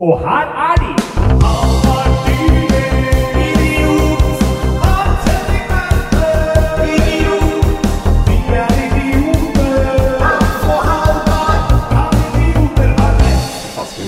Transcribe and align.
Og 0.00 0.18
her 0.18 0.46
er 0.70 0.74
de! 0.74 1.02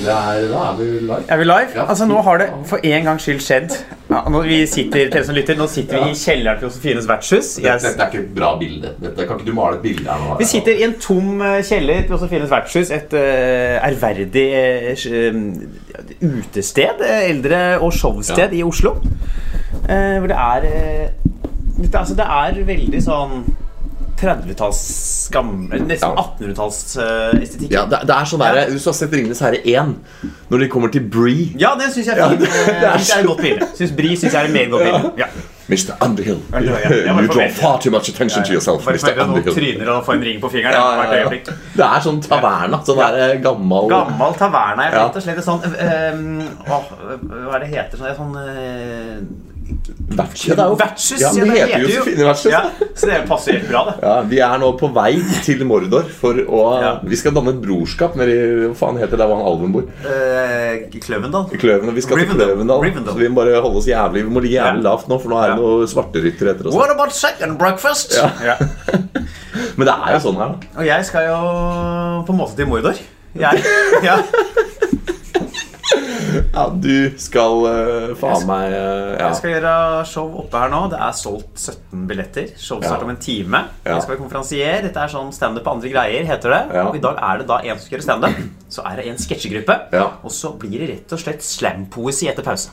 Er, 0.08 0.14
er 0.14 0.76
vi 0.76 0.84
live. 0.84 1.24
Er 1.28 1.36
vi 1.36 1.44
live? 1.44 1.68
Ja. 1.74 1.88
Altså 1.88 2.06
Nå 2.06 2.22
har 2.22 2.36
det 2.36 2.46
for 2.66 2.78
en 2.82 3.04
gangs 3.04 3.22
skyld 3.22 3.40
skjedd. 3.40 3.70
Ja, 4.08 4.22
vi 4.42 4.66
sitter, 4.66 5.10
dere 5.12 5.24
som 5.24 5.36
lytter, 5.36 5.56
Nå 5.58 5.66
sitter 5.68 6.00
vi 6.06 6.14
i 6.14 6.16
kjelleren 6.16 6.60
til 6.60 6.68
Josefines 6.68 7.08
vertshus. 7.08 7.50
Jeg, 7.60 7.80
dette 7.82 8.00
er 8.00 8.08
ikke 8.08 8.22
et 8.22 8.30
bra 8.38 8.54
bilde. 8.60 8.94
Dette, 9.02 9.26
kan 9.28 9.36
ikke 9.36 9.50
du 9.50 9.56
male 9.56 9.76
et 9.76 9.84
bilde 9.84 10.08
her 10.08 10.22
nå? 10.22 10.38
vi 10.40 10.48
sitter 10.48 10.80
i 10.80 10.86
en 10.86 10.94
tom 11.02 11.42
eh, 11.44 11.58
kjeller 11.68 12.06
til 12.06 12.16
Josefines 12.16 12.50
vertshus. 12.52 12.92
Et 12.96 13.16
eh, 13.20 13.76
ærverdig 13.84 14.46
uh, 14.88 15.44
utested, 16.24 17.04
eldre- 17.18 17.78
og 17.84 17.92
showsted 17.92 18.56
i 18.56 18.64
Oslo. 18.64 18.96
Uh, 19.84 20.16
hvor 20.22 20.30
det 20.30 20.38
er 20.40 20.60
det, 20.64 21.94
altså, 21.94 22.16
det 22.16 22.24
er 22.24 22.62
veldig 22.66 23.02
sånn 23.04 23.42
30-talls 24.20 24.80
gammel 25.32 25.82
Nesten 25.86 26.14
Ja. 26.16 26.24
1800-tallsestetikk. 26.24 27.70
Ja, 27.72 27.84
det, 27.90 28.00
det 28.08 28.14
er 28.16 28.24
sånn 28.30 28.40
der, 28.42 28.70
Hvis 28.72 28.84
du 28.86 28.90
har 28.90 28.96
sett 28.98 29.12
'Ringenes 29.14 29.40
herre 29.44 29.60
1', 29.64 29.94
når 30.50 30.58
de 30.64 30.68
kommer 30.72 30.88
til 30.94 31.04
Bree 31.10 31.52
Ja, 31.58 31.74
det 31.78 31.92
syns 31.94 32.06
jeg 32.06 32.18
er 32.18 32.28
fint. 32.28 32.40
det 32.40 32.48
Det 32.48 32.88
er 32.88 33.20
et 33.20 33.26
godt 33.26 33.42
bilde. 33.44 33.68
Syns 33.78 33.92
Bri 33.96 34.16
syns 34.16 34.32
jeg 34.32 34.40
er 34.42 34.48
et 34.48 34.52
meget 34.52 34.70
godt 34.70 34.82
bilde. 34.88 35.12
Ja. 35.18 35.26
Mr. 35.68 35.92
Underhill, 36.00 36.38
Ja, 36.52 36.60
ja, 36.64 36.70
ja. 37.04 37.12
You 37.20 37.26
draw 37.28 37.48
far 37.52 37.78
too 37.78 37.90
much 37.92 38.08
attention 38.08 38.42
to 38.44 38.52
yourself. 38.54 38.84
Bare 38.86 38.94
Mr. 38.96 39.22
Underhill. 39.22 39.54
tryner 39.54 39.90
og 39.92 40.04
få 40.06 40.12
en 40.16 40.22
ring 40.24 40.40
på 40.40 40.48
fingeren. 40.48 40.72
Ja, 40.72 41.02
ja, 41.12 41.18
ja. 41.20 41.28
Det 41.28 41.84
er 41.84 42.00
sånn 42.00 42.22
taverna. 42.24 42.80
Sånn 42.86 42.96
der 42.96 43.18
eh, 43.34 43.34
gammel 43.44 43.90
Gammel 43.92 44.32
taverna. 44.40 44.82
Jeg 44.88 44.94
Ja. 44.94 45.04
rett 45.06 45.16
og 45.16 45.22
slett 45.22 45.38
et 45.38 45.44
sånn 45.44 45.60
øh, 45.60 45.74
øh, 45.76 47.44
Hva 47.44 47.54
er 47.54 47.58
det 47.60 47.68
heter? 47.68 47.96
Sånn, 48.00 48.16
sånn 48.16 48.34
øh, 48.40 49.20
Vertshus. 49.68 50.48
Ja, 50.48 50.54
det 50.54 50.64
er 50.64 50.68
jo- 50.68 50.76
Vertshus. 50.80 51.20
Ja, 51.20 51.30
det 51.32 51.46
heter 51.58 51.80
jo. 51.84 52.50
Ja, 52.50 52.62
så 52.94 53.06
det 53.06 53.18
passer 53.28 53.52
helt 53.58 53.68
bra, 53.68 53.82
det. 53.90 53.94
Ja, 54.02 54.14
Vi 54.22 54.38
er 54.40 54.58
nå 54.58 54.70
på 54.78 54.88
vei 54.94 55.20
til 55.44 55.64
Mordor 55.68 56.08
for 56.08 56.34
å 56.34 56.62
Ja. 56.82 56.92
Vi 57.04 57.16
skal 57.16 57.32
danne 57.36 57.50
et 57.50 57.60
brorskap 57.62 58.16
nede 58.16 58.32
i 58.32 58.68
Hva 58.68 58.74
faen 58.76 58.98
heter 58.98 59.16
det 59.16 59.18
der 59.18 59.26
hvor 59.28 59.36
han 59.36 59.46
Alven 59.50 59.72
bor? 59.72 59.82
Uh, 60.04 60.88
Kløvendal. 60.98 61.50
Vi 61.50 62.00
skal 62.00 62.18
til 62.18 62.28
Kløvendal. 62.34 62.80
Så 63.12 63.18
vi 63.18 63.28
må 63.28 63.34
bare 63.42 63.60
holde 63.60 63.76
oss 63.76 63.86
jævlig 63.86 64.24
Vi 64.24 64.30
må 64.30 64.40
ligge 64.40 64.56
jævlig 64.58 64.82
lavt 64.82 65.08
nå, 65.08 65.20
for 65.20 65.28
nå 65.28 65.42
er 65.42 65.48
det 65.54 65.58
noen 65.60 65.86
svarteryttere 65.86 66.54
etter 66.54 66.68
oss. 66.68 66.74
What 66.74 66.90
about 66.90 67.12
second 67.12 67.58
breakfast? 67.58 68.16
Men 69.78 69.86
det 69.86 69.94
er 69.94 70.12
jo 70.16 70.20
sånn 70.24 70.36
her, 70.38 70.54
da. 70.54 70.80
Og 70.80 70.86
jeg 70.86 71.04
skal 71.06 71.28
jo 71.28 71.38
på 72.26 72.34
en 72.34 72.38
måte 72.40 72.56
til 72.58 72.66
Mordor. 72.66 72.98
Jeg, 73.38 73.62
ja. 74.02 74.18
Ja, 76.54 76.64
du 76.72 77.18
skal 77.20 77.64
uh, 77.64 78.12
faen 78.18 78.44
meg 78.48 78.72
uh, 78.72 79.14
ja. 79.16 79.28
Jeg 79.28 79.38
skal 79.40 79.52
gjøre 79.54 79.72
show 80.08 80.34
oppe 80.42 80.60
her 80.62 80.72
nå. 80.72 80.80
Det 80.92 81.00
er 81.06 81.16
solgt 81.16 81.58
17 81.60 82.06
billetter. 82.10 82.52
Show 82.56 82.80
starter 82.82 83.04
Ja. 83.04 83.08
om 83.08 83.12
en 83.14 83.20
time. 83.22 83.60
Jeg 83.84 84.02
skal 84.04 84.14
være 84.14 84.22
konferansier. 84.22 84.78
Dette 84.86 85.02
er 85.04 85.12
sånn 85.12 85.32
standup 85.34 85.66
på 85.66 85.74
andre 85.76 85.92
greier, 85.92 86.26
heter 86.28 86.54
det. 86.54 86.60
Og 86.86 86.98
i 86.98 87.02
dag 87.04 87.20
er 87.30 87.42
det 87.42 87.48
da 87.50 87.58
en 87.62 87.74
som 87.76 87.84
skal 87.86 87.98
gjøre 87.98 88.06
standup. 88.08 88.40
Så 88.68 88.84
er 88.84 88.96
det 89.00 89.06
en 89.08 89.20
sketsjegruppe. 89.20 89.76
Og 90.26 90.32
så 90.34 90.52
blir 90.60 90.78
det 90.82 90.88
rett 90.92 91.14
og 91.16 91.22
slett 91.22 91.44
slampoesi 91.44 92.28
etter 92.28 92.44
pause. 92.46 92.72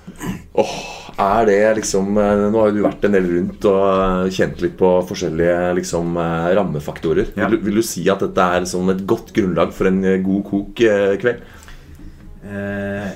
Åh, 0.60 0.76
er 1.20 1.46
det 1.48 1.60
liksom 1.78 2.18
eh, 2.20 2.46
Nå 2.52 2.60
har 2.60 2.70
jo 2.72 2.76
du 2.76 2.82
vært 2.84 3.06
en 3.08 3.16
del 3.16 3.28
rundt 3.32 3.68
og 3.70 4.30
kjent 4.36 4.60
litt 4.64 4.76
på 4.80 4.90
forskjellige 5.08 5.74
liksom 5.80 6.18
rammefaktorer. 6.18 7.32
Vil, 7.36 7.56
du, 7.56 7.60
vil 7.70 7.80
du 7.80 7.86
si 7.86 8.04
at 8.12 8.24
dette 8.24 8.48
er 8.58 8.68
sånn 8.70 8.92
et 8.94 9.06
godt 9.08 9.32
grunnlag 9.36 9.72
for 9.76 9.88
en 9.92 10.02
god 10.26 10.44
kok-kveld? 10.52 11.46
Eh, 12.46 13.08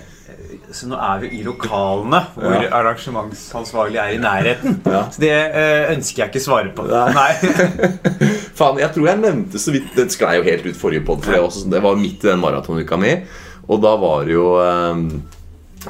så 0.76 0.88
nå 0.90 0.98
er 1.02 1.22
vi 1.24 1.30
i 1.40 1.44
lokalene 1.46 2.20
hvor 2.36 2.56
Ja. 2.62 2.70
arrangementsansvarlig 2.80 3.98
er 3.98 4.14
i 4.14 4.20
nærheten. 4.22 4.76
Ja. 4.86 5.06
Så 5.12 5.22
det 5.24 5.32
eh, 5.34 5.90
ønsker 5.96 6.24
jeg 6.24 6.30
ikke 6.34 6.44
svare 6.44 6.74
på. 6.76 6.86
Nei. 6.90 7.14
Nei. 7.16 7.32
Faen, 8.60 8.78
jeg 8.82 8.92
tror 8.94 9.08
jeg 9.08 9.22
nevnte 9.22 9.60
så 9.62 9.72
vidt 9.74 9.94
Det 9.96 10.10
sklei 10.14 10.36
jo 10.38 10.44
helt 10.46 10.66
ut 10.68 10.78
forrige 10.78 11.06
podd, 11.08 11.24
for 11.26 11.34
det, 11.36 11.42
også, 11.48 11.66
det 11.72 11.82
var 11.84 11.98
midt 12.00 12.26
i 12.26 12.32
den 12.32 12.42
maratonuka 12.44 13.00
mi. 13.02 13.16
Og 13.70 13.82
da 13.82 13.96
var 14.02 14.26
det 14.30 14.34
jo 14.38 14.48
eh, 14.62 15.04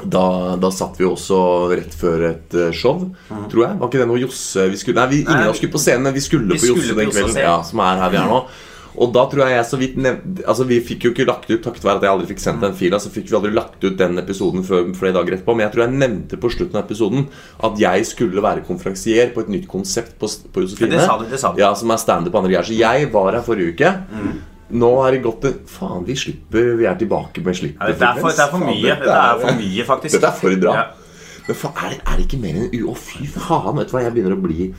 da, 0.04 0.24
da 0.62 0.70
satt 0.72 1.00
vi 1.00 1.04
også 1.08 1.40
rett 1.74 1.94
før 1.98 2.26
et 2.30 2.56
show, 2.76 3.02
show, 3.28 3.44
tror 3.50 3.64
jeg. 3.66 3.78
Var 3.80 3.88
ikke 3.90 4.02
det 4.04 4.08
noe 4.08 4.20
Josse 4.22 4.68
vi 4.70 4.78
skulle, 4.80 5.00
Nei, 5.02 5.08
vi, 5.10 5.22
ingen 5.26 5.44
av 5.48 5.52
oss 5.52 5.58
skulle 5.60 5.74
på 5.74 5.82
scenen, 5.82 6.06
men 6.08 6.14
vi 6.16 6.22
skulle 6.24 6.46
vi 6.54 6.60
på 6.62 6.72
Josse 6.72 6.94
den 6.96 7.10
kvelden. 7.10 7.40
Ja, 7.42 7.56
som 7.66 7.82
er 7.84 7.98
her 8.04 8.12
vi 8.14 8.20
er 8.22 8.28
nå. 8.30 8.44
Og 9.00 9.12
da 9.14 9.22
tror 9.32 9.46
jeg 9.46 9.56
jeg 9.56 9.66
så 9.70 9.78
vidt 9.80 9.94
nevnte 9.96 10.44
Altså 10.44 10.66
Vi 10.68 10.76
fikk 10.84 11.06
jo 11.06 11.12
ikke 11.14 11.24
lagt 11.28 11.48
ut 11.48 11.62
takket 11.64 11.86
være 11.86 12.00
at 12.02 12.04
jeg 12.04 12.12
aldri 12.12 12.28
fikk 12.34 12.42
sendt 12.42 12.64
den 12.66 12.76
fila. 12.76 13.00
Så 13.00 13.12
fikk 13.14 13.30
vi 13.30 13.38
aldri 13.38 13.52
lagt 13.56 13.80
ut 13.84 13.96
den 14.00 14.20
episoden 14.20 14.66
før 14.66 14.90
flere 14.98 15.16
dager 15.16 15.38
etterpå. 15.38 15.56
Men 15.56 15.66
jeg 15.66 15.74
tror 15.76 15.86
jeg 15.86 15.96
nevnte 16.02 16.40
på 16.40 16.52
slutten 16.52 16.80
av 16.80 16.84
episoden 16.84 17.26
at 17.70 17.80
jeg 17.80 18.06
skulle 18.10 18.44
være 18.44 18.66
konferansier 18.68 19.32
på 19.34 19.46
et 19.46 19.52
nytt 19.56 19.66
konsept 19.70 20.18
på, 20.20 20.28
på 20.52 20.66
Josefine. 20.66 20.94
Det 20.98 21.08
sa 21.08 21.16
du, 21.20 21.26
det 21.32 21.40
sa 21.40 21.54
du. 21.54 21.60
Ja, 21.62 21.72
Som 21.78 21.92
er 21.94 22.02
standup 22.02 22.36
andre 22.36 22.52
greier. 22.52 22.68
Så 22.68 22.76
jeg 22.76 23.10
var 23.14 23.32
her 23.38 23.46
forrige 23.46 23.74
uke. 23.74 23.94
Nå 24.70 24.90
har 25.02 25.16
det 25.16 25.24
gått 25.24 25.44
en 25.48 25.56
Faen, 25.66 26.04
vi 26.06 26.14
slipper 26.14 26.76
Vi 26.78 26.86
er 26.86 26.98
tilbake 26.98 27.42
med 27.42 27.56
slippet. 27.58 27.80
Ja, 27.98 28.12
er 28.12 28.20
for, 28.22 28.30
er 28.30 28.52
for 28.52 28.62
mye. 28.62 28.84
Dette 28.86 29.16
er 29.16 29.40
for 29.42 29.58
mye, 29.58 29.86
faktisk. 29.88 30.18
Dette 30.18 30.30
er 30.30 30.42
for 30.44 30.60
bra. 30.62 30.76
Ja. 30.78 30.99
Men 31.50 31.82
er, 31.84 31.92
det, 31.94 31.98
er 32.06 32.16
det 32.20 32.24
ikke 32.26 32.40
mer 32.42 32.58
enn. 32.60 32.88
Å, 32.90 32.94
fy 32.96 33.26
faen, 33.34 33.76
vet 33.80 33.90
du 33.90 33.94
hva 33.96 34.02
jeg 34.04 34.14
begynner 34.16 34.34
å 34.36 34.40
bli 34.40 34.70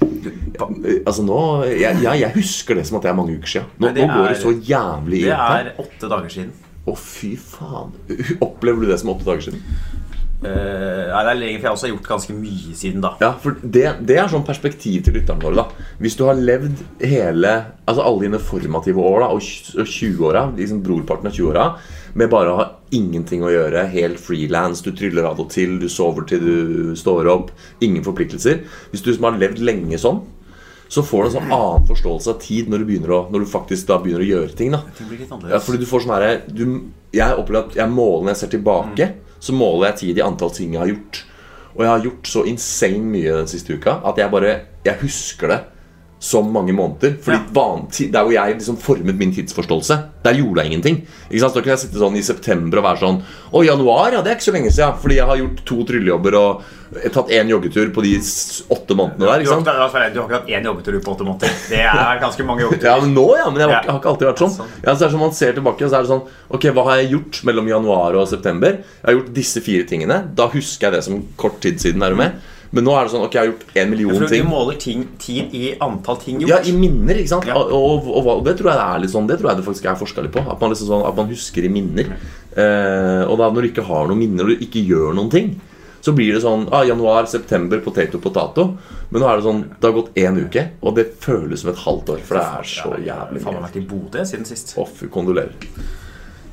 Altså 1.05 1.23
nå 1.25 1.37
Jeg, 1.67 2.01
jeg, 2.03 2.19
jeg 2.21 2.31
husker 2.35 2.77
det 2.77 2.85
som 2.87 2.99
at 2.99 3.05
det 3.07 3.11
er 3.11 3.17
mange 3.17 3.37
uker 3.37 3.53
siden. 3.55 3.71
Nå, 3.81 3.91
det 3.95 4.05
nå 4.07 4.17
går 4.19 4.27
det 4.31 4.37
så 4.41 4.53
jævlig 4.55 5.23
Det 5.25 5.31
inn 5.31 5.41
her. 5.41 5.71
er 5.71 5.81
åtte 5.85 6.11
dager 6.11 6.33
siden. 6.35 6.51
Å, 6.81 6.95
fy 6.97 7.35
faen. 7.37 7.91
Opplever 8.41 8.81
du 8.85 8.89
det 8.89 8.97
som 9.01 9.11
åtte 9.13 9.27
dager 9.27 9.49
siden? 9.49 9.61
Eh, 10.41 11.09
nei, 11.11 11.21
det 11.21 11.31
er 11.31 11.37
lenge, 11.37 11.57
for 11.59 11.67
jeg 11.67 11.69
har 11.69 11.75
også 11.75 11.89
gjort 11.91 12.07
ganske 12.09 12.33
mye 12.33 12.75
siden 12.77 13.03
da. 13.03 13.11
Ja, 13.21 13.29
for 13.43 13.59
det, 13.61 13.83
det 14.09 14.15
er 14.17 14.29
sånn 14.31 14.45
perspektiv 14.47 15.03
til 15.05 15.13
lytterne 15.19 15.43
våre. 15.43 15.61
da 15.61 15.97
Hvis 16.01 16.17
du 16.17 16.23
har 16.25 16.39
levd 16.39 16.81
hele 17.05 17.51
Altså 17.85 18.01
alle 18.07 18.25
dine 18.25 18.39
formative 18.41 19.03
år 19.05 19.21
da 19.21 19.29
og 19.35 19.43
20-åra, 19.43 20.47
liksom 20.57 20.81
brorparten 20.85 21.29
av 21.29 21.35
20-åra, 21.35 21.65
med 22.17 22.31
bare 22.31 22.51
å 22.51 22.57
ha 22.57 22.67
ingenting 22.95 23.43
å 23.45 23.51
gjøre, 23.51 23.85
helt 23.93 24.19
frilans, 24.19 24.81
du 24.81 24.89
tryller 24.97 25.27
av 25.29 25.39
og 25.43 25.51
til, 25.53 25.77
du 25.79 25.87
sover 25.91 26.25
til 26.27 26.41
du 26.43 26.93
står 26.97 27.29
opp, 27.31 27.53
ingen 27.83 28.03
forpliktelser 28.03 28.63
Hvis 28.91 29.05
du 29.05 29.13
som 29.13 29.29
har 29.29 29.37
levd 29.39 29.61
lenge 29.61 29.99
sånn, 30.01 30.23
så 30.91 31.03
får 31.07 31.21
du 31.21 31.27
en 31.29 31.35
sånn 31.37 31.53
annen 31.55 31.85
forståelse 31.87 32.33
av 32.33 32.39
tid 32.43 32.71
når 32.71 32.81
du, 32.81 32.87
begynner 32.89 33.13
å, 33.15 33.19
når 33.31 33.45
du 33.45 33.51
faktisk 33.53 33.87
da 33.87 34.01
begynner 34.01 34.25
å 34.25 34.31
gjøre 34.31 34.55
ting. 34.57 34.73
da 34.73 34.81
Det 34.97 35.05
blir 35.07 35.21
litt 35.21 35.51
ja, 35.53 35.61
fordi 35.63 35.83
du 35.83 35.87
får 35.87 36.03
sånn 36.03 36.15
herre 36.17 36.33
Jeg 37.15 37.37
opplever 37.37 37.69
at 37.69 37.77
jeg 37.77 37.93
måler 37.93 38.25
når 38.25 38.33
jeg 38.33 38.41
ser 38.41 38.51
tilbake, 38.57 39.07
så 39.41 39.55
måler 39.57 39.89
jeg 39.89 39.99
tid 40.01 40.21
i 40.21 40.25
antall 40.25 40.53
ting 40.53 40.75
jeg 40.75 40.83
har 40.83 40.91
gjort. 40.93 41.21
Og 41.73 41.83
jeg 41.85 41.91
har 41.91 42.05
gjort 42.05 42.29
så 42.29 42.43
insane 42.47 43.07
mye 43.09 43.37
den 43.41 43.49
siste 43.49 43.73
uka 43.73 44.01
at 44.05 44.19
jeg 44.19 44.31
bare 44.31 44.57
Jeg 44.85 44.97
husker 45.01 45.47
det 45.47 45.59
som 46.21 46.51
mange 46.53 46.69
måneder. 46.77 47.15
Fordi 47.17 47.37
Ja. 47.39 47.43
van, 47.51 47.87
Der 48.11 48.23
hvor 48.23 48.31
jeg 48.31 48.57
liksom 48.59 48.77
formet 48.77 49.17
min 49.17 49.31
tidsforståelse, 49.33 49.95
der 50.23 50.33
gjorde 50.37 50.61
jeg 50.61 50.71
ingenting. 50.71 50.97
Ikke 51.31 51.39
sant? 51.39 51.53
Så 51.55 51.61
kunne 51.63 51.73
jeg 51.73 51.79
sitte 51.79 51.97
sånn 51.97 52.15
i 52.15 52.21
september 52.21 52.77
og 52.77 52.83
være 52.83 52.99
sånn 53.01 53.23
Å, 53.51 53.65
januar, 53.65 54.11
ja, 54.13 54.21
det 54.21 54.29
er 54.31 54.35
ikke 54.37 54.51
så 54.51 54.53
lenge 54.53 54.69
siden. 54.71 54.99
Fordi 55.01 55.15
jeg 55.17 55.25
har 55.25 55.37
gjort 55.37 55.65
to 55.65 55.83
tryllejobber 55.83 56.35
og 56.37 56.61
tatt 57.11 57.29
én 57.33 57.49
joggetur 57.49 57.89
på 57.95 58.03
de 58.03 58.13
åtte 58.69 58.93
månedene 58.93 59.25
der. 59.25 59.39
Ikke 59.41 59.49
har, 59.49 59.63
sant? 59.63 59.67
ikke- 59.67 60.13
du 60.13 60.19
har 60.21 60.29
ikke 60.29 60.39
hatt 60.39 60.47
én 60.47 60.63
joggetur 60.63 61.01
på 61.01 61.11
åtte 61.17 61.25
måneder. 61.25 61.49
Det 61.69 61.79
er 61.79 62.19
ganske 62.21 62.45
mange 62.45 62.61
joggeturer. 62.61 62.83
Ja, 62.83 62.99
men 63.01 63.15
nå, 63.15 63.27
ja. 63.37 63.49
Men 63.49 63.59
jeg, 63.59 63.69
jeg 63.69 63.89
har 63.91 63.99
ikke 63.99 64.11
alltid 64.13 64.27
vært 64.29 64.37
sånn. 64.45 64.55
Sånn. 64.57 64.67
Ja, 64.85 64.93
så 64.93 65.01
er 65.01 65.09
det 65.09 65.11
sånn 65.15 65.19
Man 65.19 65.31
ser 65.33 65.53
tilbake, 65.53 65.81
og 65.81 65.89
så 65.89 65.97
er 65.97 66.01
det 66.05 66.09
sånn 66.11 66.27
Ok, 66.51 66.61
hva 66.71 66.83
har 66.85 66.97
jeg 67.01 67.11
gjort 67.11 67.43
mellom 67.45 67.67
januar 67.67 68.13
og 68.15 68.27
september? 68.27 68.71
Jeg 68.77 69.05
har 69.05 69.13
gjort 69.15 69.33
disse 69.33 69.59
fire 69.61 69.83
tingene. 69.89 70.35
Da 70.35 70.47
husker 70.49 70.91
jeg 70.91 70.93
det 70.93 71.03
som 71.03 71.23
kort 71.35 71.59
tid 71.61 71.79
siden. 71.79 72.03
Er 72.03 72.09
du 72.09 72.15
med? 72.15 72.33
Men 72.71 72.85
nå 72.87 72.93
er 72.95 73.03
det 73.07 73.11
sånn 73.11 73.25
Ok, 73.25 73.33
jeg 73.35 73.41
har 73.41 73.49
gjort 73.49 73.79
en 73.81 73.89
million 73.91 74.13
For 74.15 74.23
du 74.23 74.31
ting. 74.31 74.45
måler 74.47 74.77
ting, 74.79 75.01
tid 75.19 75.55
i 75.57 75.73
antall 75.83 76.19
ting 76.21 76.39
gjort. 76.39 76.51
Ja, 76.53 76.59
i 76.63 76.71
minner, 76.75 77.17
ikke 77.19 77.33
sant? 77.33 77.49
Ja. 77.49 77.57
Og, 77.59 77.73
og, 77.75 78.07
og, 78.07 78.29
og 78.37 78.45
det 78.47 78.53
tror 78.59 78.71
jeg 78.71 78.79
det 78.79 78.85
er 78.87 79.01
litt 79.03 79.13
sånn 79.15 79.27
Det 79.27 79.39
tror 79.41 79.51
jeg 79.51 79.59
det 79.59 79.65
faktisk 79.67 79.89
er 79.91 79.99
forska 79.99 80.23
litt 80.23 80.35
på. 80.37 80.45
At 80.45 80.61
man, 80.63 80.71
liksom 80.71 80.87
sånn, 80.91 81.03
at 81.09 81.19
man 81.19 81.27
husker 81.33 81.67
i 81.67 81.73
minner. 81.73 82.13
Eh, 82.55 83.23
og 83.27 83.35
da 83.41 83.51
når 83.51 83.67
du 83.67 83.71
ikke 83.73 83.87
har 83.89 84.07
noen 84.07 84.23
minner, 84.23 84.47
og 84.47 84.55
du 84.55 84.65
ikke 84.65 84.83
gjør 84.87 85.15
noen 85.17 85.31
ting, 85.33 85.53
så 86.01 86.15
blir 86.17 86.33
det 86.33 86.41
sånn 86.41 86.63
ah, 86.73 86.81
januar, 86.87 87.27
september, 87.29 87.81
potato, 87.85 88.19
potato. 88.23 88.67
Men 89.11 89.21
nå 89.21 89.27
er 89.29 89.37
det 89.41 89.45
sånn 89.45 89.63
Det 89.75 89.89
har 89.89 89.97
gått 89.99 90.15
én 90.17 90.39
uke, 90.39 90.63
og 90.81 90.95
det 90.97 91.09
føles 91.21 91.61
som 91.61 91.73
et 91.73 91.83
halvt 91.83 92.15
år. 92.15 92.23
For 92.25 92.39
det 92.39 92.45
er 92.47 92.71
så 92.71 92.93
jævlig 92.95 93.43
Faen, 93.43 93.51
jeg 93.53 93.59
har 93.59 93.67
vært 93.67 93.81
i 93.81 93.87
Bodø 93.91 94.23
siden 94.31 94.47
sist. 94.49 94.73
Å, 94.79 94.87
kondolerer. 95.13 95.53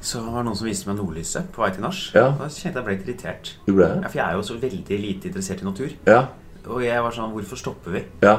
Så 0.09 0.23
var 0.25 0.41
det 0.41 0.49
noen 0.49 0.57
som 0.57 0.69
viste 0.69 0.89
meg 0.89 0.97
nordlyset 1.01 1.49
på 1.53 1.61
vei 1.65 1.71
til 1.75 1.85
nach. 1.85 1.99
Ja. 2.17 2.29
Da 2.39 2.47
kjente 2.49 2.69
jeg 2.69 2.77
jeg 2.79 2.85
ble 2.87 2.95
litt 2.97 3.09
irritert. 3.09 3.51
Du 3.67 3.73
ble 3.75 3.89
det? 3.89 3.97
Ja, 4.05 4.09
For 4.13 4.21
jeg 4.21 4.27
er 4.27 4.37
jo 4.39 4.45
så 4.47 4.59
veldig 4.63 5.01
lite 5.03 5.29
interessert 5.31 5.65
i 5.65 5.69
natur. 5.69 5.97
Ja. 6.09 6.21
Og 6.69 6.85
jeg 6.85 7.03
var 7.05 7.17
sånn 7.17 7.35
Hvorfor 7.35 7.61
stopper 7.61 7.97
vi? 7.99 8.05
Ja. 8.25 8.37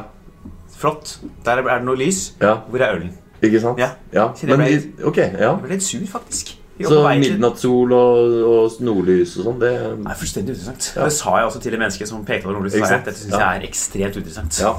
Flott. 0.79 1.17
Der 1.45 1.59
er 1.61 1.67
det 1.67 1.85
noe 1.85 1.99
lys. 1.99 2.23
Ja. 2.41 2.55
Hvor 2.69 2.81
er 2.85 2.95
ølen? 2.95 3.11
Ikke 3.43 3.61
sant? 3.63 3.79
Ja. 3.79 3.91
ja. 4.13 4.31
Jeg 4.41 4.49
Men 4.49 4.65
ble- 4.65 5.05
ok, 5.11 5.17
ja. 5.17 5.51
Jeg 5.53 5.61
ble 5.63 5.75
litt 5.75 5.85
sur, 5.85 6.01
faktisk. 6.09 6.55
Så 6.79 6.99
midnattssol 7.19 7.91
og, 7.91 8.33
og 8.47 8.77
nordlys 8.87 9.33
og 9.39 9.49
sånn, 9.49 9.57
det 9.59 9.71
er 9.75 10.15
fullstendig 10.15 10.53
uinteressant. 10.55 10.85
Ja. 10.95 11.07
Det 11.09 11.15
sa 11.17 11.33
jeg 11.41 11.49
også 11.49 11.59
til 11.65 11.75
det 11.75 11.79
mennesket 11.81 12.07
som 12.07 12.21
pekte 12.27 12.47
på 12.47 12.53
nordlyset. 12.55 12.85
Dette 12.93 13.13
syns 13.19 13.35
jeg 13.35 13.59
er 13.59 13.65
ekstremt 13.67 14.15
uinteressant. 14.15 14.59
Ja. 14.63 14.71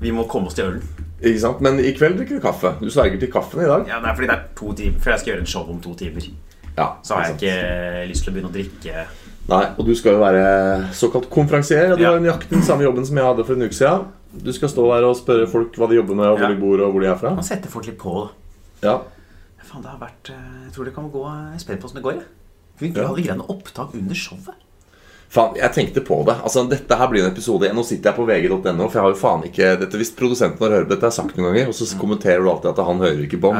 Vi 0.00 0.12
må 0.14 0.28
komme 0.30 0.46
oss 0.46 0.54
til 0.58 0.68
ølen. 0.70 1.09
Ikke 1.22 1.40
sant? 1.40 1.60
Men 1.60 1.78
i 1.84 1.92
kveld 1.92 2.16
drikker 2.16 2.38
du 2.38 2.40
kaffe. 2.40 2.74
Du 2.80 2.88
sverger 2.90 3.18
til 3.20 3.30
kaffen 3.32 3.60
i 3.60 3.66
dag. 3.68 3.86
Ja, 3.88 3.98
det 4.00 4.08
er 4.08 4.14
fordi 4.16 4.26
det 4.30 4.36
er 4.38 4.44
to 4.56 4.72
timer 4.72 5.00
Før 5.04 5.10
jeg 5.12 5.20
skal 5.20 5.32
gjøre 5.34 5.40
en 5.40 5.46
show 5.52 5.68
om 5.70 5.80
to 5.84 5.94
timer. 5.94 6.28
Ja, 6.78 6.86
så 7.02 7.14
har 7.14 7.24
jeg 7.26 7.34
ikke 7.34 7.50
ikke 7.56 8.08
lyst 8.08 8.24
til 8.24 8.32
å 8.32 8.34
begynne 8.36 8.50
å 8.50 8.54
drikke. 8.54 9.04
Nei, 9.50 9.64
og 9.76 9.84
du 9.86 9.94
skal 9.98 10.12
jo 10.14 10.20
være 10.22 10.44
såkalt 10.96 11.28
konferansier. 11.30 11.96
Du 11.96 12.02
Ja. 12.02 12.12
har 12.12 12.20
nøyaktig 12.20 12.50
den 12.50 12.62
samme 12.62 12.82
jobben 12.86 13.04
som 13.04 13.16
jeg 13.16 13.24
hadde 13.26 13.44
for 13.44 13.52
en 13.54 13.62
uke 13.62 13.74
siden. 13.74 14.06
Du 14.44 14.52
skal 14.52 14.68
stå 14.68 14.86
der 14.94 15.04
og 15.04 15.16
spørre 15.16 15.46
folk 15.50 15.74
hva 15.76 15.88
de 15.90 15.96
jobber 15.96 16.14
med, 16.14 16.26
og 16.26 16.38
hvor 16.38 16.48
Ja. 16.48 16.54
de 16.54 16.60
bor, 16.60 16.80
og 16.86 16.92
hvor 16.92 17.00
de 17.00 17.06
er 17.08 17.16
fra. 17.16 17.34
Man 17.34 17.42
setter 17.44 17.68
folk 17.68 17.86
litt 17.86 17.98
på, 17.98 18.28
da. 18.82 18.88
Ja, 18.88 18.98
Faen, 19.64 19.82
det 19.82 19.90
har 19.90 19.98
vært 19.98 20.30
eh, 20.30 20.64
Jeg 20.66 20.72
tror 20.72 20.84
det 20.84 20.94
kan 20.94 21.10
gå 21.10 21.22
Jeg 21.26 21.54
er 21.54 21.58
spent 21.58 21.80
på 21.80 21.84
åssen 21.86 21.94
det 21.96 22.02
går, 22.02 22.12
jeg. 22.12 22.22
Vi 22.80 22.88
Ja. 22.96 23.06
hadde 23.08 23.22
greiene 23.22 23.46
opptak 23.50 23.94
under 23.94 24.14
showet. 24.14 24.54
Faen, 25.30 25.54
jeg 25.54 25.70
tenkte 25.76 26.02
på 26.02 26.16
det. 26.26 26.34
Altså, 26.42 26.64
Dette 26.66 26.96
her 26.98 27.06
blir 27.12 27.22
en 27.22 27.30
episode 27.30 27.68
Nå 27.70 27.84
sitter 27.86 28.10
jeg 28.10 28.16
på 28.16 28.24
vg.no, 28.26 28.88
for 28.90 28.96
jeg 28.98 29.04
har 29.04 29.12
jo 29.12 29.18
faen 29.20 29.44
ikke 29.46 29.68
dette 29.78 30.00
Hvis 30.00 30.10
produsenten 30.18 30.64
har 30.64 30.74
hørt 30.74 30.88
på 30.88 30.94
dette, 30.96 31.06
jeg 31.06 31.12
har 31.12 31.18
sagt 31.20 31.36
noen 31.38 31.52
ganger, 31.52 31.68
og 31.70 31.76
så 31.78 31.86
kommenterer 32.00 32.42
du 32.42 32.50
alltid 32.50 32.72
at 32.72 32.80
han 32.88 33.04
hører 33.04 33.20
ikke 33.28 33.38
på. 33.44 33.52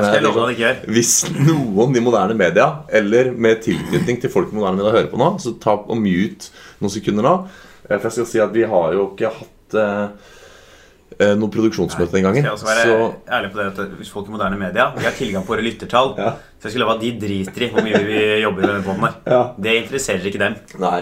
Hvis 0.91 1.13
noen 1.37 1.95
i 1.95 2.03
moderne 2.03 2.35
media, 2.35 2.67
eller 2.91 3.31
med 3.39 3.63
tilknytning 3.63 4.19
til 4.25 4.33
folk 4.35 4.51
i 4.51 4.59
moderne 4.59 4.81
media, 4.81 4.97
hører 4.99 5.13
på 5.13 5.21
nå, 5.23 5.31
så 5.39 5.55
ta 5.63 5.77
og 5.79 5.95
mute 6.03 6.51
noen 6.83 6.95
sekunder 6.97 7.29
nå. 7.29 7.37
Eh, 7.87 7.95
For 8.01 8.09
jeg 8.09 8.17
skal 8.19 8.29
si 8.33 8.43
at 8.43 8.53
vi 8.57 8.67
har 8.73 8.97
jo 8.99 9.07
ikke 9.13 9.31
hatt 9.37 9.79
eh, 9.79 10.03
eh, 11.21 11.37
noe 11.39 11.55
produksjonsmøte 11.55 12.17
den 12.19 12.27
gangen. 12.27 12.43
Skal 12.43 12.51
jeg 12.51 12.59
også 12.59 12.71
være 12.73 12.89
Så 12.91 13.31
ærlig 13.39 13.53
på 13.55 13.63
det 13.63 13.69
at 13.71 13.95
Hvis 14.01 14.11
folk 14.11 14.27
i 14.27 14.35
moderne 14.35 14.59
media 14.59 14.89
Vi 14.99 15.07
har 15.07 15.15
tilgang 15.15 15.47
på 15.47 15.55
våre 15.55 15.67
lyttertall. 15.67 16.17
Ja. 16.19 16.35
Så 16.59 16.67
jeg 16.67 16.75
skulle 16.75 16.89
love 16.89 16.99
at 16.99 17.07
de 17.07 17.15
driter 17.29 17.69
i 17.69 17.71
hvor 17.71 17.87
mye 17.87 18.03
vi 18.11 18.21
jobber 18.43 18.67
med 18.67 18.73
denne 18.75 18.85
båten 18.91 19.07
her. 19.07 19.17
Ja. 19.31 19.43
Det 19.55 19.79
interesserer 19.85 20.31
ikke 20.35 20.43
dem. 20.43 20.61
Nei. 20.83 21.01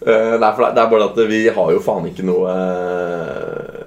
Eh, 0.00 0.34
nei, 0.40 0.50
for 0.56 0.64
det 0.64 0.74
det 0.78 0.80
er 0.80 0.92
bare 0.94 1.06
at 1.10 1.18
vi 1.28 1.40
har 1.52 1.72
jo 1.74 1.80
faen 1.84 2.06
ikke 2.08 2.24
noe 2.24 2.48
eh, 2.48 3.80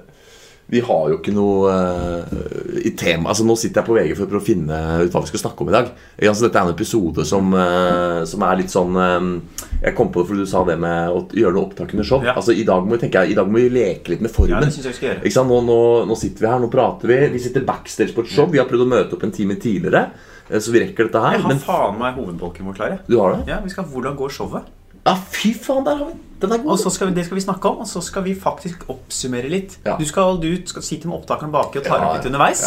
Vi 0.70 0.78
har 0.86 1.08
jo 1.10 1.16
ikke 1.18 1.32
noe 1.34 1.72
uh, 1.74 2.44
i 2.86 2.92
tema 2.94 3.32
Altså 3.32 3.42
Nå 3.46 3.56
sitter 3.58 3.80
jeg 3.80 3.88
på 3.88 3.96
VG 3.96 4.12
for 4.20 4.38
å 4.38 4.42
finne 4.42 4.78
ut 5.02 5.10
hva 5.10 5.24
vi 5.24 5.32
skal 5.32 5.42
snakke 5.42 5.64
om 5.64 5.72
i 5.72 5.74
dag. 5.74 5.90
Altså, 6.22 6.46
dette 6.46 6.60
er 6.60 6.68
en 6.68 6.72
episode 6.72 7.26
som, 7.26 7.50
uh, 7.50 8.22
som 8.30 8.44
er 8.46 8.60
litt 8.60 8.70
sånn 8.70 8.94
eh, 9.02 9.26
Jeg 9.88 9.96
kom 9.98 10.12
på 10.14 10.22
det 10.22 10.30
fordi 10.30 10.46
du 10.46 10.50
sa 10.52 10.62
det 10.68 10.76
med 10.84 11.16
å 11.18 11.24
gjøre 11.34 11.56
noe 11.56 11.66
opptak 11.66 11.96
under 11.96 12.06
show. 12.06 12.22
Ja. 12.22 12.36
Altså 12.38 12.54
I 12.54 12.62
dag 12.68 12.86
må 12.86 12.94
vi 12.94 13.02
tenke 13.02 13.24
I 13.26 13.34
dag 13.34 13.50
må 13.50 13.64
vi 13.64 13.74
leke 13.74 14.14
litt 14.14 14.22
med 14.22 14.32
formen. 14.34 14.54
Ja, 14.54 14.62
det 14.62 14.70
synes 14.76 14.92
jeg 14.92 14.98
skal 15.00 15.10
gjøre. 15.10 15.24
Ikke 15.24 15.38
sant? 15.40 15.50
Nå, 15.50 15.58
nå, 15.66 15.80
nå 16.12 16.18
sitter 16.20 16.46
vi 16.46 16.50
her, 16.52 16.62
nå 16.62 16.70
prater 16.72 17.10
vi. 17.10 17.18
Vi 17.34 17.42
sitter 17.42 17.66
backstage 17.66 18.14
på 18.14 18.22
et 18.22 18.30
show. 18.30 18.46
Vi 18.54 18.62
har 18.62 18.70
prøvd 18.70 18.86
å 18.86 18.92
møte 18.94 19.18
opp 19.18 19.26
en 19.26 19.34
time 19.34 19.58
tidligere, 19.58 20.06
så 20.54 20.70
vi 20.70 20.86
rekker 20.86 21.10
dette 21.10 21.26
her. 21.26 21.40
Jeg 21.40 21.44
har 21.48 21.54
Men 21.56 21.66
faen 21.66 22.00
meg 22.00 22.22
hovedbolken 22.22 22.70
vår 22.70 22.78
klar. 22.78 22.96
jeg. 22.96 23.04
du 23.10 23.18
har 23.18 23.34
det? 23.34 23.44
Ja, 23.50 23.58
vi 23.66 23.74
skal 23.74 23.90
Hvordan 23.90 24.16
går 24.22 24.38
showet? 24.38 24.72
Ja, 25.04 25.14
fy 25.30 25.52
faen, 25.54 25.84
der 25.84 25.98
har 26.00 26.06
vi 26.08 26.14
Den 26.40 26.52
er 26.52 26.64
Og 26.66 26.78
så 26.80 26.90
skal 26.90 27.08
vi, 27.10 27.14
Det 27.14 27.24
skal 27.26 27.36
vi 27.36 27.40
snakke 27.44 27.68
om, 27.68 27.78
og 27.84 27.86
så 27.88 28.00
skal 28.04 28.24
vi 28.24 28.34
faktisk 28.34 28.86
oppsummere 28.88 29.48
litt. 29.52 29.78
Ja. 29.84 29.96
Du, 30.00 30.04
skal, 30.08 30.38
du 30.40 30.50
skal 30.66 30.82
sitte 30.82 31.08
med 31.08 31.18
opptakeren 31.18 31.52
baki 31.52 31.78
og 31.80 31.84
ta 31.86 31.98
Ja, 31.98 32.08
opp 32.08 32.18
litt 32.18 32.26
underveis. 32.32 32.64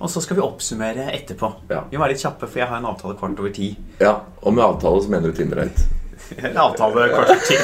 Og 0.00 0.10
så 0.10 0.20
skal 0.22 0.36
vi 0.38 0.42
oppsummere 0.44 1.08
etterpå. 1.12 1.48
Vi 1.68 1.96
må 1.96 2.04
være 2.04 2.12
litt 2.14 2.22
kjappe, 2.22 2.46
for 2.46 2.60
jeg 2.62 2.68
har 2.70 2.78
en 2.78 2.86
avtale 2.86 3.16
kvart 3.18 3.40
over 3.40 3.50
ti. 3.54 3.72
Ja, 4.00 4.20
Og 4.42 4.54
med 4.54 4.62
avtale 4.64 5.02
så 5.02 5.10
mener 5.10 5.32
du 5.32 5.36
Tinder-date. 5.36 5.97
En 6.36 6.56
avtale 6.68 7.08
kvart 7.12 7.32
over 7.32 7.46
ti. 7.48 7.58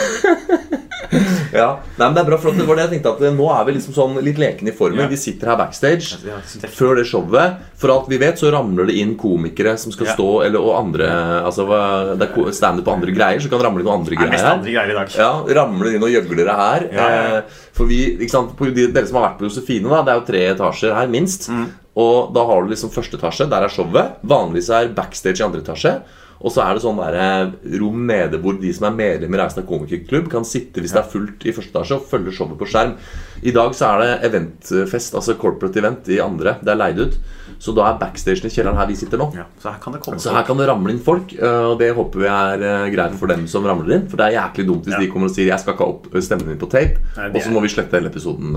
Ja, 1.54 1.68
Nei, 1.98 2.08
men 2.08 2.14
det 2.16 2.22
er 2.24 2.26
bra, 2.26 2.38
for 2.42 2.56
det 2.56 2.64
var 2.66 2.78
det 2.78 2.86
jeg 2.86 2.92
tenkte 2.96 3.12
at 3.14 3.20
eh, 3.22 3.34
nå 3.34 3.46
er 3.54 3.66
vi 3.68 3.74
liksom 3.76 3.94
sånn 3.94 4.16
litt 4.26 4.40
lekne 4.40 4.72
i 4.72 4.74
formen. 4.74 5.04
Ja. 5.04 5.10
Vi 5.12 5.18
sitter 5.20 5.52
her 5.52 5.58
backstage. 5.60 6.18
Ja, 6.26 6.40
det 6.62 6.70
Før 6.74 6.98
det 6.98 7.04
showet, 7.06 7.60
for 7.78 7.92
alt 7.94 8.08
vi 8.10 8.18
vet, 8.18 8.40
så 8.40 8.50
ramler 8.54 8.88
det 8.90 8.96
inn 8.98 9.14
komikere 9.20 9.76
som 9.80 9.94
skal 9.94 10.10
stå 10.14 10.28
eller, 10.46 10.64
Og 10.64 10.74
andre 10.78 11.10
Altså 11.44 11.66
det 11.68 12.26
er 12.26 12.50
standup 12.56 12.88
på 12.88 12.94
andre 12.96 13.14
greier, 13.14 13.42
så 13.42 13.50
kan 13.52 13.60
det 13.60 13.68
ramle 13.68 13.84
inn 13.84 13.88
noen 13.88 14.02
andre 14.02 14.16
Det 14.16 14.24
er 14.24 14.32
greier 14.32 14.50
andre 14.50 14.74
greier 14.74 14.94
i 14.94 14.98
dag. 14.98 15.14
Ja, 15.20 15.30
ramler 15.60 15.94
inn 15.94 16.06
og 16.06 16.12
gjøglere 16.12 16.58
her. 16.58 16.88
Ja, 16.90 17.06
ja, 17.06 17.22
ja. 17.28 17.38
Eh, 17.38 17.62
for 17.74 17.90
vi, 17.90 18.02
ikke 18.16 18.34
sant, 18.34 18.58
Dere 18.74 19.06
som 19.06 19.20
har 19.20 19.28
vært 19.28 19.40
på 19.40 19.48
Josefine, 19.48 19.90
da, 19.90 20.02
det 20.02 20.12
er 20.12 20.20
jo 20.20 20.26
tre 20.28 20.42
etasjer 20.54 20.94
her, 20.96 21.08
minst. 21.10 21.48
Mm. 21.52 21.66
Og 22.00 22.34
da 22.34 22.42
har 22.48 22.62
du 22.64 22.72
liksom 22.72 22.90
første 22.94 23.18
etasje, 23.20 23.46
der 23.50 23.66
er 23.66 23.72
showet. 23.72 24.18
Vanligvis 24.26 24.70
er 24.74 24.90
backstage 24.94 25.42
i 25.42 25.46
andre 25.46 25.62
etasje. 25.62 25.98
Og 26.40 26.52
så 26.52 26.64
er 26.64 26.74
det 26.74 26.82
sånn 26.84 26.98
der, 26.98 27.14
eh, 27.14 27.78
rom 27.80 28.06
nede 28.06 28.40
hvor 28.42 28.58
de 28.60 28.72
som 28.74 28.88
er 28.88 28.96
medlemmer 28.98 29.38
i 29.38 29.42
Reisende 29.44 29.66
komikerklubb, 29.68 30.30
kan 30.30 30.44
sitte 30.44 30.80
hvis 30.82 30.92
det 30.92 31.00
er 31.00 31.10
fullt 31.10 31.46
i 31.46 31.52
første 31.56 31.72
etasje 31.72 31.96
og 31.96 32.08
følge 32.10 32.32
showet 32.34 32.58
på 32.58 32.68
skjerm. 32.68 32.96
I 33.42 33.50
dag 33.54 33.74
så 33.74 33.92
er 33.94 34.02
det 34.02 34.32
eventfest, 34.32 35.14
altså 35.14 35.36
corporate 35.38 35.78
event, 35.80 36.08
i 36.08 36.18
andre. 36.20 36.58
Det 36.62 36.72
er 36.74 36.80
leid 36.80 36.98
ut. 37.00 37.18
Så 37.58 37.72
da 37.76 37.86
er 37.88 37.98
backstagen 38.00 38.48
i 38.48 38.52
kjelleren 38.52 38.76
her 38.76 38.88
vi 38.90 38.96
sitter 38.98 39.20
nå. 39.20 39.30
Ja, 39.36 39.44
så 39.62 39.70
her 39.72 39.78
kan 39.80 39.94
det 39.94 40.00
komme 40.02 40.18
Så 40.20 40.32
her 40.34 40.42
kan 40.44 40.58
det 40.58 40.66
ramle 40.68 40.90
inn 40.92 41.00
folk, 41.00 41.32
øh, 41.38 41.70
og 41.72 41.78
det 41.80 41.94
håper 41.96 42.18
vi 42.24 42.26
er 42.28 42.64
øh, 42.64 42.88
greit 42.92 43.14
for 43.20 43.30
dem 43.30 43.46
som 43.48 43.64
ramler 43.64 43.94
inn. 43.96 44.08
For 44.10 44.20
det 44.20 44.26
er 44.26 44.40
jæklig 44.40 44.66
dumt 44.68 44.84
hvis 44.84 44.98
Ja. 44.98 45.00
de 45.00 45.10
kommer 45.10 45.30
og 45.30 45.34
sier 45.34 45.46
'jeg 45.46 45.60
skal 45.60 45.74
ikke 45.74 45.84
ha 45.84 45.90
opp 45.90 46.06
stemmen 46.20 46.48
din 46.48 46.58
på 46.58 46.68
tape', 46.68 46.98
Nei, 47.16 47.30
og 47.30 47.40
så 47.42 47.50
må 47.50 47.60
vi 47.62 47.68
slette 47.68 47.92
hele 47.92 48.10
episoden. 48.10 48.52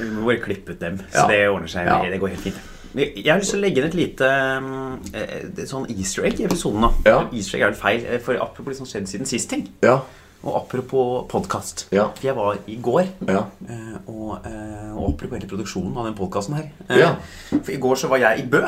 Vi 0.00 0.10
må 0.10 0.26
bare 0.26 0.38
klippe 0.38 0.70
ut 0.72 0.78
dem, 0.80 0.98
så 1.10 1.22
Ja. 1.22 1.26
det 1.26 1.48
ordner 1.48 1.68
seg. 1.68 1.86
Det 2.10 2.20
går 2.20 2.28
helt 2.28 2.40
fint. 2.40 2.71
Jeg 2.94 3.24
har 3.32 3.38
lyst 3.40 3.50
til 3.54 3.60
å 3.60 3.62
legge 3.62 3.80
inn 3.80 3.86
et 3.88 3.94
lite 3.96 4.26
um, 4.58 4.98
eh, 5.14 5.38
et 5.48 5.68
sånn 5.70 5.86
easter 5.94 6.26
egg 6.28 6.40
i 6.42 6.44
episoden. 6.48 6.80
nå 6.84 6.90
Ja. 7.06 7.22
Easter 7.32 7.56
egg 7.58 7.62
er 7.62 7.70
vel 7.72 7.78
feil, 7.80 8.04
eh, 8.06 8.18
for 8.20 8.34
apropos 8.36 8.72
det 8.74 8.76
som 8.76 8.86
skjedde 8.90 9.08
siden 9.08 9.26
sist 9.30 9.48
ting. 9.50 9.68
Ja, 9.82 10.00
Og 10.44 10.56
apropos 10.58 11.28
podkast. 11.30 11.84
Ja. 11.94 12.08
For 12.16 12.26
jeg 12.26 12.34
var 12.34 12.56
i 12.66 12.74
går 12.82 13.06
ja, 13.28 13.44
eh, 13.68 13.96
og, 14.10 14.40
eh, 14.44 14.90
og 14.96 15.12
apropos 15.14 15.36
hele 15.38 15.46
produksjonen 15.48 15.96
av 15.96 16.04
den 16.08 16.14
podkasten 16.18 16.54
her. 16.56 16.70
Eh, 16.90 16.98
Ja. 16.98 17.14
For 17.62 17.70
i 17.70 17.76
går 17.78 17.94
så 17.96 18.08
var 18.10 18.18
jeg 18.18 18.40
i 18.40 18.48
Bø 18.50 18.60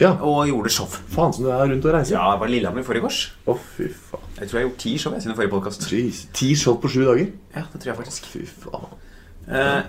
ja. 0.00 0.12
og 0.22 0.46
gjorde 0.46 0.70
show. 0.70 0.86
Faen 0.86 1.32
som 1.34 1.44
du 1.44 1.50
er 1.50 1.66
rundt 1.66 1.84
og 1.84 1.92
reiser. 1.94 2.14
Ja, 2.14 2.30
jeg 2.30 2.40
var 2.40 2.46
i 2.46 2.50
Lillehammer 2.50 2.80
i 2.80 2.84
forgårs. 2.84 3.32
Oh, 3.46 3.58
fy 3.76 3.88
faen. 3.90 4.22
Jeg 4.38 4.48
tror 4.48 4.58
jeg 4.58 4.62
har 4.64 4.70
gjort 4.70 4.78
ti 4.78 4.96
show 4.98 5.12
jeg, 5.12 5.22
siden 5.22 5.36
forrige 5.36 5.50
podkast. 5.50 5.88
Ti 6.32 6.54
show 6.54 6.76
på 6.80 6.88
sju 6.88 7.04
dager? 7.04 7.26
Ja, 7.56 7.62
det 7.72 7.80
tror 7.82 7.90
jeg 7.92 7.96
faktisk. 8.04 8.26
Fy 8.30 8.46
faen. 8.46 8.86
Eh, 9.50 9.82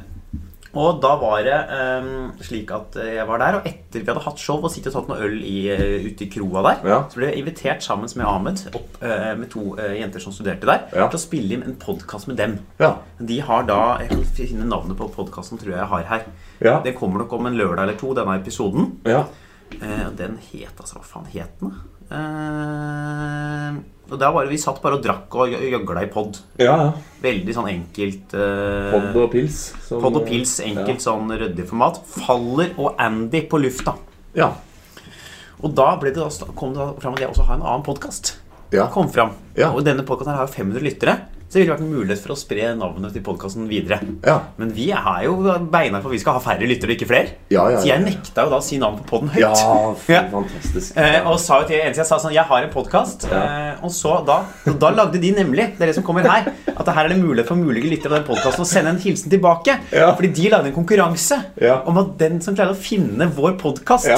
og 0.76 0.98
da 1.04 1.14
var 1.22 1.42
det 1.46 1.58
um, 1.72 2.32
slik 2.44 2.72
at 2.76 2.98
eh, 3.00 3.14
jeg 3.16 3.28
var 3.30 3.40
der, 3.40 3.58
og 3.60 3.68
etter 3.70 4.02
vi 4.04 4.10
hadde 4.12 4.24
hatt 4.26 4.42
show 4.42 4.60
og 4.60 4.72
sittet 4.74 4.92
og 4.92 5.06
tatt 5.06 5.12
noe 5.14 5.24
øl 5.28 5.38
i, 5.48 5.56
eh, 5.72 6.06
ute 6.10 6.26
i 6.26 6.30
kroa 6.34 6.64
der, 6.68 6.82
Ja. 6.90 6.98
så 7.10 7.22
ble 7.22 7.30
jeg 7.32 7.40
invitert 7.44 7.84
sammen 7.86 8.12
med 8.16 8.26
Ahmed 8.28 8.64
opp 8.76 9.00
uh, 9.02 9.32
med 9.40 9.50
to 9.54 9.64
uh, 9.80 9.94
jenter 9.96 10.20
som 10.24 10.36
studerte 10.36 10.68
der, 10.68 10.86
Ja. 10.94 11.08
til 11.08 11.20
å 11.20 11.24
spille 11.24 11.54
inn 11.58 11.64
en 11.64 11.78
podkast 11.80 12.28
med 12.28 12.38
dem. 12.38 12.60
Ja. 12.80 12.98
De 13.20 13.40
har 13.42 13.64
da 13.64 13.80
Jeg 14.04 14.10
kan 14.12 14.24
finne 14.36 14.68
navnet 14.70 14.98
på 15.00 15.08
podkasten, 15.16 15.58
tror 15.62 15.72
jeg 15.72 15.80
jeg 15.80 15.92
har 15.96 16.04
her. 16.12 16.26
Ja. 16.62 16.80
Det 16.84 16.96
kommer 17.00 17.20
nok 17.24 17.34
om 17.34 17.46
en 17.48 17.58
lørdag 17.58 17.84
eller 17.88 17.98
to, 18.00 18.14
denne 18.14 18.36
episoden. 18.40 19.00
Ja. 19.06 19.26
Eh, 19.82 20.10
den 20.16 20.38
het 20.52 20.78
altså 20.80 21.00
Hva 21.00 21.04
faen 21.04 21.26
het 21.34 21.60
den, 21.60 21.72
Eh, 22.12 23.76
og 24.12 24.20
da 24.22 24.30
var 24.32 24.46
det, 24.46 24.52
Vi 24.54 24.58
satt 24.62 24.82
bare 24.84 25.00
og 25.00 25.04
drakk 25.04 25.34
og 25.36 25.50
gjø- 25.50 25.64
gjøgla 25.72 26.04
i 26.04 26.10
pod. 26.14 26.38
ja, 26.60 26.76
ja. 26.78 26.92
Veldig 27.24 27.54
sånn 27.56 27.70
enkelt 27.72 28.34
Uh, 28.36 28.92
Pod 28.92 29.16
og 29.24 29.32
pils. 29.32 29.74
som- 29.88 30.02
Pod 30.02 30.16
og 30.18 30.26
pils, 30.28 30.60
enkelt 30.62 31.02
sånn 31.02 31.28
ryddig 31.32 31.66
format. 31.68 31.98
Faller 32.06 32.70
og 32.78 32.96
Andy 33.00 33.42
på 33.50 33.58
lufta. 33.60 33.96
Ja. 34.36 34.52
Og 35.64 35.74
da 35.74 35.96
ble 35.98 36.12
det 36.14 36.16
da, 36.22 36.30
kom 36.56 36.74
det 36.74 37.02
fram 37.02 37.14
at 37.14 37.20
jeg 37.22 37.30
også 37.30 37.46
har 37.48 37.56
en 37.56 37.62
annen 37.64 37.84
podkast. 37.84 38.36
Ja. 38.72 38.88
Kom 38.88 39.08
fram. 39.10 39.32
Ja. 39.56 39.72
Og 39.72 39.84
denne 39.84 40.04
podkasten 40.06 40.36
har 40.36 40.46
jo 40.48 40.54
500 40.54 40.82
lyttere. 40.82 41.20
Så 41.46 41.60
det 41.60 41.62
ville 41.62 41.76
vært 41.76 41.84
en 41.86 41.92
mulighet 41.94 42.20
for 42.26 42.34
å 42.34 42.38
spre 42.40 42.72
navnet 42.76 43.14
til 43.16 43.22
podkasten 43.24 43.68
videre. 43.70 44.00
Ja. 44.26 44.40
Men 44.58 44.72
vi 44.76 44.90
er 44.92 45.22
jo 45.28 45.36
beina 45.72 46.02
for 46.02 46.10
at 46.10 46.16
vi 46.18 46.20
skal 46.20 46.36
ha 46.36 46.42
færre 46.44 46.68
lyttere, 46.68 46.96
ikke 46.98 47.08
flere. 47.08 47.36
Ja, 47.54 47.68
ja, 47.72 47.78
Så 47.80 47.88
ja, 47.88 47.96
jeg 47.96 48.04
nekta 48.08 48.44
jo 48.48 48.52
da 48.52 48.58
å 48.60 48.66
si 48.66 48.80
navnet 48.82 49.06
på 49.06 49.14
poden 49.14 49.30
høyt. 49.30 49.46
Ja, 49.46 50.24
fantastisk. 50.34 50.98
Eh, 51.00 51.20
og 51.30 51.38
sa 51.40 51.62
jo 51.62 51.68
til 51.70 51.80
eneste 51.80 52.02
jeg 52.04 52.10
sa 52.10 52.18
sånn 52.20 52.34
Jeg 52.36 52.44
har 52.50 52.66
en 52.66 52.74
podkast. 52.74 53.28
Eh, 53.30 53.78
og 53.86 53.94
så 53.94 54.18
da, 54.28 54.40
og 54.68 54.80
da 54.82 54.90
lagde 54.96 55.20
de 55.22 55.32
nemlig 55.36 55.70
Det 55.78 55.88
er 55.88 55.94
som 55.96 56.04
kommer 56.08 56.26
her 56.28 56.50
at 56.76 56.90
her 56.92 57.06
er 57.06 57.14
det 57.14 57.20
mulighet 57.22 57.48
for 57.48 57.56
mulige 57.60 57.88
lyttere 57.94 58.12
av 58.12 58.18
den 58.20 58.28
podkasten 58.28 58.66
å 58.66 58.68
sende 58.68 58.92
en 58.92 59.00
hilsen 59.00 59.32
tilbake. 59.32 59.78
Ja. 59.96 60.10
Fordi 60.18 60.32
de 60.36 60.50
lagde 60.52 60.72
en 60.72 60.76
konkurranse 60.76 61.38
Ja. 61.62 61.78
om 61.88 61.98
at 62.02 62.18
den 62.20 62.42
som 62.44 62.56
klarer 62.58 62.74
å 62.76 62.80
finne 62.80 63.30
vår 63.32 63.56
podkast, 63.62 64.10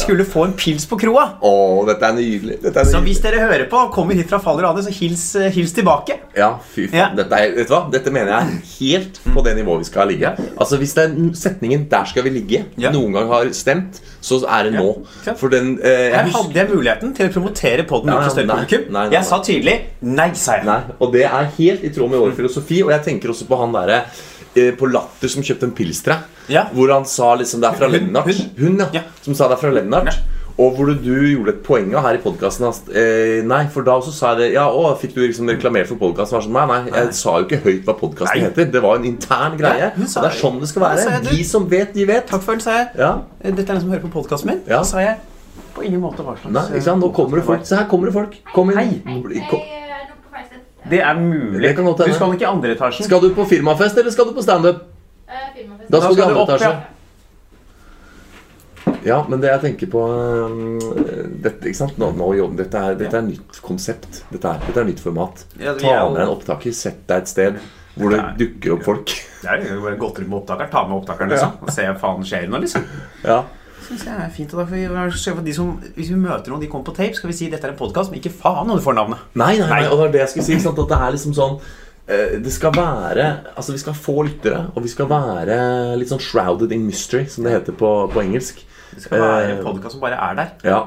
skulle 0.00 0.24
få 0.26 0.46
en 0.48 0.56
pils 0.58 0.86
på 0.90 0.98
kroa. 0.98 1.28
Å, 1.42 1.52
dette 1.86 2.08
er 2.08 2.16
nydelig. 2.16 2.58
Dette 2.64 2.80
er 2.82 2.90
Så 2.90 3.00
hvis 3.04 3.20
dere 3.22 3.38
hører 3.44 3.68
på, 3.70 3.84
kommer 3.94 4.18
hit 4.18 4.28
fra 4.32 4.40
Faller 4.42 4.66
Ane, 4.70 4.82
så 4.82 4.90
hils, 4.90 5.36
eh, 5.36 5.50
hils 5.54 5.72
tilbake. 5.76 6.18
Ja, 6.36 6.56
fy 6.74 6.86
faen. 6.90 7.16
Dette, 7.18 7.38
er, 7.38 7.54
vet 7.56 7.68
du 7.68 7.74
hva? 7.74 7.80
Dette 7.92 8.12
mener 8.14 8.32
jeg 8.32 8.40
er 8.40 8.72
helt 8.78 9.20
på 9.34 9.44
det 9.44 9.54
nivået 9.58 9.82
vi 9.82 9.88
skal 9.90 10.08
ligge. 10.12 10.32
Altså 10.56 10.78
Hvis 10.80 10.94
er 10.96 11.12
setningen 11.34 11.86
'der 11.90 12.04
skal 12.08 12.24
vi 12.24 12.30
ligge' 12.30 12.92
noen 12.92 13.12
gang 13.12 13.28
har 13.28 13.52
stemt, 13.52 14.00
så 14.20 14.40
er 14.48 14.70
det 14.70 14.72
nå. 14.74 15.06
For 15.36 15.48
den 15.48 15.78
eh, 15.82 16.10
jeg 16.10 16.14
Her 16.14 16.30
hadde 16.36 16.58
jeg 16.58 16.68
muligheten 16.70 17.14
til 17.14 17.28
å 17.28 17.32
promotere 17.32 17.86
podden 17.88 18.08
Ja, 18.12 18.18
ut 18.18 18.22
til 18.22 18.30
større 18.30 18.56
publikum. 18.56 19.12
Jeg 19.12 19.24
sa 19.24 19.38
tydelig 19.42 19.76
nei, 20.02 20.30
sa 20.34 20.52
jeg. 20.58 20.64
Nei, 20.66 20.80
Og 21.00 21.12
det 21.12 21.24
er 21.24 21.48
helt 21.58 21.84
i 21.84 21.88
tråd 21.90 22.10
med 22.10 22.18
vår 22.18 22.36
filosofi. 22.36 22.82
Og 22.82 22.90
jeg 22.90 23.02
tenker 23.02 23.28
også 23.30 23.46
på 23.48 23.58
han 23.60 23.72
derre 23.72 24.04
eh, 24.56 24.72
på 24.76 24.86
Latter 24.86 25.28
som 25.28 25.42
kjøpte 25.42 25.64
en 25.64 25.74
pils 25.76 26.02
til 26.02 26.12
deg. 26.14 26.20
Ja. 26.48 26.66
Hvor 26.72 26.92
han 26.92 27.04
sa 27.08 27.34
liksom 27.34 27.60
det 27.62 27.70
er 27.70 27.78
fra 27.78 27.88
Lennart. 27.88 28.30
hun. 28.58 28.82
Ja. 28.92 29.02
Som 29.22 29.34
sa 29.34 29.48
det 29.48 29.58
er 29.58 29.62
fra 29.62 29.70
Lennart. 29.70 30.18
Og 30.60 30.76
hvor 30.76 30.90
du 30.92 31.08
gjorde 31.08 31.54
et 31.54 31.60
poeng 31.64 31.94
av 31.96 32.04
her 32.04 32.18
i 32.18 32.20
podkasten 32.20 32.66
eh, 32.92 33.38
Nei, 33.48 33.62
for 33.72 33.86
da 33.86 33.94
også 34.02 34.12
sa 34.12 34.34
jeg 34.34 34.40
det 34.42 34.48
Ja, 34.58 34.66
å, 34.68 34.90
fikk 35.00 35.14
du 35.16 35.22
liksom 35.22 35.48
reklamert 35.48 35.88
for 35.88 36.00
podkasten? 36.00 36.42
Sånn, 36.44 36.52
nei, 36.52 36.66
nei, 36.68 36.92
jeg 36.92 37.14
sa 37.16 37.38
jo 37.40 37.46
ikke 37.48 37.62
høyt 37.64 37.88
hva 37.88 37.96
podkasten 37.96 38.44
heter. 38.46 38.68
Det 38.74 38.82
var 38.84 39.00
en 39.00 39.08
intern 39.08 39.56
greie. 39.60 39.88
Ja, 39.88 39.90
og 39.96 40.16
det 40.20 40.28
er 40.28 40.38
sånn 40.38 40.60
det 40.60 40.68
skal 40.70 40.84
være. 40.84 41.06
jeg. 41.08 41.26
De 41.30 41.44
som 41.48 41.68
vet, 41.70 41.94
de 41.96 42.06
vet. 42.08 42.26
Takk 42.28 42.44
for 42.44 42.60
det, 42.60 42.66
sa 42.66 42.78
jeg. 42.82 42.90
Ja, 43.00 43.12
Dette 43.42 43.64
er 43.64 43.74
den 43.74 43.84
som 43.86 43.94
hører 43.94 44.04
på 44.04 44.12
podkasten 44.20 44.52
min. 44.52 44.64
Ja. 44.68 44.82
Så 44.84 44.96
sa 44.96 45.04
jeg 45.06 45.20
på 45.72 45.84
ingen 45.86 46.02
måte 46.02 46.24
hva 46.24 46.34
slags 46.36 46.52
nei, 46.52 46.64
ikke 46.76 46.84
sant? 46.84 47.00
Nå 47.00 47.08
kommer 47.16 47.40
det 47.40 47.46
folk. 47.48 47.64
Se 47.68 47.78
her 47.78 47.88
kommer 47.88 48.10
det 48.10 48.16
folk. 48.16 48.36
Kom 48.52 48.72
inn. 48.72 48.78
Hei. 48.78 49.44
Kom. 49.48 49.62
Feilstedt. 50.32 50.64
Det 50.92 51.00
er 51.00 51.20
mulig. 51.20 51.62
Det 51.64 51.76
kan 51.78 51.88
godt 51.88 52.02
hende. 52.02 52.12
du 52.12 52.18
skal 52.18 52.32
nok 52.34 52.44
i 52.44 52.48
andre 52.48 52.74
etasjen. 52.76 53.08
Skal 53.08 53.22
du 53.24 53.30
på 53.36 53.46
firmafest, 53.48 54.00
eller 54.02 54.12
skal 54.14 54.28
du 54.28 54.34
på 54.36 54.44
standup? 54.44 54.82
Uh, 55.28 55.46
firmafest. 55.56 55.88
Da 55.88 56.02
skal 56.02 56.12
du 56.12 56.20
i 56.20 56.20
skal 56.20 56.28
du 56.28 56.28
andre 56.28 56.42
opp, 56.42 56.52
etasje. 56.52 56.72
ja. 56.72 57.01
Ja, 59.06 59.20
men 59.28 59.42
det 59.42 59.50
jeg 59.50 59.62
tenker 59.66 59.90
på 59.92 60.02
um, 60.06 60.80
dette, 61.42 61.66
ikke 61.68 61.80
sant? 61.80 61.96
Nå, 62.00 62.12
nå, 62.18 62.32
dette, 62.58 62.78
er, 62.78 62.98
dette 63.00 63.18
er 63.18 63.24
nytt 63.26 63.62
konsept. 63.64 64.22
Dette 64.30 64.52
er, 64.52 64.62
dette 64.66 64.82
er 64.82 64.88
nytt 64.88 65.02
format. 65.02 65.46
Ja, 65.58 65.74
vi 65.76 65.86
Ta 65.86 66.04
med 66.12 66.22
en 66.24 66.34
opptaker, 66.34 66.74
sett 66.76 67.02
deg 67.10 67.24
et 67.24 67.32
sted 67.32 67.62
hvor 67.92 68.12
det 68.14 68.20
Nei. 68.22 68.28
dukker 68.40 68.76
opp 68.76 68.86
folk. 68.86 69.10
Det 69.42 69.50
er 69.50 69.66
jo 69.68 69.82
rundt 69.84 70.22
med 70.22 70.38
opptaker. 70.38 70.70
Ta 70.72 70.86
med 70.88 70.96
opptakeren, 71.02 71.34
liksom. 71.34 71.58
Og 71.60 71.74
se 71.74 71.84
hva 71.88 71.98
faen 72.00 72.24
skjer 72.24 72.46
nå, 72.48 72.62
liksom. 72.62 72.86
Ja, 73.26 73.42
Synes 73.82 74.04
jeg 74.06 74.14
er 74.14 74.28
fint, 74.30 74.52
da 74.54 74.64
vi 74.64 74.84
for 74.86 75.42
de 75.42 75.52
som, 75.56 75.72
Hvis 75.96 76.10
vi 76.12 76.16
møter 76.16 76.52
noen 76.52 76.62
de 76.62 76.68
kommer 76.70 76.86
på 76.86 76.94
tape, 76.96 77.16
skal 77.18 77.32
vi 77.32 77.36
si 77.36 77.48
dette 77.50 77.66
er 77.66 77.74
en 77.74 77.78
podkast, 77.80 78.12
men 78.12 78.20
ikke 78.20 78.32
faen 78.34 78.70
om 78.70 78.78
du 78.78 78.84
får 78.84 78.94
navnet. 78.94 79.22
Nei, 79.34 79.56
nei, 79.58 79.66
nei, 79.66 79.80
Nei. 79.82 79.88
og 79.90 79.98
det 79.98 80.06
er 80.06 80.12
det 80.14 80.20
jeg 80.22 80.32
skulle 80.32 80.48
si. 80.48 80.58
Sant? 80.62 80.78
At 80.78 80.92
det 80.92 80.98
er 81.02 81.14
liksom 81.16 81.34
sånn 81.36 81.56
eh, 82.06 82.36
Det 82.44 82.52
skal 82.54 82.76
være 82.76 83.26
Altså, 83.56 83.74
vi 83.74 83.82
skal 83.82 83.98
få 83.98 84.16
lyttere, 84.28 84.68
og 84.72 84.86
vi 84.86 84.92
skal 84.92 85.10
være 85.10 85.58
litt 85.98 86.12
sånn 86.12 86.22
shrouded 86.22 86.72
in 86.72 86.86
mystery, 86.86 87.26
som 87.28 87.44
det 87.44 87.56
heter 87.56 87.76
på, 87.76 87.90
på 88.12 88.22
engelsk. 88.22 88.62
Det 88.94 89.02
skal 89.06 89.20
være 89.20 89.44
Eh, 89.44 89.58
en 89.58 89.64
podkast 89.64 89.92
som 89.96 90.00
bare 90.02 90.18
er 90.30 90.34
der. 90.36 90.52
Ja. 90.64 90.82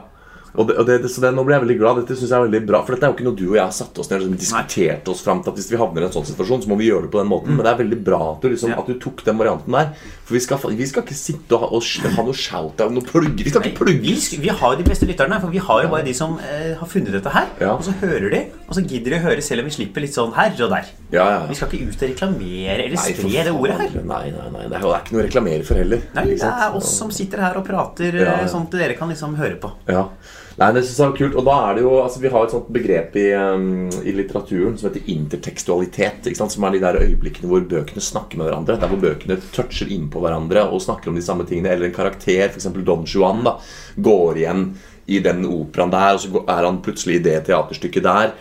Og 0.56 0.70
det, 0.70 0.78
og 0.80 0.86
det, 0.88 1.02
så 1.12 1.20
det, 1.20 1.34
nå 1.36 1.44
blir 1.44 1.58
jeg 1.58 1.64
veldig 1.66 1.76
glad. 1.82 1.98
Dette 2.00 2.16
synes 2.16 2.30
jeg 2.32 2.38
er 2.40 2.46
veldig 2.48 2.62
bra 2.70 2.80
For 2.86 2.96
dette 2.96 3.04
er 3.04 3.12
jo 3.12 3.16
ikke 3.18 3.26
noe 3.28 3.36
du 3.36 3.44
og 3.50 3.56
jeg 3.58 3.66
har 3.66 3.74
satt 3.76 3.98
oss 4.00 4.08
ned 4.08 4.22
og 4.22 4.24
liksom 4.24 4.38
diskutert 4.40 5.10
oss 5.12 5.24
fram 5.26 5.42
til 5.44 5.52
at 5.52 5.58
hvis 5.60 5.68
vi 5.74 5.80
havner 5.82 6.06
i 6.06 6.08
en 6.08 6.14
sånn 6.16 6.28
situasjon, 6.30 6.62
så 6.64 6.70
må 6.72 6.78
vi 6.80 6.88
gjøre 6.88 7.08
det 7.08 7.12
på 7.12 7.20
den 7.20 7.28
måten. 7.28 7.52
Men 7.58 7.66
det 7.66 7.74
er 7.74 7.82
veldig 7.82 8.00
bra 8.08 8.22
at 8.32 8.42
du, 8.46 8.48
liksom, 8.54 8.72
Ja. 8.72 8.78
at 8.80 8.88
du 8.88 8.94
tok 9.04 9.26
den 9.26 9.38
varianten 9.42 9.76
der. 9.76 9.92
For 10.26 10.34
vi 10.34 10.42
skal, 10.42 10.58
vi 10.74 10.86
skal 10.90 11.04
ikke 11.06 11.16
sitte 11.18 11.54
og 11.54 11.62
ha, 11.62 11.68
og 11.78 12.16
ha 12.16 12.24
noe 12.26 12.34
shout-out, 12.34 12.94
noe 12.94 13.06
plugger. 13.06 13.44
Vi 13.46 13.52
skal 13.54 13.68
ikke 13.68 13.84
plugge. 13.84 14.02
vi, 14.02 14.40
vi 14.42 14.50
har 14.50 14.74
jo 14.74 14.80
de 14.80 14.86
beste 14.88 15.06
lytterne, 15.06 15.38
for 15.44 15.54
vi 15.54 15.62
har 15.62 15.84
jo 15.86 15.92
bare 15.92 16.06
de 16.08 16.16
som 16.18 16.40
eh, 16.42 16.72
har 16.80 16.90
funnet 16.90 17.14
dette 17.14 17.30
her. 17.30 17.52
Ja. 17.62 17.76
Og 17.76 17.84
så 17.86 17.94
hører 18.02 18.32
de, 18.34 18.40
og 18.66 18.74
så 18.74 18.82
gidder 18.82 19.14
de 19.14 19.20
å 19.20 19.24
høre 19.28 19.44
selv 19.46 19.62
om 19.62 19.70
vi 19.70 19.76
slipper 19.76 20.02
litt 20.02 20.16
sånn 20.16 20.34
her 20.34 20.56
og 20.66 20.74
der. 20.74 20.90
Ja, 21.14 21.28
ja. 21.30 21.44
Vi 21.46 21.60
skal 21.60 21.70
ikke 21.70 21.92
ut 21.92 22.02
og 22.02 22.10
reklamere 22.10 22.88
eller 22.88 23.04
spre 23.04 23.46
det 23.46 23.54
ordet 23.54 23.78
her. 23.84 24.00
Nei, 24.02 24.24
nei, 24.34 24.48
nei. 24.56 24.66
Det 24.72 24.80
er, 24.82 24.88
ikke 24.98 25.14
noe 25.14 25.22
å 25.22 25.28
reklamere 25.28 25.68
for 25.68 25.84
heller. 25.84 26.02
Nei, 26.18 26.26
det 26.34 26.50
er 26.50 26.80
oss 26.82 26.96
som 26.98 27.14
sitter 27.14 27.46
her 27.46 27.62
og 27.62 27.68
prater, 27.70 28.18
eh, 28.26 28.48
sånn 28.50 28.66
at 28.66 28.80
dere 28.82 28.98
kan 28.98 29.14
liksom 29.14 29.38
høre 29.38 29.62
på. 29.62 29.76
Ja. 29.94 30.08
Nei, 30.56 30.70
det 30.72 30.86
synes 30.86 31.00
jeg 31.00 31.10
var 31.10 31.18
kult. 31.18 31.36
Og 31.36 31.48
da 31.48 31.56
er 31.66 31.76
det 31.76 31.84
jo 31.84 31.94
altså, 32.00 32.22
Vi 32.24 32.32
har 32.32 32.46
et 32.46 32.54
sånt 32.56 32.72
begrep 32.72 33.18
i, 33.20 33.26
um, 33.36 33.90
i 34.08 34.14
litteraturen 34.16 34.78
som 34.80 34.88
heter 34.88 35.12
intertekstualitet. 35.12 36.30
Som 36.40 36.68
er 36.68 36.78
de 36.78 36.84
der 36.86 37.02
øyeblikkene 37.02 37.52
hvor 37.52 37.68
bøkene 37.76 38.04
snakker 38.04 38.40
med 38.40 38.48
hverandre. 38.48 38.80
Der 38.80 38.92
hvor 38.92 39.04
bøkene 39.04 39.40
toucher 39.56 39.92
innpå 39.92 40.24
hverandre 40.24 40.68
og 40.70 40.84
snakker 40.86 41.12
om 41.12 41.20
de 41.20 41.26
samme 41.26 41.48
tingene. 41.50 41.74
Eller 41.76 41.90
en 41.90 41.98
karakter, 41.98 42.48
f.eks. 42.48 42.72
Don 42.88 43.04
Juan, 43.10 43.44
da, 43.48 43.58
går 44.00 44.44
igjen 44.44 44.68
i 45.12 45.20
den 45.22 45.44
operaen 45.46 45.92
der, 45.94 46.16
og 46.16 46.24
så 46.24 46.42
er 46.50 46.66
han 46.66 46.82
plutselig 46.82 47.20
i 47.20 47.26
det 47.28 47.40
teaterstykket 47.50 48.06
der. 48.08 48.32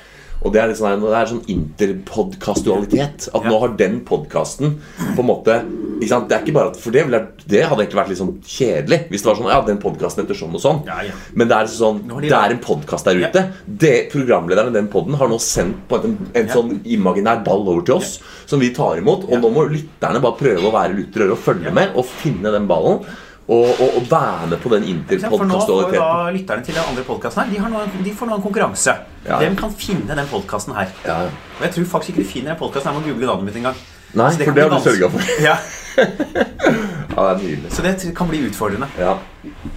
Og 0.44 0.52
det 0.52 0.61
er, 0.61 0.68
litt 0.68 0.78
sånn, 0.78 1.00
det 1.00 1.16
er 1.16 1.30
sånn 1.30 1.44
interpodkastualitet. 1.50 3.28
At 3.37 3.47
nå 3.49 3.59
har 3.62 3.76
den 3.80 4.00
podkasten 4.04 4.78
på 5.16 5.23
en 5.23 5.28
måte? 5.28 5.61
Det 6.11 6.37
er 6.37 6.44
ikke 6.44 6.54
bare 6.56 6.73
at, 6.73 6.78
For 6.80 6.94
det, 6.94 7.04
det 7.50 7.62
hadde 7.64 7.84
egentlig 7.84 8.00
vært 8.00 8.12
litt 8.12 8.20
sånn 8.20 8.32
kjedelig 8.44 9.00
hvis 9.11 9.25
det 9.25 9.30
var 9.30 9.38
sånn 9.40 9.50
Ja, 9.52 9.58
den 9.66 9.80
podkasten 9.82 10.25
heter 10.25 10.38
sånn 10.38 10.54
og 10.56 10.62
sånn. 10.62 10.80
Ja, 10.88 11.00
ja. 11.06 11.16
Men 11.34 11.50
det 11.50 11.58
er 11.58 11.73
sånn 11.73 12.00
Det 12.25 12.38
er 12.38 12.54
en 12.56 12.62
podkast 12.64 13.08
der 13.08 13.20
ute. 13.25 13.44
Det, 13.66 13.94
programlederen 14.14 14.73
i 14.73 14.78
den 14.78 14.90
podden 14.92 15.18
har 15.20 15.30
nå 15.30 15.40
sendt 15.42 15.84
på 15.90 16.00
en, 16.04 16.16
en 16.37 16.50
sånn 16.52 16.78
imaginær 16.84 17.44
ball 17.46 17.66
over 17.66 17.84
til 17.87 17.99
oss, 17.99 18.16
som 18.50 18.62
vi 18.62 18.73
tar 18.76 19.00
imot. 19.02 19.28
Og 19.28 19.40
nå 19.42 19.52
må 19.54 19.66
lytterne 19.70 20.23
bare 20.25 20.40
prøve 20.40 20.68
å 20.68 20.75
være 20.75 20.96
lutter 20.99 21.26
øre 21.26 21.37
og 21.37 21.44
følge 21.44 21.75
med 21.75 21.96
og 21.99 22.08
finne 22.08 22.52
den 22.54 22.68
ballen. 22.70 23.04
Og, 23.44 23.66
og, 23.76 23.96
og 23.99 24.04
være 24.08 24.46
med 24.54 24.61
på 24.62 24.70
den 24.73 24.87
sant? 25.20 25.26
For 25.28 25.44
nå 25.44 25.58
får 25.61 25.90
da 25.92 26.12
lytterne 26.32 26.64
til 26.64 26.78
den 26.78 26.80
andre 26.80 27.02
podkasten 27.04 27.42
her 27.42 27.50
De, 27.52 27.58
har 27.61 27.73
noen, 27.75 27.90
de 28.06 28.14
får 28.16 28.30
nå 28.30 28.38
en 28.38 28.44
konkurranse. 28.44 28.94
Ja, 28.94 29.34
ja. 29.34 29.40
Hvem 29.42 29.58
kan 29.61 29.75
finne 29.76 30.16
den 30.16 30.30
podkasten 30.30 30.73
her? 30.76 30.94
Ja, 31.04 31.18
ja. 31.26 31.34
Og 31.58 31.66
jeg 31.66 31.75
tror 31.76 31.90
faktisk 31.92 32.14
ikke 32.14 32.23
de 32.23 32.30
finner 32.30 32.54
den 32.54 32.62
podkasten 32.62 32.88
her 32.88 32.96
med 32.96 33.04
å 33.04 33.12
google 33.12 33.28
navnet 33.28 33.50
mitt 33.50 33.61
engang. 33.61 33.82
Nei, 34.14 34.30
det 34.38 34.47
for 34.49 34.54
det 34.56 34.62
har 34.66 34.71
du 34.71 34.85
sørga 34.85 35.11
for. 35.11 35.33
Ja, 35.42 35.56
Ja, 37.14 37.23
det 37.23 37.30
er 37.30 37.42
nydelig. 37.42 37.71
så 37.71 37.83
det 37.83 38.14
kan 38.16 38.28
bli 38.28 38.40
utfordrende. 38.49 38.88
Ja. 38.99 39.12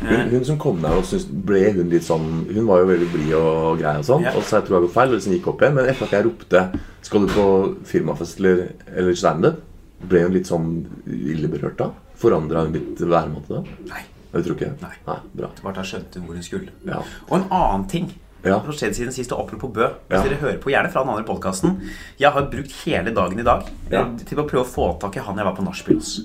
Hun, 0.01 0.29
hun 0.31 0.45
som 0.45 0.57
kom 0.57 0.79
der, 0.81 0.95
og 0.97 1.05
synes, 1.05 1.27
ble 1.29 1.59
hun 1.75 1.91
litt 1.91 2.05
sånn 2.07 2.47
Hun 2.49 2.65
var 2.65 2.79
jo 2.81 2.87
veldig 2.89 3.07
blid 3.11 3.33
og 3.37 3.77
grei, 3.81 3.93
og 3.99 4.05
sånn 4.07 4.25
Ja. 4.25 4.33
Og 4.37 4.45
så 4.47 4.57
jeg 4.57 4.67
tror 4.67 4.77
jeg 4.79 4.87
går 4.87 4.93
feil, 4.95 5.11
og 5.11 5.17
liksom 5.19 5.35
gikk 5.35 5.49
opp 5.51 5.61
igjen. 5.61 5.75
Men 5.77 5.89
etter 5.91 6.07
at 6.07 6.15
jeg 6.17 6.25
ropte 6.25 6.63
'Skal 7.03 7.25
du 7.27 7.33
på 7.33 7.45
firmafest 7.85 8.39
eller, 8.39 8.67
eller 8.95 9.13
standup?' 9.13 9.63
ble 10.07 10.21
hun 10.23 10.33
litt 10.33 10.45
sånn 10.49 10.85
ille 11.07 11.47
berørt 11.49 11.77
da. 11.77 11.91
Forandra 12.15 12.65
hun 12.65 12.73
litt 12.73 12.99
væremåte 13.01 13.49
da? 13.49 13.61
Nei. 13.89 14.03
Jeg 14.33 14.43
tror 14.43 14.55
ikke 14.57 14.71
Nei. 14.81 14.95
Nei, 15.07 15.19
bra. 15.33 15.49
Bare 15.63 15.73
da 15.75 15.81
skjønte 15.81 16.19
hun 16.19 16.27
hvor 16.27 16.35
hun 16.35 16.43
skulle. 16.43 16.69
Ja. 16.85 16.99
Og 17.29 17.37
en 17.39 17.47
annen 17.49 17.87
ting 17.89 18.11
Ja. 18.45 18.59
har 18.59 18.71
skjedd 18.73 18.93
siden 18.95 19.11
sist, 19.11 19.31
og 19.31 19.39
apropos 19.47 19.69
Bø. 19.73 19.87
Hvis 20.09 20.17
Ja. 20.17 20.23
dere 20.23 20.37
hører 20.39 20.59
på 20.59 20.69
gjerne 20.71 20.91
fra 20.91 21.01
den 21.03 21.09
andre 21.09 21.23
podkasten 21.25 21.81
Jeg 22.19 22.31
har 22.31 22.41
brukt 22.43 22.71
hele 22.85 23.11
dagen 23.13 23.39
i 23.39 23.43
dag 23.43 23.63
Ja. 23.91 24.05
til 24.25 24.37
å 24.37 24.47
prøve 24.47 24.63
å 24.63 24.65
få 24.65 24.99
tak 24.99 25.17
i 25.17 25.19
han 25.19 25.35
jeg 25.35 25.45
var 25.45 25.55
på 25.55 25.63
nachspiel 25.65 25.95
hos. 25.97 26.21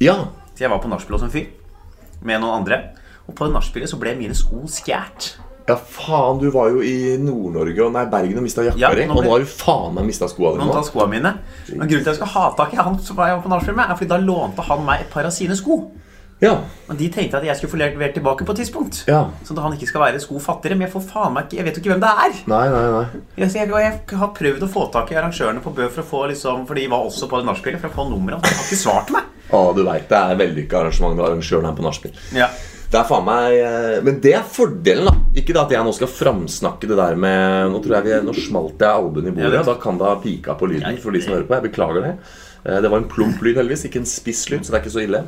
ja. 0.00 0.14
Så 0.54 0.60
jeg 0.64 0.70
var 0.70 0.78
på 0.80 0.88
nachspiel 0.88 1.12
hos 1.18 1.22
en 1.22 1.30
fyr 1.30 1.46
med 2.22 2.40
noen 2.40 2.60
andre. 2.62 2.90
Og 3.28 3.34
på 3.36 3.46
nachspielet 3.52 3.88
så 3.88 3.98
ble 4.00 4.14
mine 4.16 4.34
sko 4.34 4.62
skjært. 4.66 5.36
Ja, 5.68 5.76
faen, 5.76 6.40
du 6.40 6.50
var 6.50 6.70
jo 6.70 6.80
i 6.80 7.16
Nord-Norge 7.18 7.78
og 7.84 7.92
nei, 7.92 8.06
Bergen 8.06 8.38
og 8.38 8.42
mista 8.42 8.62
jakka 8.64 8.78
Ja, 8.78 8.88
di. 8.94 9.02
Og 9.02 9.22
nå 9.22 9.30
har 9.30 9.38
du 9.38 9.44
faen 9.44 9.92
meg 9.94 10.06
mista 10.06 10.24
skoa 10.26 10.56
Noen 10.56 10.72
tar 10.72 10.80
dine. 10.80 10.90
skoene 10.90 11.10
mine. 11.10 11.38
Men 11.76 11.88
grunnen 11.88 12.04
til 12.04 12.08
at 12.10 12.16
jeg 12.16 12.16
skal 12.16 12.26
ha 12.28 12.54
tak 12.56 12.72
i 12.72 12.76
han 12.76 12.98
som 12.98 13.16
jeg 13.16 13.36
var 13.36 13.42
på 13.42 13.48
nachspiel 13.50 13.76
med, 13.76 13.90
er 13.90 13.94
fordi 13.94 14.08
da 14.08 14.16
lånte 14.18 14.62
han 14.64 14.84
meg 14.86 15.00
et 15.02 15.10
par 15.10 15.24
av 15.26 15.30
sine 15.30 15.54
sko. 15.54 15.90
Ja. 16.40 16.52
Og 16.86 16.98
de 16.98 17.08
tenkte 17.10 17.40
at 17.40 17.46
jeg 17.48 17.58
skulle 17.58 17.72
få 17.72 17.80
levert 17.80 18.14
tilbake 18.14 18.46
på 18.46 18.54
et 18.54 18.60
tidspunkt. 18.62 19.00
Ja. 19.10 19.24
Sånn 19.46 19.58
at 19.58 19.64
han 19.64 19.74
ikke 19.74 19.88
skal 19.90 20.04
være 20.04 20.20
sko 20.22 20.38
fattigere. 20.42 20.78
Men 20.78 20.86
jeg 20.86 20.94
får 20.94 21.06
faen 21.10 21.34
meg 21.34 21.48
ikke 21.48 21.58
Jeg 21.58 21.66
vet 21.66 21.78
jo 21.78 21.82
ikke 21.82 21.92
hvem 21.94 22.04
det 22.04 22.12
er. 22.24 22.38
Nei, 22.52 22.62
nei, 22.74 22.84
nei. 22.94 23.22
Jeg, 23.40 23.50
jeg, 23.58 23.72
jeg 23.82 24.20
har 24.22 24.32
prøvd 24.38 24.64
å 24.68 24.70
få 24.70 24.86
tak 24.94 25.12
i 25.12 25.18
arrangørene 25.18 25.64
på 25.64 25.74
Bø 25.74 25.90
for 25.90 26.04
å 26.04 26.08
få 26.12 26.24
liksom 26.32 26.64
For 26.68 26.78
de 26.78 26.86
var 26.92 27.10
også 27.10 27.30
på 27.30 27.42
nachspielet 27.46 27.82
for 27.82 27.90
å 27.90 27.98
få 27.98 28.08
nummeret. 28.12 28.44
De 28.46 28.54
har 28.54 28.66
ikke 28.68 28.80
svart 28.84 29.12
meg. 29.14 29.34
Å, 29.48 29.62
du 29.74 29.82
veit 29.86 30.10
det 30.10 30.18
er 30.18 30.38
vellykka 30.38 30.82
arrangement 30.82 31.16
med 31.16 31.26
arrangøren 31.26 31.70
her 31.70 31.78
på 31.78 31.86
nachspiel. 31.86 32.18
Ja. 32.36 32.50
Det 32.88 32.96
er 32.96 33.04
faen 33.08 33.24
meg 33.26 33.54
eh, 33.60 33.98
Men 34.04 34.20
det 34.24 34.32
er 34.38 34.44
fordelen, 34.48 35.08
da. 35.10 35.14
Ikke 35.36 35.52
da 35.56 35.66
at 35.66 35.72
jeg 35.74 35.84
nå 35.84 35.92
skal 35.96 36.08
framsnakke 36.12 36.88
det 36.88 36.96
der 36.96 37.18
med 37.20 37.72
Nå 37.74 37.82
tror 37.84 37.98
jeg 37.98 38.06
vi, 38.08 38.14
nå 38.24 38.34
smalt 38.36 38.80
jeg 38.80 38.88
albuen 38.88 39.28
i 39.28 39.34
bordet. 39.34 39.58
Ja, 39.60 39.64
Da 39.66 39.74
kan 39.82 39.98
det 40.00 40.08
ha 40.08 40.14
pika 40.22 40.56
på 40.58 40.70
lyden 40.70 41.00
for 41.02 41.12
de 41.16 41.24
som 41.24 41.34
hører 41.34 41.48
på. 41.48 41.58
Jeg 41.58 41.66
beklager 41.68 42.06
det. 42.06 42.14
Eh, 42.68 42.80
Det 42.84 42.90
var 42.92 43.00
en 43.02 43.08
plump 43.08 43.40
lyd, 43.42 43.56
heldigvis. 43.56 43.86
Ikke 43.88 44.02
en 44.02 44.10
spiss 44.10 44.44
lyd, 44.52 44.64
så 44.66 44.72
det 44.74 44.78
er 44.80 44.84
ikke 44.84 44.96
så 44.98 45.04
ille. 45.06 45.24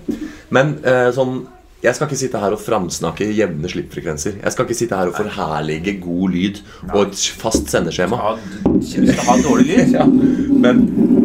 Men 0.52 0.76
eh, 0.84 1.08
sånn 1.16 1.40
jeg 1.80 1.96
skal 1.96 2.10
ikke 2.10 2.16
sitte 2.20 2.40
her 2.42 2.52
og 2.52 2.60
framsnakke 2.60 3.24
jevne 3.32 3.68
slippfrekvenser. 3.72 4.34
Jeg 4.42 4.52
skal 4.52 4.66
ikke 4.66 4.76
sitte 4.76 4.98
her 4.98 5.08
og 5.08 5.14
forherlige 5.16 5.94
god 6.02 6.34
lyd 6.34 6.58
og 6.90 6.98
et 7.06 7.22
fast 7.40 7.70
sendeskjema. 7.72 8.18
Ha, 8.20 8.32
du 8.66 8.82
skal 8.84 9.22
ha 9.30 9.36
dårlig 9.40 9.64
lyd. 9.70 9.94
Ja, 9.96 10.04
men, 10.04 10.82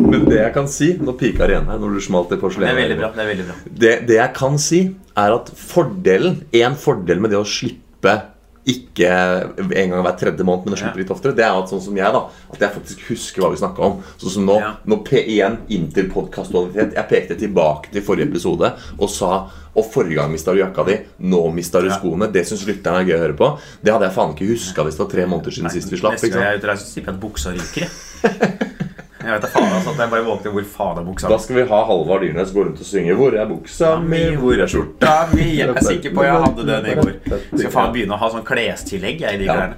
men 0.07 0.23
det 0.29 0.37
jeg 0.37 0.53
kan 0.55 0.69
si 0.71 0.93
Nå 0.95 1.11
pika 1.19 1.43
det 1.43 1.57
igjen 1.57 1.67
her 1.67 1.81
når 1.81 1.97
du 1.97 2.03
smalt 2.05 2.31
det 2.31 2.37
porselenet. 2.39 2.87
Det, 2.87 3.09
det 3.19 3.57
Det, 3.83 3.91
det 4.07 4.15
jeg 4.21 4.31
kan 4.37 4.55
si, 4.61 4.79
er 5.19 5.35
at 5.35 5.51
fordelen 5.59 6.37
En 6.55 6.77
fordel 6.79 7.19
med 7.19 7.35
det 7.35 7.41
å 7.41 7.43
slippe 7.43 8.15
ikke 8.65 9.09
en 9.77 9.91
gang 9.91 10.01
hver 10.01 10.15
tredje 10.17 10.45
måned, 10.45 10.65
men 10.65 10.73
det 10.73 10.79
slutter 10.81 11.01
litt 11.03 11.11
oftere, 11.13 11.35
det 11.37 11.43
er 11.45 11.53
at 11.53 11.69
sånn 11.69 11.83
som 11.85 11.97
jeg, 11.99 12.13
da 12.15 12.21
At 12.51 12.59
jeg 12.63 12.73
faktisk 12.73 13.03
husker 13.11 13.43
hva 13.43 13.51
vi 13.53 13.59
snakka 13.61 13.83
om. 13.85 13.99
Sånn 14.17 14.33
som 14.37 14.45
nå, 14.47 14.55
Ja. 14.59 14.71
nå 14.85 15.03
P1 15.05 15.57
interpodkastualitet. 15.69 16.95
Jeg 16.95 17.07
pekte 17.09 17.37
tilbake 17.37 17.91
til 17.91 18.01
forrige 18.01 18.29
episode 18.31 18.73
og 18.97 19.09
sa 19.09 19.49
Og 19.75 19.83
forrige 19.91 20.15
gang 20.15 20.31
mista 20.31 20.53
du 20.53 20.59
jakka 20.61 20.85
di, 20.87 20.93
nå 21.19 21.53
mista 21.53 21.81
du 21.81 21.89
Ja. 21.89 21.97
skoene. 21.99 22.31
Det 22.31 22.45
syns 22.47 22.65
lytterne 22.65 23.01
er 23.01 23.05
gøy 23.05 23.17
å 23.17 23.23
høre 23.27 23.35
på. 23.35 23.59
Det 23.83 23.91
hadde 23.91 24.07
jeg 24.07 24.15
faen 24.15 24.33
ikke 24.33 24.47
huska 24.53 24.83
hvis 24.85 24.95
det 24.95 25.03
var 25.03 25.11
tre 25.11 25.25
måneder 25.25 25.51
siden 25.51 25.69
sist 25.69 25.91
vi 25.91 25.97
slapp. 25.97 26.13
Neste 26.13 26.27
Ikke 26.27 26.39
gang 26.39 26.43
jeg 26.43 26.53
er 26.53 26.57
ute 26.57 26.77
så 26.77 26.95
jeg 26.95 27.07
at 27.09 27.19
buksa 27.19 27.51
ryker. 27.51 28.79
jeg. 29.25 29.35
Vet 29.35 29.45
da 29.45 29.51
faen 29.53 29.71
altså, 29.77 29.93
at 29.95 30.03
jeg 30.03 30.11
bare 30.13 30.25
våkner 30.27 30.53
hvor 30.55 30.67
faen 30.75 30.99
er 31.01 31.07
buksa 31.07 31.31
Da 31.31 31.37
skal 31.43 31.55
vi 31.59 31.65
ha 31.71 31.79
Halvard 31.89 32.21
Dyrnes 32.25 32.51
gå 32.55 32.65
rundt 32.65 32.79
og 32.83 32.89
synge 32.89 33.15
'Hvor 33.15 33.33
er 33.39 33.49
buksa 33.49 33.95
mi, 34.03 34.21
hvor 34.41 34.53
er 34.59 34.67
skjorta 34.71 35.15
mi? 35.33 35.47
Jeg 35.59 35.69
er 35.69 35.81
sikker 35.89 36.13
på 36.15 36.23
jeg 36.27 36.43
hadde 36.45 36.67
den 36.67 36.85
i 36.91 36.95
går. 36.99 37.11
Skal 37.57 37.71
faen 37.71 37.93
begynne 37.95 38.15
å 38.15 38.21
ha 38.21 38.29
sånn 38.29 38.45
klestillegg 38.47 39.19
jeg, 39.25 39.33
i 39.33 39.37
de 39.43 39.45
Ja. 39.49 39.55
klærne. 39.55 39.75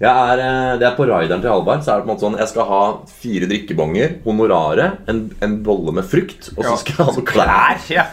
Er, 0.00 0.38
eh, 0.40 0.78
det 0.80 0.86
er 0.88 0.94
På 0.96 1.04
rideren 1.04 1.42
til 1.42 1.50
Halvard 1.50 1.82
så 1.84 1.92
er 1.92 1.96
det 2.00 2.06
på 2.06 2.10
en 2.10 2.16
måte 2.16 2.24
sånn 2.24 2.38
Jeg 2.38 2.48
skal 2.48 2.64
ha 2.64 2.82
fire 3.20 3.46
drikkebonger, 3.50 4.14
honoraret, 4.24 4.98
en, 5.08 5.30
en 5.42 5.62
bolle 5.62 5.92
med 5.92 6.04
frukt, 6.08 6.52
og 6.56 6.64
så 6.64 6.76
skal 6.80 6.94
jeg 6.96 7.04
ha 7.06 7.12
noen 7.12 7.26
klær. 7.26 7.84
Ja. 7.90 8.06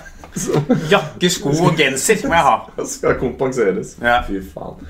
Jakke, 0.91 1.29
sko 1.32 1.50
og 1.50 1.77
genser 1.79 2.20
må 2.27 2.36
jeg 2.36 2.44
ha. 2.46 2.58
Det 2.77 2.88
skal 2.91 3.15
kompenseres. 3.22 3.96
Ja. 4.03 4.20
Fy 4.27 4.41
faen. 4.53 4.84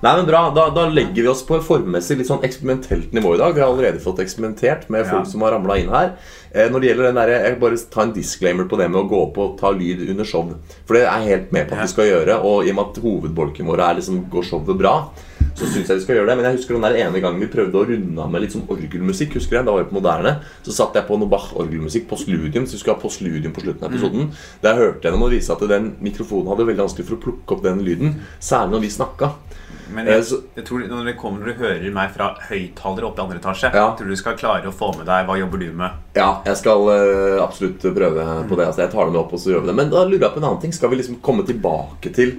Nei, 0.00 0.14
men 0.16 0.24
bra, 0.24 0.46
da, 0.56 0.62
da 0.72 0.86
legger 0.88 1.26
vi 1.26 1.28
oss 1.28 1.42
på 1.44 1.58
et 1.58 1.64
formmessig 1.66 2.14
litt 2.16 2.28
sånn 2.30 2.40
eksperimentelt 2.46 3.10
nivå 3.12 3.34
i 3.36 3.40
dag. 3.40 3.52
Vi 3.52 3.60
har 3.60 3.68
allerede 3.68 4.00
fått 4.00 4.22
eksperimentert 4.24 4.86
med 4.88 5.04
folk 5.04 5.26
Ja. 5.26 5.30
som 5.30 5.42
har 5.44 5.52
ramla 5.52 5.76
inn 5.76 5.90
her. 5.92 6.14
Eh, 6.54 6.70
når 6.72 6.80
det 6.80 6.88
gjelder 6.88 7.04
den 7.10 7.14
der, 7.20 7.28
Jeg 7.28 7.52
vil 7.52 7.60
bare 7.60 7.76
ta 7.90 8.00
en 8.02 8.12
disclaimer 8.14 8.64
på 8.64 8.78
det 8.80 8.88
med 8.90 8.96
å 9.02 9.08
gå 9.10 9.18
opp 9.26 9.36
og 9.38 9.58
ta 9.60 9.68
lyd 9.70 10.08
under 10.08 10.24
show. 10.24 10.48
For 10.86 10.94
det 10.94 11.02
er 11.04 11.20
jeg 11.20 11.28
helt 11.28 11.52
med 11.52 11.68
på 11.68 11.72
at 11.76 11.82
vi 11.82 11.88
skal 11.92 12.04
gjøre. 12.08 12.38
Og 12.42 12.64
i 12.66 12.70
og 12.70 12.76
med 12.76 12.86
at 12.88 13.02
hovedbolken 13.04 13.66
vår 13.68 13.78
er 13.90 13.94
liksom 14.00 14.24
går 14.30 14.42
showet 14.48 14.78
bra, 14.78 15.10
så 15.54 15.66
syns 15.68 15.88
jeg 15.88 15.98
vi 15.98 16.04
skal 16.06 16.16
gjøre 16.16 16.26
det. 16.32 16.36
Men 16.36 16.44
jeg 16.48 16.56
husker 16.56 16.80
den 16.80 16.82
der 16.88 16.96
ene 17.04 17.20
gangen 17.20 17.40
vi 17.40 17.46
prøvde 17.52 17.76
å 17.76 17.86
runde 17.86 18.18
av 18.24 18.30
med 18.32 18.40
litt 18.40 18.52
sånn 18.56 18.66
orgelmusikk. 18.72 19.34
Husker 19.36 19.56
jeg, 19.60 19.64
Da 19.66 19.72
var 19.72 19.84
vi 19.84 19.90
på 19.90 20.00
Moderne. 20.00 20.40
Så 20.64 20.72
satt 20.72 20.94
jeg 20.94 21.04
på 21.06 21.18
noe 21.20 21.28
Bach-orgelmusikk 21.28 22.08
på 22.08 22.16
Sludium. 22.16 22.64
Så 22.64 22.72
vi 22.72 22.78
skulle 22.78 22.96
ha 22.96 23.02
på 23.04 23.12
Sludium 23.12 23.52
på 23.52 23.60
slutten 23.60 23.84
av 23.84 23.92
episoden. 23.92 24.32
Der 24.62 24.74
hørte 24.80 25.02
jeg 25.04 25.12
dem 25.12 25.22
og 25.22 25.30
vise 25.30 25.52
at 25.52 25.60
den 25.68 25.92
mikrofonen 26.00 26.48
hadde 26.48 26.64
veldig 26.64 26.88
vanskelig 26.88 27.04
for 27.04 27.16
å 27.16 27.20
plukke 27.20 27.52
opp 27.52 27.62
den 27.62 27.84
lyden. 27.84 28.14
Særlig 28.40 28.72
når 28.72 28.80
vi 28.80 28.88
snakka. 28.88 29.32
Men 29.94 30.08
Eh, 30.08 30.18
jeg, 30.20 30.40
jeg 30.56 30.64
tror 30.68 30.84
når 30.88 31.04
du 31.10 31.12
kommer 31.18 31.40
når 31.44 31.52
du 31.54 31.62
hører 31.64 31.90
meg 31.94 32.10
fra 32.14 32.28
høyttalere 32.48 33.08
oppe 33.08 33.20
i 33.20 33.24
andre 33.24 33.38
etasje, 33.40 33.70
Ja. 33.74 33.86
tror 33.96 34.06
du 34.06 34.10
du 34.14 34.16
skal 34.16 34.36
klare 34.38 34.66
å 34.70 34.72
få 34.74 34.92
med 34.96 35.06
deg 35.06 35.26
hva 35.26 35.38
jobber 35.38 35.58
du 35.58 35.70
med. 35.72 35.90
Ja, 36.16 36.40
jeg 36.46 36.56
skal 36.56 36.86
uh, 36.88 37.42
absolutt 37.44 37.80
prøve 37.82 38.26
på 38.48 38.56
det. 38.56 38.66
Altså, 38.66 38.82
jeg 38.84 38.90
tar 38.92 39.04
det 39.04 39.12
med 39.12 39.20
opp, 39.20 39.32
og 39.32 39.40
så 39.42 39.50
gjør 39.54 39.60
vi 39.64 39.72
det. 39.72 39.76
Men 39.82 39.90
da 39.90 40.04
lurer 40.04 40.26
jeg 40.28 40.34
på 40.34 40.42
en 40.42 40.48
annen 40.50 40.60
ting. 40.62 40.72
Skal 40.72 40.90
vi 40.90 40.96
liksom 41.02 41.20
komme 41.22 41.46
tilbake 41.46 42.12
til 42.14 42.38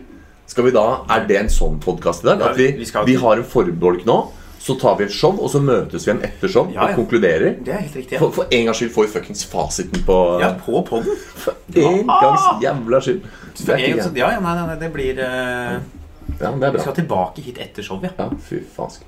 Skal 0.51 0.65
vi 0.65 0.72
da, 0.75 0.86
Er 1.10 1.25
det 1.29 1.38
en 1.39 1.50
sånn 1.50 1.77
podkast 1.79 2.24
i 2.25 2.27
dag? 2.27 2.39
Ja, 2.41 2.50
At 2.51 2.58
vi, 2.58 2.72
vi 2.75 2.86
vi 3.05 3.15
har 3.15 3.38
en 3.38 3.43
forbolk 3.48 4.03
nå, 4.05 4.17
så 4.62 4.75
tar 4.77 4.98
vi 5.00 5.05
et 5.05 5.12
show, 5.15 5.31
og 5.41 5.50
så 5.50 5.62
møtes 5.63 6.03
vi 6.05 6.12
igjen 6.12 6.20
etter 6.27 6.51
show 6.51 6.67
Ja, 6.70 6.84
ja. 6.84 6.89
og 6.91 7.00
konkluderer? 7.00 7.55
Det 7.63 7.72
er 7.74 7.79
helt 7.86 7.96
riktig. 7.96 8.20
For, 8.20 8.29
for 8.36 8.46
en 8.51 8.65
gangs 8.67 8.77
skyld 8.77 8.91
får 8.93 9.08
vi 9.08 9.12
fuckings 9.15 9.46
fasiten 9.50 10.03
på 10.05 10.17
Ja, 10.43 10.51
på 10.65 10.84
poden. 10.86 11.15
For 11.46 11.55
en 11.74 12.05
gangs 12.12 12.43
jævla 12.62 13.00
skyld. 13.01 13.24
Det. 13.65 13.79
Ja, 14.20 14.29
ja, 14.36 14.39
nei, 14.43 14.53
nei, 14.67 14.75
det 14.79 14.91
blir 14.93 15.17
eh, 15.24 15.79
Ja, 16.40 16.52
det 16.52 16.68
er 16.68 16.76
Vi 16.78 16.84
skal 16.84 16.96
tilbake 16.96 17.42
hit 17.46 17.58
etter 17.62 17.86
showet. 17.86 18.14
Ja. 18.18 18.30
Ja, 18.30 18.44
fy 18.50 18.62
faensk. 18.76 19.08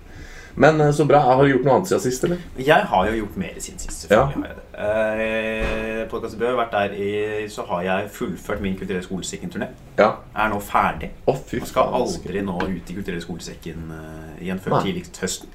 Men 0.55 0.81
eh, 0.81 0.91
så 0.93 1.05
bra. 1.09 1.19
Har 1.25 1.43
du 1.43 1.49
gjort 1.49 1.63
noe 1.65 1.77
annet 1.79 1.89
siden 1.89 2.03
sist, 2.03 2.23
eller? 2.27 2.41
Jeg 2.61 2.89
har 2.91 3.07
jo 3.09 3.15
gjort 3.17 3.37
mer 3.41 3.55
siden 3.57 3.79
sist. 3.81 4.03
selvfølgelig 4.03 4.43
har 4.43 4.49
jeg 4.49 4.57
det. 4.59 4.65
Eh, 4.83 6.03
Podcast 6.11 6.37
Bø 6.37 6.49
har 6.51 6.59
vært 6.59 6.75
der 6.75 6.93
i 6.99 7.47
Så 7.49 7.65
har 7.69 7.81
jeg 7.87 8.09
fullført 8.13 8.61
min 8.61 8.77
kulturelle 8.77 9.05
skolesekken-turné. 9.05 9.69
Ja. 9.97 10.11
Er 10.35 10.51
nå 10.53 10.59
ferdig. 10.61 11.09
Oh, 11.25 11.39
fy 11.47 11.61
Og 11.61 11.67
skal 11.67 11.97
aldri 12.01 12.43
nå 12.45 12.59
ut 12.61 12.91
i 12.91 12.97
kulturelle 12.99 13.23
skolesekken 13.23 13.89
uh, 13.93 14.43
igjen 14.43 14.61
før 14.61 14.77
Nei. 14.77 14.83
tidligst 14.89 15.21
høsten. 15.23 15.49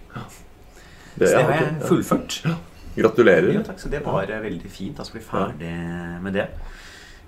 Det, 1.19 1.29
Så 1.29 1.37
det 1.37 1.45
har 1.45 1.53
jeg 1.53 1.63
jeg 1.63 1.77
ja. 1.81 1.87
fullført. 1.87 2.41
Gratulerer. 2.99 3.53
Jo, 3.55 3.63
takk, 3.63 3.79
så 3.79 3.91
det 3.93 4.01
var 4.07 4.31
eh, 4.31 4.43
veldig 4.43 4.71
fint. 4.71 4.99
Skal 5.07 5.21
bli 5.21 5.27
ferdig 5.27 5.75
med 6.25 6.35
det. 6.35 6.49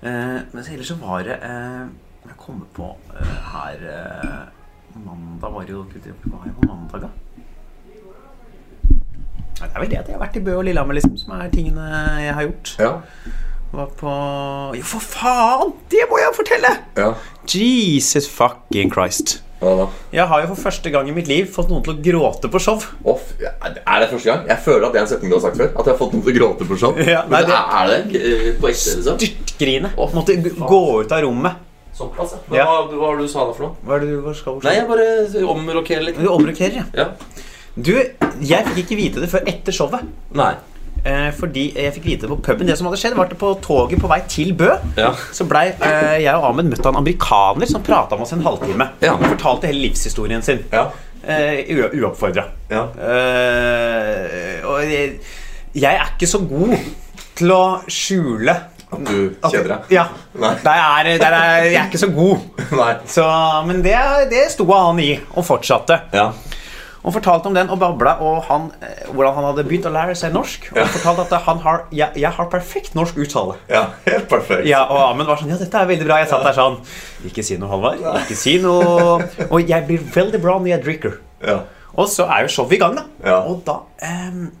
Eh, 0.01 0.39
men 0.51 0.63
ellers 0.63 0.89
så 0.91 0.97
var 0.99 1.23
det 1.27 1.37
eh, 1.45 1.85
Jeg 2.27 2.37
kommer 2.37 2.65
på 2.75 2.87
uh, 3.13 3.35
her 3.51 3.81
uh, 3.81 5.01
Mandag 5.05 5.53
var 5.53 5.69
jo 5.69 5.83
Hva 5.87 6.41
jeg 6.45 6.55
på 6.57 6.67
mandag, 6.67 7.07
da? 7.07 7.11
Det 9.61 9.69
er 9.69 9.79
vel 9.83 9.91
det 9.91 9.99
at 9.99 10.09
jeg 10.09 10.15
har 10.17 10.23
vært 10.23 10.37
i 10.39 10.41
Bø 10.41 10.55
og 10.57 10.65
Lillehammer, 10.65 10.97
liksom, 10.97 11.13
som 11.21 11.35
er 11.37 11.51
tingene 11.53 11.85
jeg 12.23 12.33
har 12.33 12.47
gjort. 12.47 12.71
Ja. 12.81 12.91
Var 13.71 13.91
på 13.99 14.13
Jo, 14.75 14.87
for 14.89 15.05
faen! 15.05 15.75
Det 15.93 16.01
må 16.09 16.17
jeg 16.19 16.33
fortelle! 16.35 16.71
ja. 16.97 17.11
Jesus 17.51 18.27
fucking 18.29 18.91
Christ. 18.93 19.37
Hva 19.61 19.71
da? 19.77 19.85
Jeg 20.17 20.25
har 20.31 20.41
jo 20.41 20.49
for 20.55 20.63
første 20.65 20.89
gang 20.93 21.09
i 21.09 21.13
mitt 21.13 21.29
liv 21.29 21.49
fått 21.53 21.69
noen 21.69 21.83
til 21.85 21.93
å 21.93 22.01
gråte 22.01 22.49
på 22.51 22.61
show. 22.61 22.81
Å, 23.05 23.15
er 23.61 23.75
det 24.01 24.09
første 24.09 24.31
gang? 24.31 24.45
Jeg 24.49 24.65
føler 24.65 24.87
at 24.87 24.95
det 24.95 25.01
er 25.01 25.05
en 25.05 25.11
setning 25.13 25.31
du 25.33 25.37
har 25.37 25.43
sagt 25.45 25.61
før. 25.61 25.69
At 25.75 25.85
jeg 25.85 25.93
har 25.93 25.99
fått 26.01 26.15
noen 26.17 26.25
til 26.25 26.33
å 26.33 26.37
gråte 26.39 26.67
på 26.69 26.77
show. 26.81 26.97
Ja, 26.97 27.21
nei, 27.29 27.41
Men 27.41 27.51
det- 27.51 27.59
er 27.79 27.91
det 27.91 28.21
eh, 28.21 28.47
på 28.57 28.71
ekte, 28.71 28.95
liksom? 28.97 29.19
Styrtgrine. 29.21 29.91
Måtte 30.17 30.37
gå 30.57 30.81
ut 31.03 31.13
av 31.13 31.21
rommet. 31.27 31.67
Såpass, 32.01 32.33
ja. 32.49 32.57
Ja. 32.61 32.65
Hva, 32.65 32.81
hva 32.89 33.05
var 33.11 33.21
det 33.21 33.27
du 33.29 33.31
sa 33.31 33.45
da 33.45 33.53
for 33.57 33.67
noe? 33.69 33.77
Hva 33.85 33.95
er 33.99 34.03
det 34.07 34.09
du 34.17 34.33
skal 34.41 34.59
Nei, 34.65 34.73
jeg 34.79 34.89
bare 34.89 35.45
omrokerer 35.53 36.07
litt. 36.09 36.19
Du 36.19 36.27
omrokerer, 36.33 36.81
ja. 36.81 36.85
Ja. 36.97 37.07
Du, 37.77 37.93
jeg 38.43 38.65
fikk 38.67 38.83
ikke 38.83 38.97
vite 38.99 39.21
det 39.23 39.29
før 39.31 39.45
etter 39.47 39.75
showet. 39.75 40.09
Nei. 40.35 40.51
Eh, 41.01 41.29
fordi 41.33 41.63
jeg 41.73 41.93
fikk 41.95 42.03
vite 42.05 42.27
det 42.27 42.29
på 42.33 42.39
puben. 42.45 42.67
Det 42.69 42.75
som 42.77 42.85
hadde 42.89 42.99
skjedd, 43.01 43.15
var 43.17 43.29
at 43.31 43.37
på 43.41 43.53
toget 43.63 44.01
på 44.03 44.09
vei 44.11 44.19
til 44.29 44.51
Bø 44.59 44.67
Ja. 44.99 45.13
så 45.33 45.47
blei 45.49 45.71
eh, 45.73 46.17
jeg 46.21 46.33
og 46.35 46.49
Ahmed 46.51 46.67
møtt 46.69 46.83
av 46.85 46.91
en 46.93 46.99
amerikaner 46.99 47.69
som 47.71 47.81
prata 47.85 48.17
med 48.19 48.27
oss 48.27 48.35
en 48.35 48.43
halvtime. 48.45 48.89
Ja. 49.01 49.15
Han 49.15 49.31
fortalte 49.33 49.69
hele 49.71 49.81
livshistorien 49.87 50.43
sin. 50.45 50.61
Ja. 50.73 50.89
Eh, 51.23 51.71
Uoppfordra. 51.97 52.43
Ja. 52.69 52.83
Eh, 52.97 54.61
og 54.67 54.83
jeg, 54.89 55.15
jeg 55.73 55.95
er 55.95 56.13
ikke 56.13 56.29
så 56.29 56.41
god 56.45 56.75
til 57.39 57.53
å 57.55 57.63
skjule 57.89 58.53
At 58.91 59.03
du 59.07 59.17
kjeder 59.47 59.67
deg? 59.75 59.91
Ja. 59.95 60.05
Nei. 60.35 60.53
Der 60.63 60.79
er, 60.85 61.11
der 61.21 61.35
er, 61.37 61.63
jeg 61.69 61.75
er 61.79 61.89
ikke 61.89 62.01
så 62.01 62.09
god. 62.11 62.37
Så, 63.15 63.25
men 63.67 63.81
det, 63.85 63.95
det 64.31 64.45
sto 64.51 64.65
han 64.71 64.99
i, 64.99 65.13
og 65.35 65.45
fortsatte. 65.47 66.01
Ja. 66.13 66.31
Og 67.01 67.15
fortalte 67.15 67.49
om 67.49 67.55
den 67.57 67.71
og 67.73 67.79
babla 67.81 68.11
og 68.21 68.43
han, 68.45 68.67
eh, 68.85 69.07
hvordan 69.09 69.33
han 69.39 69.45
hadde 69.47 69.63
begynt 69.65 69.87
å 69.89 69.93
lære 69.95 70.13
seg 70.19 70.35
norsk. 70.35 70.67
Og 70.73 70.77
Ja. 70.77 70.83
fortalte 70.85 71.23
at 71.33 71.47
han 71.47 71.57
har, 71.63 71.85
jeg, 71.91 72.11
jeg 72.21 72.29
har 72.35 72.45
perfekt 72.51 72.93
norsk 72.93 73.17
uttale. 73.23 73.55
ja. 73.71 73.87
Helt 74.05 74.27
perfekt. 74.29 74.67
Ja, 74.69 74.83
Og 74.85 74.99
Amund 75.07 75.27
var 75.31 75.39
sånn 75.41 75.49
Ja, 75.49 75.57
dette 75.57 75.81
er 75.81 75.87
veldig 75.89 76.05
bra. 76.05 76.19
Jeg 76.21 76.29
satt 76.29 76.43
der 76.45 76.53
sånn 76.59 76.77
Ikke 77.25 77.43
si 77.47 77.57
noe, 77.57 77.71
Halvard. 77.71 78.03
Ikke 78.21 78.37
si 78.37 78.57
noe. 78.61 79.17
Og 79.49 79.59
jeg 79.67 79.87
blir 79.87 80.03
veldig 80.13 80.41
bra 80.43 80.59
når 80.59 80.75
jeg 80.75 80.83
drikker. 80.85 81.17
Ja. 81.47 81.57
Og 81.97 82.07
så 82.07 82.27
er 82.29 82.45
jo 82.45 82.53
showet 82.53 82.77
i 82.77 82.81
gang, 82.85 82.93
da. 82.95 83.07
Ja. 83.25 83.39
Og 83.49 83.63
da 83.65 83.79
ehm, 84.05 84.51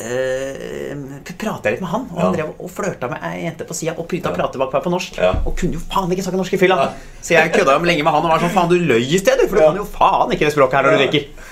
ehm, 0.00 1.06
prata 1.38 1.68
jeg 1.68 1.76
litt 1.76 1.84
med 1.84 1.90
han, 1.92 2.04
og 2.12 2.20
han 2.20 2.36
drev 2.36 2.52
og 2.56 2.70
flørta 2.72 3.10
med 3.12 3.24
ei 3.28 3.44
jente 3.44 3.66
på 3.68 3.76
sida 3.76 3.94
og 3.96 4.06
prita 4.10 4.32
ja. 4.32 4.36
prate 4.38 4.60
bak 4.60 4.74
meg 4.76 4.84
på 4.84 4.92
norsk. 4.92 5.18
Ja. 5.20 5.32
Og 5.44 5.56
kunne 5.58 5.78
jo 5.78 5.82
faen 5.84 6.12
ikke 6.14 6.26
snakke 6.26 6.40
norsk 6.40 6.56
i 6.56 6.60
fylla. 6.60 6.90
Så 7.20 7.36
jeg 7.36 7.54
kødda 7.54 7.78
jo 7.78 7.88
lenge 7.88 8.06
med 8.06 8.16
han 8.16 8.28
og 8.28 8.34
var 8.34 8.44
sånn 8.44 8.54
Faen, 8.54 8.70
du 8.72 8.78
løy 8.78 9.02
i 9.02 9.20
sted, 9.20 9.40
du, 9.40 9.48
for 9.48 9.60
du 9.60 9.66
kan 9.66 9.82
jo 9.82 9.88
faen 9.88 10.36
ikke 10.36 10.48
det 10.48 10.54
språket 10.56 10.78
her 10.78 10.88
når 10.88 10.96
du 10.96 11.02
drikker. 11.04 11.50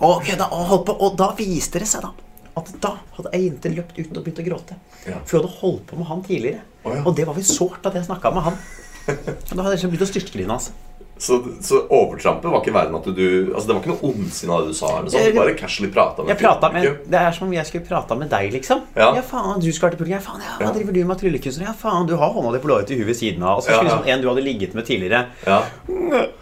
Og 0.00 0.26
kødda 0.26 0.50
og 0.56 0.66
holdt 0.74 0.84
på, 0.90 0.98
og 1.06 1.16
da 1.20 1.30
viste 1.38 1.82
det 1.82 1.88
seg 1.88 2.04
da 2.06 2.12
at 2.58 2.70
da 2.82 2.94
hadde 3.16 3.32
ei 3.36 3.44
jente 3.46 3.70
løpt 3.72 3.98
ut 3.98 4.10
og 4.10 4.24
begynt 4.24 4.42
å 4.42 4.44
gråte. 4.44 4.76
Ja. 5.06 5.20
For 5.24 5.38
hun 5.38 5.46
hadde 5.46 5.58
holdt 5.60 5.84
på 5.88 5.98
med 6.00 6.08
han 6.10 6.22
tidligere. 6.26 6.62
Oh, 6.82 6.94
ja. 6.94 7.02
Og 7.06 7.16
det 7.16 7.26
var 7.28 7.36
vel 7.36 7.46
sårt 7.46 7.86
at 7.88 7.96
jeg 7.96 8.08
snakka 8.08 8.32
med 8.34 8.48
han. 8.48 8.60
Og 9.10 9.52
da 9.54 9.62
hadde 9.62 9.70
jeg 9.70 9.78
liksom 9.78 9.92
begynt 9.92 10.06
å 10.06 10.10
styrtgrine. 10.10 10.56
Altså. 10.56 10.89
Så, 11.20 11.36
så 11.60 11.82
overtrampet 11.92 12.48
var 12.48 12.62
ikke 12.62 12.72
verre 12.72 12.88
enn 12.88 12.94
at 12.96 13.04
du 13.12 13.50
Altså 13.52 13.66
Det 13.68 13.74
var 13.74 13.80
ikke 13.82 13.90
noe 13.92 14.08
ondsinne 14.08 14.54
av 14.56 14.62
det 14.64 14.70
du 14.72 14.76
sa? 14.78 14.88
Eller 14.98 15.12
sånn. 15.12 15.26
Du 15.28 15.36
bare 15.36 15.52
casually 15.58 15.90
prata 15.92 16.24
med 16.24 16.38
pratet 16.40 16.72
med. 16.72 16.86
Det 17.12 17.18
er 17.20 17.34
som 17.36 17.44
om 17.46 17.52
jeg 17.52 17.68
skulle 17.68 17.84
prata 17.84 18.16
med 18.16 18.30
deg, 18.32 18.46
liksom. 18.54 18.80
Ja. 18.96 19.10
faen, 19.20 19.60
du 19.60 19.68
skal 19.76 19.92
til. 19.92 20.08
Ja, 20.08 20.18
faen, 20.24 20.40
ja, 20.40 20.54
hva 20.56 20.70
Ja. 20.70 20.72
driver 20.78 20.96
du 20.96 21.02
med 21.04 21.18
tryllekunstner? 21.20 21.66
Ja, 21.68 21.74
faen, 21.76 22.06
du 22.08 22.14
har 22.16 22.32
hånda 22.32 22.52
di 22.56 22.62
på 22.64 22.70
låret 22.72 22.86
til 22.88 22.96
huet 23.02 23.10
ved 23.12 23.18
siden 23.20 23.42
av. 23.44 23.58
Og 23.58 23.62
så 23.62 23.74
skulle 23.74 23.90
ja. 23.90 23.98
liksom 24.00 24.08
en 24.14 24.22
du 24.24 24.28
hadde 24.30 24.44
ligget 24.48 24.74
med 24.74 24.86
tidligere, 24.88 25.26
Ja. 25.46 25.60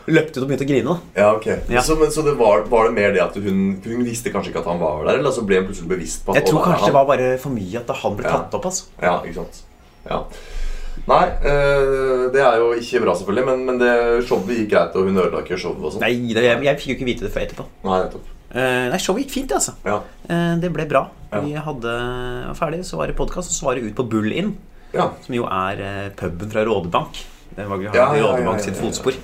løpt 0.06 0.36
ut 0.36 0.42
og 0.42 0.48
begynte 0.48 0.64
å 0.64 0.70
grine. 0.70 0.84
da. 0.94 1.22
Ja, 1.22 1.34
ok 1.34 1.46
Ja. 1.74 1.82
Så, 1.82 1.96
men, 1.98 2.10
så 2.14 2.22
det 2.24 2.36
var, 2.38 2.62
var 2.70 2.84
det 2.88 2.94
mer 2.94 3.12
det 3.12 3.20
at 3.22 3.34
hun 3.34 3.80
Hun 3.84 4.04
visste 4.04 4.30
kanskje 4.30 4.52
ikke 4.54 4.60
at 4.62 4.70
han 4.70 4.78
var 4.78 5.04
der? 5.04 5.18
Eller 5.18 5.30
så 5.34 5.42
ble 5.44 5.58
hun 5.58 5.66
plutselig 5.66 5.88
bevisst 5.90 6.24
på 6.24 6.32
at 6.32 6.38
Jeg 6.42 6.52
tror 6.52 6.62
kanskje 6.64 6.86
det 6.86 6.94
var 6.94 7.04
bare 7.10 7.38
for 7.38 7.50
mye 7.50 7.82
at 7.82 7.90
han 8.04 8.16
ble 8.16 8.24
Ja. 8.30 8.30
tatt 8.38 8.54
opp. 8.54 8.64
altså. 8.70 8.84
Ja, 9.02 9.18
ikke 9.26 9.34
sant 9.42 9.64
ja. 10.08 10.22
Nei, 11.08 11.24
eh, 11.50 12.24
det 12.34 12.42
er 12.44 12.58
jo 12.60 12.72
ikke 12.76 13.00
bra 13.04 13.14
selvfølgelig 13.16 13.44
Men, 13.48 13.62
men 13.64 13.78
det 13.80 13.92
showet 14.28 14.50
gikk 14.52 14.74
greit 14.74 14.96
Og 14.98 15.06
hun 15.08 15.16
ødela 15.16 15.40
ikke 15.40 15.56
showet 15.60 15.80
og 15.80 15.94
sånn 15.94 16.04
Nei, 16.04 16.10
det, 16.36 16.42
jeg, 16.44 16.58
jeg 16.66 16.80
fikk 16.82 16.90
jo 16.90 16.96
ikke 16.98 17.08
vite 17.08 17.24
det 17.24 17.30
før 17.32 17.46
etterpå. 17.46 17.70
Nei, 17.88 18.02
nettopp 18.04 18.34
Uh, 18.48 18.88
nei, 18.88 18.96
showet 18.96 19.26
gikk 19.26 19.34
fint, 19.34 19.50
altså. 19.52 19.74
Ja, 19.84 19.98
Uh, 20.28 20.54
det 20.60 20.68
ble 20.72 20.84
bra. 20.88 21.02
Ja. 21.28 21.38
Vi 21.44 21.52
hadde 21.64 21.92
var 22.48 22.56
ferdig, 22.56 22.78
så 22.84 22.96
var 22.96 23.08
det 23.08 23.16
podkast, 23.16 23.52
og 23.52 23.56
så 23.56 23.66
var 23.66 23.76
det 23.76 23.90
ut 23.90 23.94
på 23.96 24.04
Bull 24.08 24.32
Inn, 24.32 24.54
ja. 24.92 25.10
som 25.24 25.36
jo 25.36 25.44
er 25.44 25.80
uh, 25.80 26.06
puben 26.16 26.48
fra 26.52 26.64
Rådebank. 26.64 27.20
Det 27.56 27.64
var 27.68 27.80
vi 27.80 27.88
har 27.88 27.96
Ja, 27.96 28.06
Rådebank 28.12 28.64
sitt 28.64 28.76
ja, 28.76 28.80
fotspor. 28.80 29.16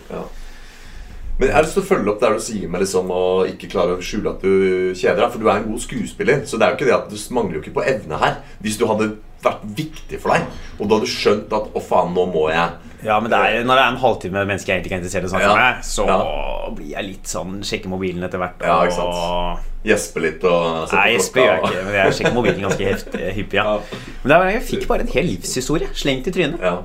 Ja. 1.34 1.38
Men 1.38 1.48
jeg 1.48 1.54
har 1.56 1.62
lyst 1.64 1.74
til 1.74 1.82
å 1.82 1.86
følge 1.86 2.10
opp 2.12 2.20
der 2.20 2.32
du 2.34 2.40
sier 2.40 2.68
med 2.70 2.80
liksom 2.80 3.08
å 3.10 3.22
ikke 3.50 3.70
klare 3.70 3.96
å 3.96 4.02
skjule 4.02 4.30
at 4.30 4.40
du 4.42 4.94
kjeder 4.94 5.16
deg. 5.24 5.30
For 5.32 5.38
du 5.42 5.48
er 5.50 5.56
en 5.56 5.68
god 5.72 5.80
skuespiller, 5.82 6.44
så 6.46 6.58
det 6.58 6.62
er 6.66 6.70
jo 6.70 6.76
ikke 6.78 6.86
det 6.86 6.94
at 6.94 7.10
du 7.10 7.34
mangler 7.34 7.54
jo 7.58 7.62
ikke 7.64 7.74
på 7.74 7.84
evne 7.90 8.18
her. 8.22 8.36
Hvis 8.62 8.78
du 8.78 8.86
hadde 8.86 9.16
vært 9.44 9.64
viktig 9.76 10.20
for 10.22 10.32
deg, 10.32 10.46
og 10.78 10.88
du 10.88 10.94
hadde 10.94 11.06
skjønt 11.10 11.52
at 11.52 11.74
å 11.76 11.80
faen, 11.82 12.14
nå 12.14 12.26
må 12.32 12.46
jeg 12.52 12.70
Ja, 13.04 13.18
men 13.20 13.28
det 13.28 13.36
er, 13.36 13.64
når 13.68 13.76
det 13.76 13.82
er 13.84 13.90
en 13.92 13.98
halvtime 14.00 14.32
med 14.38 14.46
mennesker 14.48 14.72
jeg 14.72 14.78
egentlig 14.78 14.88
ikke 14.88 14.96
er 14.96 15.02
interessert 15.02 15.24
i 15.24 15.26
å 15.26 15.32
snakke 15.34 15.50
Ja. 15.50 15.56
med, 15.58 15.84
så 15.84 16.06
Ja. 16.08 16.70
blir 16.72 16.88
jeg 16.94 17.04
litt 17.04 17.24
sånn 17.28 17.58
Sjekker 17.60 17.88
mobilen 17.92 18.22
etter 18.24 18.38
hvert. 18.40 18.62
Ja, 18.62 18.78
ikke 18.86 18.94
sant. 18.96 19.12
og- 19.12 19.58
gjespe 19.84 20.20
litt 20.22 20.44
og 20.44 20.88
Nei, 20.94 21.10
på 21.10 21.12
Jesper 21.18 21.40
gjør 21.40 21.52
jeg 21.52 21.62
ikke, 21.64 21.84
men 21.84 21.94
jeg 21.94 22.12
sjekker 22.16 22.32
mobilen 22.32 22.60
ganske 22.62 22.84
heft, 22.90 23.12
hyppig. 23.36 23.52
Ja. 23.52 23.64
Ja. 23.64 23.80
Men 24.22 24.28
det 24.32 24.36
er, 24.38 24.50
jeg 24.54 24.62
fikk 24.70 24.86
bare 24.88 25.00
en 25.00 25.08
hel 25.08 25.24
livshistorie 25.26 25.88
slengt 25.92 26.26
i 26.26 26.30
trynet. 26.30 26.60
Ja. 26.62 26.78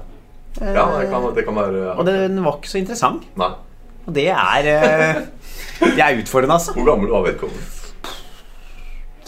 ja, 0.59 0.99
det 0.99 1.09
kan, 1.09 1.33
det 1.35 1.45
kan 1.45 1.55
være 1.55 1.97
Og 1.97 2.05
den 2.05 2.43
var 2.43 2.57
ikke 2.59 2.67
så 2.73 2.79
interessant. 2.83 3.23
Nei. 3.38 3.51
Og 4.10 4.15
det 4.15 4.30
er 4.34 4.72
eh, 4.74 5.26
Det 5.84 6.00
er 6.02 6.17
utfordrende, 6.24 6.58
altså. 6.58 6.74
Hvor 6.76 6.88
gammel 6.89 7.12
var 7.13 7.28
vedkommende? 7.30 7.76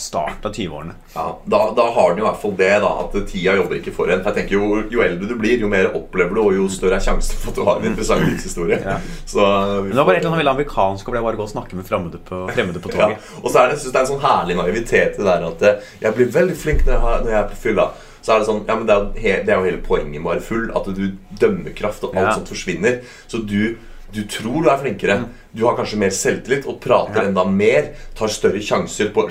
Start 0.02 0.46
av 0.48 0.56
20-årene. 0.56 0.96
Ja, 1.14 1.24
da, 1.46 1.58
da 1.78 1.84
har 1.94 2.10
den 2.16 2.24
i 2.24 2.26
hvert 2.26 2.40
fall 2.42 2.56
det, 2.58 2.72
da, 2.82 2.90
at 3.04 3.14
tida 3.30 3.54
jobber 3.60 3.78
ikke 3.78 3.92
for 3.94 4.10
en. 4.10 4.24
Jeg 4.26 4.34
tenker 4.34 4.56
jo, 4.58 4.80
jo 4.90 5.04
eldre 5.06 5.28
du 5.30 5.36
blir, 5.38 5.62
jo 5.62 5.70
mer 5.70 5.92
opplever 5.94 6.34
du, 6.34 6.40
og 6.42 6.56
jo 6.58 6.66
større 6.74 6.98
er 6.98 7.06
sjansen 7.06 7.38
for 7.38 7.52
at 7.54 7.60
du 7.60 7.68
har 7.68 7.78
en 7.78 7.86
interessant 7.92 8.26
livshistorie. 8.26 8.80
Ja. 8.82 8.96
Så, 9.30 9.46
Men 9.46 9.92
det 9.92 10.00
var 10.00 10.08
bare 10.10 10.18
et 10.18 10.24
eller 10.24 10.32
annet 10.32 10.42
veldig 10.42 10.54
amerikansk 10.56 11.12
å 11.12 11.16
bare 11.20 11.38
gå 11.38 11.46
og 11.46 11.52
snakke 11.54 11.78
med 11.78 11.86
fremmede 11.86 12.22
på, 12.32 12.40
fremmede 12.50 12.82
på 12.82 12.96
ja. 12.98 13.12
Og 13.44 13.52
så 13.54 13.62
er 13.62 13.76
det, 13.76 13.78
det 13.86 13.94
er 13.94 14.02
en 14.02 14.10
sånn 14.16 14.26
herlig 14.26 14.58
naivitet 14.58 15.22
i 15.22 15.22
det 15.22 15.30
der 15.30 15.46
at 15.52 15.68
eh, 15.70 15.94
jeg 16.08 16.18
blir 16.18 16.34
veldig 16.40 16.58
flink 16.64 16.82
når 16.88 16.96
jeg, 16.96 17.04
har, 17.06 17.22
når 17.28 17.36
jeg 17.36 17.40
er 17.44 17.54
på 17.54 17.62
fylla. 17.68 17.88
Så 18.26 18.34
er 18.34 18.42
det 18.42 18.50
sånn, 18.50 18.66
ja, 18.66 18.80
men 18.82 18.90
det 18.90 18.98
er 19.22 19.54
jo 19.54 19.64
hele 19.70 19.86
poenget 19.86 20.18
med 20.18 20.32
å 20.32 20.34
være 20.34 20.48
full, 20.50 20.68
at 20.78 20.90
du 20.98 21.06
dømmekraft 21.42 22.10
og 22.10 22.18
alt 22.18 22.26
Ja. 22.26 22.34
sånt 22.42 22.50
forsvinner. 22.50 23.00
Så 23.30 23.46
du, 23.46 23.78
du 24.14 24.24
tror 24.28 24.64
du 24.64 24.70
er 24.70 24.78
flinkere. 24.82 25.16
Du 25.56 25.66
har 25.66 25.76
kanskje 25.78 25.98
mer 26.00 26.10
selvtillit 26.16 26.66
og 26.68 26.80
prater 26.84 27.22
Ja. 27.22 27.28
enda 27.30 27.44
mer. 27.46 27.92
Tar 28.16 28.28
større 28.28 28.60
sjanser 28.64 29.12
på 29.14 29.24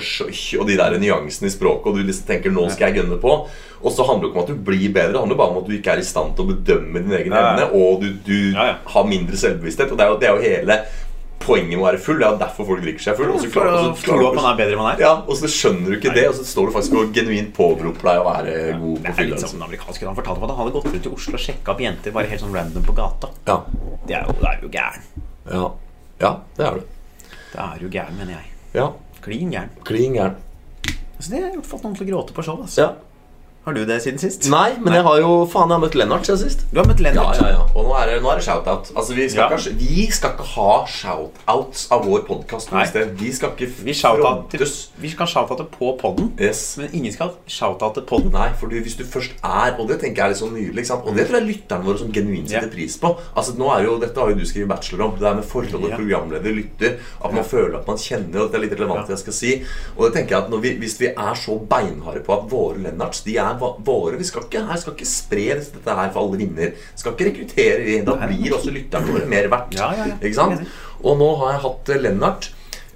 og 0.59 0.67
de 0.67 0.77
der 0.77 0.97
nyansene 0.99 1.47
i 1.47 1.53
språket, 1.53 1.87
og 1.87 1.95
du 1.97 2.03
liksom 2.03 2.27
tenker 2.27 2.49
'nå 2.51 2.69
skal 2.71 2.93
jeg 2.93 3.03
gønne 3.03 3.19
på'. 3.21 3.47
Og 3.83 3.91
så 3.91 4.05
handler 4.05 4.21
det 4.21 4.29
ikke 4.29 4.37
om 4.37 4.43
at 4.43 4.47
du 4.47 4.71
blir 4.71 4.93
bedre, 4.93 5.11
det 5.13 5.19
handler 5.19 5.37
bare 5.37 5.49
om 5.49 5.57
at 5.63 5.67
du 5.67 5.71
ikke 5.73 5.91
er 5.91 5.97
i 5.99 6.03
stand 6.03 6.35
til 6.35 6.45
å 6.45 6.53
bedømme 6.53 6.93
din 7.01 7.11
egen 7.11 7.31
Ja, 7.31 7.39
ja. 7.41 7.53
evne, 7.53 7.73
og 7.73 8.01
du, 8.01 8.13
du 8.25 8.53
har 8.53 9.03
mindre 9.05 9.35
selvbevissthet. 9.35 9.91
Og 9.91 9.97
det 9.97 10.05
er 10.05 10.09
jo, 10.09 10.19
det 10.19 10.27
er 10.29 10.35
jo 10.35 10.41
hele 10.41 10.79
poenget 11.43 11.71
med 11.73 11.81
å 11.81 11.85
være 11.87 11.99
full. 12.01 12.19
Det 12.21 12.27
er 12.27 12.37
derfor 12.41 12.67
folk 12.69 12.81
drikker 12.85 13.03
seg 13.05 13.17
full. 13.19 13.31
og 13.31 13.41
så 13.41 13.49
og 14.15 14.99
ja, 15.01 15.11
og 15.27 15.35
så 15.39 15.49
skjønner 15.51 15.91
du 15.91 15.97
ikke 15.97 16.13
det, 16.15 16.25
og 16.29 16.35
så 16.39 16.45
står 16.47 16.69
du 16.69 16.75
faktisk 16.77 16.97
og 17.01 17.13
genuint 17.15 17.51
påberoper 17.55 18.07
deg 18.09 18.21
å 18.21 18.25
være 18.29 18.55
god 18.81 18.97
Det 19.01 19.09
er 19.11 19.17
fylla. 19.19 19.35
litt 19.35 19.39
som 19.39 19.47
Liksom. 19.47 19.59
den 19.59 19.67
amerikanske. 19.67 20.05
Han 20.07 20.15
fortalte 20.15 20.39
om 20.41 20.43
at 20.47 20.55
han 20.55 20.61
hadde 20.61 20.75
gått 20.77 20.89
rundt 20.93 21.05
i 21.05 21.13
Oslo 21.15 21.33
og 21.39 21.43
sjekka 21.45 21.71
opp 21.75 21.81
jenter 21.81 22.11
bare 22.15 22.31
helt 22.31 22.41
sånn 22.41 22.55
random 22.55 22.83
på 22.87 22.95
gata. 22.95 23.29
Ja. 23.47 23.57
Det 24.07 24.15
er 24.15 24.25
jo, 24.27 24.33
det 24.41 24.49
er 24.51 24.59
jo 24.61 24.69
gæren. 24.69 25.03
Ja. 25.51 25.65
ja, 26.21 26.31
det 26.57 26.65
er 26.65 26.73
du. 26.79 26.81
Det 27.51 27.59
er 27.67 27.77
jo 27.81 27.89
gæren, 27.89 28.17
mener 28.17 28.33
jeg. 28.37 28.45
Ja. 28.73 28.89
Klin 29.21 29.51
gæren. 29.51 29.69
Klin 29.85 30.13
gæren. 30.15 30.35
Altså, 31.17 31.31
det 31.31 31.41
har 31.43 31.61
fått 31.67 31.83
noen 31.83 31.95
til 31.97 32.07
å 32.07 32.09
gråte 32.15 32.33
på 32.33 32.43
show. 32.45 32.61
Altså. 32.63 32.81
Ja. 32.81 32.93
Har 33.63 33.73
du 33.77 33.83
det 33.85 33.99
siden 34.01 34.17
sist? 34.17 34.47
Nei, 34.49 34.71
men 34.81 34.95
jeg 34.97 35.03
har 35.05 35.19
jo 35.21 35.45
faen 35.45 35.69
jeg 35.69 35.77
har 35.77 35.81
møtt 35.83 35.93
Lennart 35.99 36.25
siden 36.25 36.39
sist. 36.41 36.63
Du 36.73 36.79
har 36.79 36.87
møtt 36.89 36.97
Lennart. 37.05 37.37
ja, 37.37 37.45
ja. 37.45 37.59
ja. 37.59 37.65
Og 37.77 37.85
nå 37.85 37.93
er 37.93 38.07
det, 38.09 38.15
nå 38.23 38.31
er 38.31 38.39
det 38.39 38.45
shout-out. 38.47 38.89
Altså, 38.97 39.13
vi, 39.13 39.27
skal 39.29 39.51
Ja. 39.51 39.57
ikke, 39.57 39.73
vi 39.77 40.05
skal 40.09 40.31
ikke 40.33 40.47
ha 40.55 40.69
shout-outs 40.89 41.83
av 41.93 42.07
vår 42.07 42.23
podkast 42.25 42.71
Nei. 42.71 42.79
noe 42.81 42.89
sted. 42.89 43.11
Vi 43.19 43.29
skal 43.37 43.53
ikke 43.53 43.67
Vi, 43.85 43.93
frontes. 43.93 44.73
vi 45.03 45.11
kan 45.13 45.27
shoutoute 45.29 45.67
på 45.75 45.91
podden, 46.01 46.31
Yes. 46.41 46.77
men 46.81 46.89
ingen 46.97 47.13
skal 47.13 47.35
shoutoute 47.45 48.01
podden. 48.09 48.31
Nei, 48.33 48.47
for 48.57 48.65
hvis 48.73 48.97
du 48.97 49.03
først 49.05 49.37
er 49.43 49.77
Og 49.77 49.87
det 49.87 49.99
tenker 50.01 50.15
jeg 50.15 50.25
er 50.25 50.33
litt 50.33 50.41
sånn 50.41 50.53
nydelig. 50.57 50.85
sant? 50.87 51.05
Og 51.05 51.15
det 51.15 51.27
tror 51.29 51.39
jeg 51.41 51.47
lytterne 51.51 51.85
våre 51.85 51.99
som 51.99 52.11
genuint 52.11 52.49
setter 52.49 52.65
Ja. 52.67 52.73
pris 52.73 52.97
på. 52.97 53.13
Altså, 53.37 53.53
nå 53.57 53.69
er 53.77 53.83
jo, 53.85 53.99
Dette 53.99 54.17
har 54.19 54.29
jo 54.29 54.35
du 54.35 54.45
skrevet 54.45 54.69
bachelor 54.69 55.05
om. 55.05 55.19
Det 55.19 55.27
er 55.29 55.35
med 55.35 55.45
forholdet 55.45 55.89
Ja. 55.91 55.97
programleder 55.97 56.55
lytter. 56.55 56.97
At 57.23 57.31
man 57.33 57.43
føler 57.43 57.77
at 57.77 57.85
man 57.87 57.97
kjenner. 57.97 58.41
Og 58.41 58.51
det 58.51 58.55
er 58.55 58.65
litt 58.67 58.79
relevant, 58.79 59.05
det 59.07 59.13
jeg 59.19 59.19
skal 59.19 59.33
si. 59.33 59.63
Og 59.97 60.05
det 60.11 60.13
tenker 60.17 60.29
jeg 60.35 60.43
at 60.53 60.61
vi, 60.61 60.71
Hvis 60.81 60.97
vi 60.99 61.05
er 61.13 61.35
så 61.35 61.59
beinharde 61.67 62.23
på 62.25 62.33
at 62.33 62.49
våre 62.49 62.77
Lennarts 62.81 63.21
de 63.23 63.37
er 63.37 63.50
va- 63.59 63.75
våre 63.85 64.17
Vi 64.19 64.23
skal 64.27 64.43
ikke, 64.45 64.61
her 64.67 64.77
skal 64.81 64.93
ikke 64.95 65.07
spre 65.09 65.45
dette 65.59 65.95
her 65.97 66.11
for 66.13 66.21
alle 66.23 66.37
vinner. 66.41 66.71
Skal 66.95 67.13
ikke 67.15 67.27
rekruttere. 67.31 67.97
Da 68.07 68.15
blir 68.27 68.53
også 68.57 68.71
lytterne 68.75 69.07
våre 69.11 69.25
mer 69.29 69.47
verdt. 69.51 69.75
Ja, 69.79 69.91
ja. 69.97 70.05
Ikke 70.21 70.35
sant? 70.37 70.63
Og 71.03 71.17
nå 71.19 71.29
har 71.41 71.53
jeg 71.55 71.63
hatt 71.65 71.89
eh, 71.95 72.01
Lennart. 72.03 72.49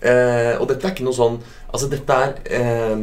Eh, 0.06 0.54
og 0.60 0.68
dette 0.70 0.86
er 0.86 0.94
ikke 0.94 1.06
noe 1.08 1.16
sånn 1.18 1.38
Altså, 1.74 1.88
dette 1.90 2.14
er 2.14 2.34
eh, 2.54 3.00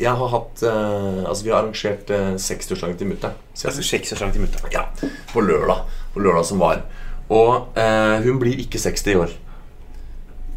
Jeg 0.00 0.14
har 0.18 0.30
hatt 0.32 0.62
eh, 0.66 1.18
Altså, 1.28 1.44
vi 1.44 1.52
har 1.52 1.60
arrangert 1.60 2.10
eh, 2.10 2.32
60-årsdagen 2.34 2.96
til 2.98 3.10
mutter'n. 3.12 3.36
Altså, 3.54 3.84
Seksårsdag 3.84 4.32
til 4.34 4.42
mutta. 4.46 4.64
Ja, 4.74 4.86
på 5.32 5.44
lørdag. 5.44 5.84
På 6.14 6.24
lørdag 6.24 6.46
som 6.48 6.58
var. 6.62 6.80
Og 7.28 7.76
eh, 7.78 8.16
hun 8.24 8.40
blir 8.40 8.58
ikke 8.64 8.80
60 8.80 9.12
i 9.12 9.18
år. 9.20 9.36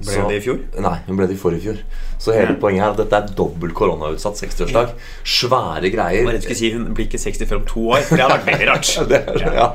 Ble 0.01 0.13
Så- 0.15 0.27
det 0.29 0.37
i 0.37 0.41
fjor? 0.45 0.59
Nei, 0.81 0.97
hun 1.07 1.17
ble 1.17 1.27
det 1.29 1.35
i 1.35 1.39
forrige 1.41 1.61
fjor. 1.61 1.77
Så 2.21 2.33
hele 2.33 2.53
poenget 2.61 2.83
er 2.83 2.89
at 2.91 2.97
dette 3.01 3.17
er 3.17 3.27
dobbelt 3.37 3.73
koronautsatt 3.77 4.35
60-årsdag. 4.37 4.91
Svære 5.25 5.81
Jeg 5.83 5.93
greier. 5.95 6.23
var 6.25 6.33
redd 6.33 6.41
du 6.41 6.45
skulle 6.45 6.57
si 6.59 6.71
hun 6.73 6.93
blir 6.93 7.05
ikke 7.07 7.17
60 7.21 7.45
før 7.49 7.55
om 7.61 7.65
to 7.65 7.79
år. 7.95 8.01
For 8.05 8.15
det 8.17 8.25
hadde 8.25 8.37
vært 8.37 8.49
veldig 8.51 8.67
rart. 8.69 8.89
Det 9.11 9.21
ja. 9.55 9.67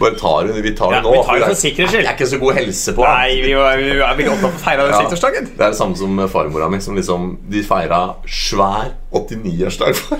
Bare 0.00 0.14
tar 0.20 0.46
hun, 0.48 0.62
vi 0.62 0.72
tar 0.76 0.92
Ja, 0.92 1.00
det 1.00 1.04
nå. 1.04 1.12
vi 1.12 1.22
tar 1.24 1.32
hun 1.34 1.42
for 1.44 1.50
er- 1.50 1.60
sikkerhets 1.64 1.92
skyld. 1.92 2.04
Jeg 2.04 2.12
er 2.12 2.16
ikke 2.18 2.30
så 2.34 2.40
god 2.40 2.54
helse 2.60 2.92
på 2.96 3.04
Nei, 3.08 3.40
vi 3.44 3.54
var, 3.54 3.76
vi 3.76 3.90
er 3.90 4.16
veldig 4.16 4.30
opptatt 4.32 4.44
av 4.44 4.60
å 4.60 4.64
feire 4.64 4.84
den 4.86 4.92
Ja. 4.94 5.00
60-årsdagen. 5.00 5.48
Det 5.56 5.64
er 5.66 5.70
det 5.70 5.80
samme 5.80 5.96
som 5.96 6.28
farmora 6.28 6.70
mi, 6.70 6.78
som 6.80 6.94
liksom 6.96 7.38
De 7.50 7.62
feira 7.62 8.14
svær 8.26 8.92
89-årsdag 9.12 9.94
for. 9.96 10.18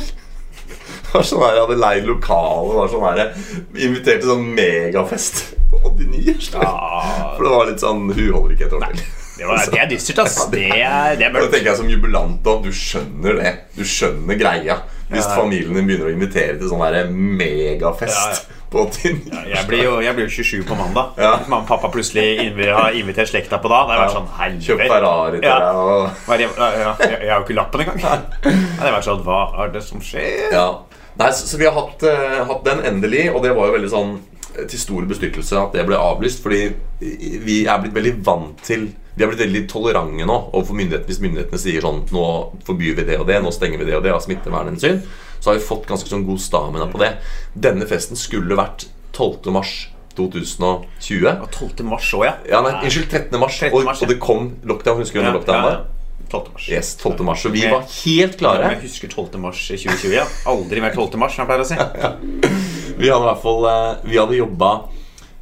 Var 1.13 1.23
sånn 1.27 1.41
her, 1.43 1.55
Jeg 1.57 1.65
hadde 1.67 1.79
leid 1.81 2.05
lokale, 2.07 2.75
var 2.77 2.89
sånn 2.93 3.03
her, 3.09 3.33
invitert 3.75 4.21
til 4.21 4.31
sånn 4.31 4.45
megafest 4.55 5.41
på 5.73 5.81
89-årsdag. 5.89 6.63
Ja, 6.63 7.35
For 7.37 7.43
det 7.43 7.51
var 7.57 7.67
litt 7.67 7.81
sånn 7.83 8.05
Hun 8.15 8.33
holder 8.37 8.55
ikke 8.55 8.67
et 8.69 8.73
år 8.79 8.85
til. 8.93 9.03
Det, 9.41 9.47
var, 9.49 9.61
det 9.73 9.81
er 9.81 9.89
dystert, 9.89 10.19
ass. 10.21 10.39
Det 10.53 10.67
er, 10.69 11.15
det 11.17 11.25
er 11.25 11.33
mørkt. 11.33 11.49
Da 11.49 11.57
tenker 11.57 11.71
jeg 11.71 11.79
som 11.79 11.89
jubilant 11.89 12.49
òg. 12.53 12.67
du 12.67 12.75
skjønner 12.77 13.39
det. 13.41 13.53
Du 13.79 13.85
skjønner 13.89 14.37
greia. 14.41 14.77
Hvis 15.11 15.25
Ja. 15.27 15.35
familien 15.35 15.75
din 15.75 15.87
begynner 15.89 16.07
å 16.07 16.13
invitere 16.13 16.59
til 16.59 16.69
sånn 16.71 16.83
megafest 17.11 18.15
Ja, 18.15 18.35
ja. 18.37 18.59
på 18.71 18.85
89 18.87 19.49
Jeg 19.51 19.67
blir 19.67 19.83
jo 19.83 19.95
jeg 20.05 20.15
blir 20.15 20.29
jo 20.29 20.35
27 20.45 20.69
på 20.69 20.77
mandag. 20.79 21.17
Mamma 21.49 21.65
og 21.65 21.67
pappa 21.67 21.91
plutselig 21.91 22.53
har 22.69 22.95
invitert 22.95 23.33
slekta 23.33 23.59
på 23.59 23.73
da, 23.73 23.81
det 23.89 23.97
har 23.97 24.05
vært 24.05 24.15
sånn 24.15 24.29
Kjøp 24.61 24.85
helvete. 24.85 24.93
Ferrari 24.93 25.41
til 25.41 25.49
deg 25.49 25.81
og 25.81 26.45
jeg, 26.45 27.31
har 27.33 27.41
jo 27.41 27.45
ikke 27.49 27.59
lappen 27.59 27.81
engang. 27.87 28.23
Det 28.45 28.85
har 28.85 28.95
vært 29.01 29.09
sånn 29.09 29.25
Hva 29.27 29.41
er 29.65 29.75
det 29.75 29.83
som 29.89 30.05
skjer? 30.05 30.53
Ja. 30.55 30.69
Nei, 31.19 31.33
så, 31.35 31.49
så 31.49 31.59
vi 31.59 31.67
har 31.67 31.75
hatt, 31.75 32.05
uh, 32.07 32.45
hatt 32.47 32.63
den 32.69 32.85
endelig, 32.93 33.27
og 33.35 33.43
det 33.43 33.51
var 33.57 33.67
jo 33.67 33.75
veldig 33.81 33.91
sånn 33.91 34.13
til 34.69 34.81
stor 34.81 35.07
bestyrtelse 35.09 35.59
at 35.61 35.77
det 35.77 35.87
ble 35.89 35.99
avlyst, 35.99 36.43
fordi 36.45 36.65
vi 37.45 37.63
er 37.65 37.81
blitt 37.83 37.97
veldig 37.97 38.17
vant 38.27 38.61
til 38.67 38.91
Vi 39.17 39.25
er 39.25 39.31
blitt 39.31 39.43
veldig 39.43 39.63
tolerante 39.69 40.27
nå 40.27 40.37
overfor 40.53 40.77
myndighetene. 40.79 41.09
Hvis 41.11 41.21
myndighetene 41.21 41.61
sier 41.61 41.85
sånn 41.85 42.05
Nå 42.15 42.25
forbyr 42.65 42.95
vi 43.01 43.07
det 43.09 43.19
og 43.21 43.27
det, 43.29 43.41
nå 43.43 43.51
stenger 43.53 43.81
vi 43.81 43.89
det 43.89 43.97
og 43.99 44.05
det 44.07 44.13
av 44.15 44.23
smittevernhensyn, 44.25 45.01
så 45.41 45.51
har 45.51 45.59
vi 45.59 45.65
fått 45.67 45.89
ganske 45.89 46.09
sånn 46.09 46.27
god 46.29 46.41
stamina 46.41 46.87
på 46.93 47.01
det. 47.03 47.15
Denne 47.55 47.89
festen 47.91 48.17
skulle 48.17 48.59
vært 48.59 48.87
12. 49.17 49.51
mars 49.53 49.75
2020. 50.17 51.31
Og 51.31 51.49
12. 51.51 51.87
mars 51.89 52.11
òg, 52.17 52.27
ja. 52.29 52.35
Ja, 52.49 52.61
nei, 52.65 52.77
unnskyld, 52.85 53.09
13. 53.11 53.41
mars. 53.41 53.59
13. 53.61 53.73
Og, 53.75 53.87
mars, 53.89 54.03
ja. 54.03 54.07
og 54.07 54.13
det 54.13 54.21
kom 54.23 54.53
lockdown. 54.69 55.01
Husker 55.05 55.21
du 55.21 55.27
Ja, 55.27 55.35
lockdown 55.37 55.65
ja, 55.65 55.73
ja. 55.79 56.01
12. 56.31 56.53
mars. 56.53 56.69
Yes, 56.71 56.95
12. 56.97 57.25
mars. 57.27 57.43
Så 57.43 57.49
vi 57.49 57.65
var 57.67 57.87
helt 58.05 58.39
klare. 58.39 58.75
Jeg 58.75 58.83
husker 58.87 59.09
12. 59.09 59.41
mars 59.43 59.65
2020. 59.69 60.15
Ja. 60.15 60.27
Aldri 60.51 60.85
mer 60.85 60.95
12. 60.95 61.19
mars, 61.19 61.35
som 61.35 61.45
jeg 61.45 61.51
pleier 61.51 61.65
å 61.65 61.71
si. 61.71 62.39
Vi 63.01 63.09
hadde 63.09 63.25
i 63.25 63.31
hvert 63.31 63.45
fall 63.45 63.69
eh, 63.71 64.09
Vi 64.11 64.19
hadde 64.21 64.41
jobba 64.41 64.73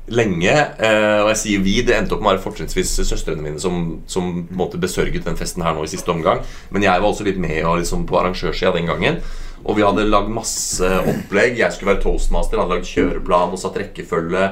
lenge, 0.09 0.53
eh, 0.81 1.19
og 1.21 1.29
jeg 1.35 1.41
sier 1.43 1.65
vi. 1.65 1.75
Det 1.85 1.93
endte 1.93 2.15
opp 2.17 2.23
med 2.23 2.31
å 2.31 2.33
være 2.33 2.45
fortrinnsvis 2.47 2.95
søstrene 3.05 3.45
mine 3.45 3.61
som, 3.61 3.99
som 4.09 4.31
måte 4.57 4.81
besørget 4.81 5.27
den 5.27 5.37
festen 5.37 5.61
her 5.61 5.75
nå 5.77 5.83
i 5.85 5.91
siste 5.91 6.09
omgang. 6.09 6.41
Men 6.73 6.87
jeg 6.87 7.03
var 7.03 7.11
også 7.11 7.27
litt 7.27 7.41
med 7.43 7.59
og 7.69 7.83
liksom 7.83 8.07
på 8.09 8.17
arrangørsida 8.17 8.73
den 8.79 8.89
gangen. 8.89 9.21
Og 9.67 9.77
vi 9.77 9.85
hadde 9.85 10.07
lagd 10.09 10.31
masse 10.33 10.89
opplegg. 11.03 11.59
Jeg 11.61 11.75
skulle 11.75 11.93
være 11.93 12.05
toastmaster, 12.07 12.57
hadde 12.57 12.79
lagd 12.79 12.89
kjøreplan 12.89 13.53
og 13.53 13.61
satt 13.61 13.77
rekkefølge. 13.83 14.47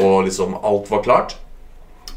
Og 0.00 0.14
liksom 0.30 0.56
alt 0.62 0.88
var 0.94 1.04
klart. 1.04 1.36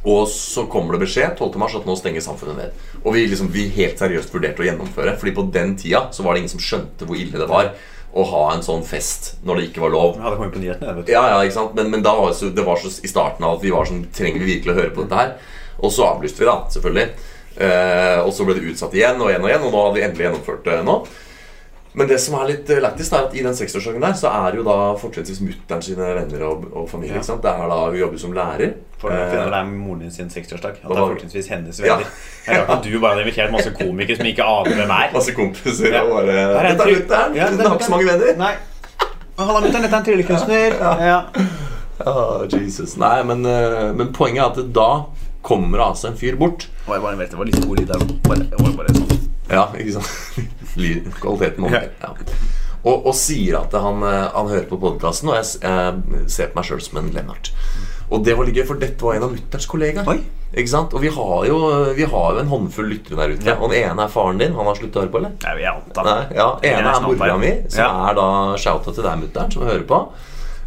Og 0.05 0.29
så 0.31 0.63
kommer 0.71 0.95
det 0.95 1.07
beskjed 1.07 1.35
12. 1.35 1.57
mars 1.59 1.75
at 1.75 1.89
nå 1.89 1.97
stenger 1.99 2.23
samfunnet 2.23 2.61
ned. 2.61 2.87
Og 3.01 3.17
vi, 3.17 3.25
liksom, 3.27 3.51
vi 3.51 3.65
helt 3.75 3.99
seriøst 3.99 4.31
vurderte 4.31 4.63
å 4.63 4.69
gjennomføre. 4.69 5.17
Fordi 5.19 5.35
på 5.35 5.47
den 5.51 5.75
tida 5.81 6.05
så 6.15 6.23
var 6.23 6.31
det 6.31 6.45
ingen 6.45 6.55
som 6.55 6.63
skjønte 6.63 7.09
hvor 7.09 7.19
ille 7.19 7.43
det 7.43 7.49
var 7.51 7.73
å 8.15 8.23
ha 8.29 8.43
en 8.53 8.63
sånn 8.63 8.83
fest 8.87 9.33
når 9.43 9.59
det 9.59 9.67
ikke 9.69 9.83
var 9.83 9.91
lov. 9.91 10.15
Ja, 10.15 10.31
det 10.31 10.39
kom 10.39 10.47
jo 10.47 10.55
på 10.55 10.61
nyhetene. 10.63 10.93
vet 10.99 11.09
du. 11.09 11.11
Ja, 11.11 11.25
ja, 11.33 11.41
ikke 11.43 11.57
sant? 11.57 11.75
Men, 11.75 11.91
men 11.91 12.03
da 12.05 12.13
var 12.15 12.31
så, 12.37 12.47
det 12.55 12.63
var 12.63 12.79
så 12.79 12.91
i 13.03 13.11
starten 13.11 13.43
av 13.43 13.57
at 13.57 13.65
vi 13.65 13.73
var 13.75 13.89
sånn 13.89 14.05
Trenger 14.15 14.39
vi 14.39 14.53
virkelig 14.53 14.71
å 14.71 14.77
høre 14.77 14.93
på 14.95 15.03
dette 15.03 15.19
her? 15.19 15.33
Og 15.83 15.91
så 15.91 16.05
avlyste 16.07 16.39
vi, 16.39 16.47
da, 16.47 16.55
selvfølgelig. 16.71 17.07
Eh, 17.55 18.19
og 18.21 18.31
så 18.35 18.47
ble 18.47 18.55
det 18.55 18.69
utsatt 18.71 18.95
igjen 18.95 19.19
og 19.19 19.31
igjen 19.31 19.43
og 19.43 19.51
igjen, 19.51 19.65
og 19.67 19.73
nå 19.73 19.83
hadde 19.83 19.97
vi 19.97 20.05
endelig 20.07 20.27
gjennomført 20.29 20.67
det 20.67 20.79
nå. 20.87 20.95
Men 21.95 22.07
det 22.09 22.17
som 22.19 22.33
er 22.41 22.49
litt 22.49 22.69
eh, 22.69 22.81
lættis, 22.83 23.07
er 23.15 23.23
at 23.29 23.35
i 23.39 23.43
den 23.45 23.53
60-årsdagen 23.55 24.01
der 24.03 24.13
så 24.19 24.27
er 24.27 24.55
jo 24.57 24.63
da 24.67 24.73
fortrinnsvis 24.99 25.39
mutter'n 25.45 25.81
sine 25.85 26.09
venner 26.17 26.41
og, 26.49 26.65
og 26.75 26.89
familie. 26.91 27.13
Ja. 27.13 27.21
ikke 27.21 27.29
sant? 27.29 27.41
Det 27.45 27.51
er 27.53 27.69
da 27.71 27.77
Hun 27.85 27.95
jobber 28.01 28.17
som 28.19 28.33
lærer. 28.35 28.73
For 28.99 29.11
det 29.13 29.21
finne 29.31 29.45
er 29.45 29.51
det 29.53 29.59
er 29.61 29.69
moren 29.71 30.01
din 30.03 30.11
sin 30.11 30.27
60-årsdag. 30.31 30.75
At 30.75 30.83
det 30.83 30.91
er 30.91 30.99
var- 30.99 31.13
fortrinnsvis 31.13 31.47
hennes 31.53 31.79
Ja. 31.79 31.95
venner. 31.95 32.11
er 32.47 32.59
rart 32.65 32.73
at 32.77 32.83
du 32.91 32.99
bare 32.99 33.13
har 33.15 33.21
invitert 33.23 33.51
masse 33.55 33.71
komikere 33.79 34.17
som 34.19 34.25
ikke 34.25 34.43
aner 34.43 34.75
hvem 34.81 34.91
er. 34.97 35.09
Masse 35.17 35.31
kompiser 35.37 35.93
Ja. 35.93 36.01
og 36.03 36.11
bare 36.17 36.35
er 36.35 36.69
Dette 36.69 36.83
er 36.83 36.95
mutter'n! 36.99 37.35
Ja, 37.39 37.47
Hun 37.49 37.57
det 37.57 37.67
har 37.67 37.75
ikke 37.79 37.87
så 37.89 37.95
mange 37.95 38.07
venner. 38.11 38.35
Nei. 38.43 38.53
Halla, 39.39 39.59
mutter'n. 39.61 39.81
Dette 39.87 39.95
er 39.95 39.99
en 39.99 40.05
tryllekunstner. 40.09 40.79
Ja. 41.11 41.19
Oh, 42.05 42.43
Jesus. 42.51 42.97
Nei, 42.99 43.23
men, 43.23 43.45
eh, 43.47 43.93
men 43.95 44.11
poenget 44.13 44.43
er 44.43 44.51
at 44.65 44.73
da 44.75 44.89
kommer 45.45 45.77
det 45.79 45.85
altså 45.85 46.07
en 46.11 46.17
fyr 46.19 46.35
bort. 46.35 46.67
Oi, 46.89 46.99
bare 46.99 47.15
vet, 47.17 47.31
det 47.31 47.37
var 47.39 47.45
litt 47.47 47.61
god 47.63 47.79
lyd 47.79 47.87
der. 47.87 48.03
Bare, 48.27 48.43
det 48.51 48.59
var 48.59 48.73
bare 48.81 48.95
sånn. 48.97 49.21
Ja, 49.51 49.67
ikke 49.77 49.97
sant? 49.99 50.11
Kvaliteten 51.21 51.61
må 51.65 51.69
Ja. 51.73 51.83
og, 52.85 53.05
og 53.09 53.13
sier 53.17 53.59
at 53.61 53.73
han, 53.81 54.01
eh, 54.05 54.29
han 54.35 54.49
hører 54.51 54.67
på 54.69 54.79
podkasten, 54.81 55.29
og 55.31 55.37
jeg, 55.39 55.59
jeg 55.61 56.29
ser 56.33 56.49
på 56.51 56.59
meg 56.59 56.67
sjøl 56.69 56.81
som 56.85 56.99
en 57.01 57.11
Lennart. 57.15 57.51
Og 58.13 58.21
det 58.25 58.35
var 58.37 58.45
litt 58.45 58.57
gøy, 58.59 58.65
for 58.69 58.77
dette 58.81 59.01
var 59.01 59.15
en 59.17 59.23
av 59.25 59.31
mutterns 59.33 59.65
kollegaer. 59.69 60.19
Ikke 60.55 60.69
sant? 60.71 60.93
Og 60.93 61.01
vi 61.01 61.09
har, 61.11 61.39
jo, 61.49 61.55
vi 61.97 62.05
har 62.05 62.35
jo 62.35 62.41
en 62.43 62.51
håndfull 62.51 62.85
lyttere 62.93 63.17
der 63.17 63.33
ute. 63.33 63.47
Ja. 63.49 63.55
Og 63.57 63.71
den 63.73 63.81
ene 63.89 64.05
er 64.05 64.11
faren 64.13 64.37
din. 64.39 64.53
Han 64.55 64.69
har 64.69 64.77
sluttet 64.77 64.99
å 64.99 65.03
høre 65.03 65.11
på, 65.15 65.19
eller? 65.23 65.33
Nei, 65.41 65.55
jeg 65.63 65.71
antar 65.73 66.05
Nei, 66.07 66.19
ja, 66.37 66.45
ene 66.69 66.91
er 66.93 67.01
mora 67.07 67.37
mi, 67.41 67.49
som 67.73 67.81
Ja. 67.81 67.89
er 68.11 68.19
da 68.21 68.27
shouta 68.61 68.93
til 68.93 69.03
deg, 69.07 69.23
mutter'n, 69.25 69.51
som 69.57 69.65
hører 69.65 69.87
på. 69.89 69.99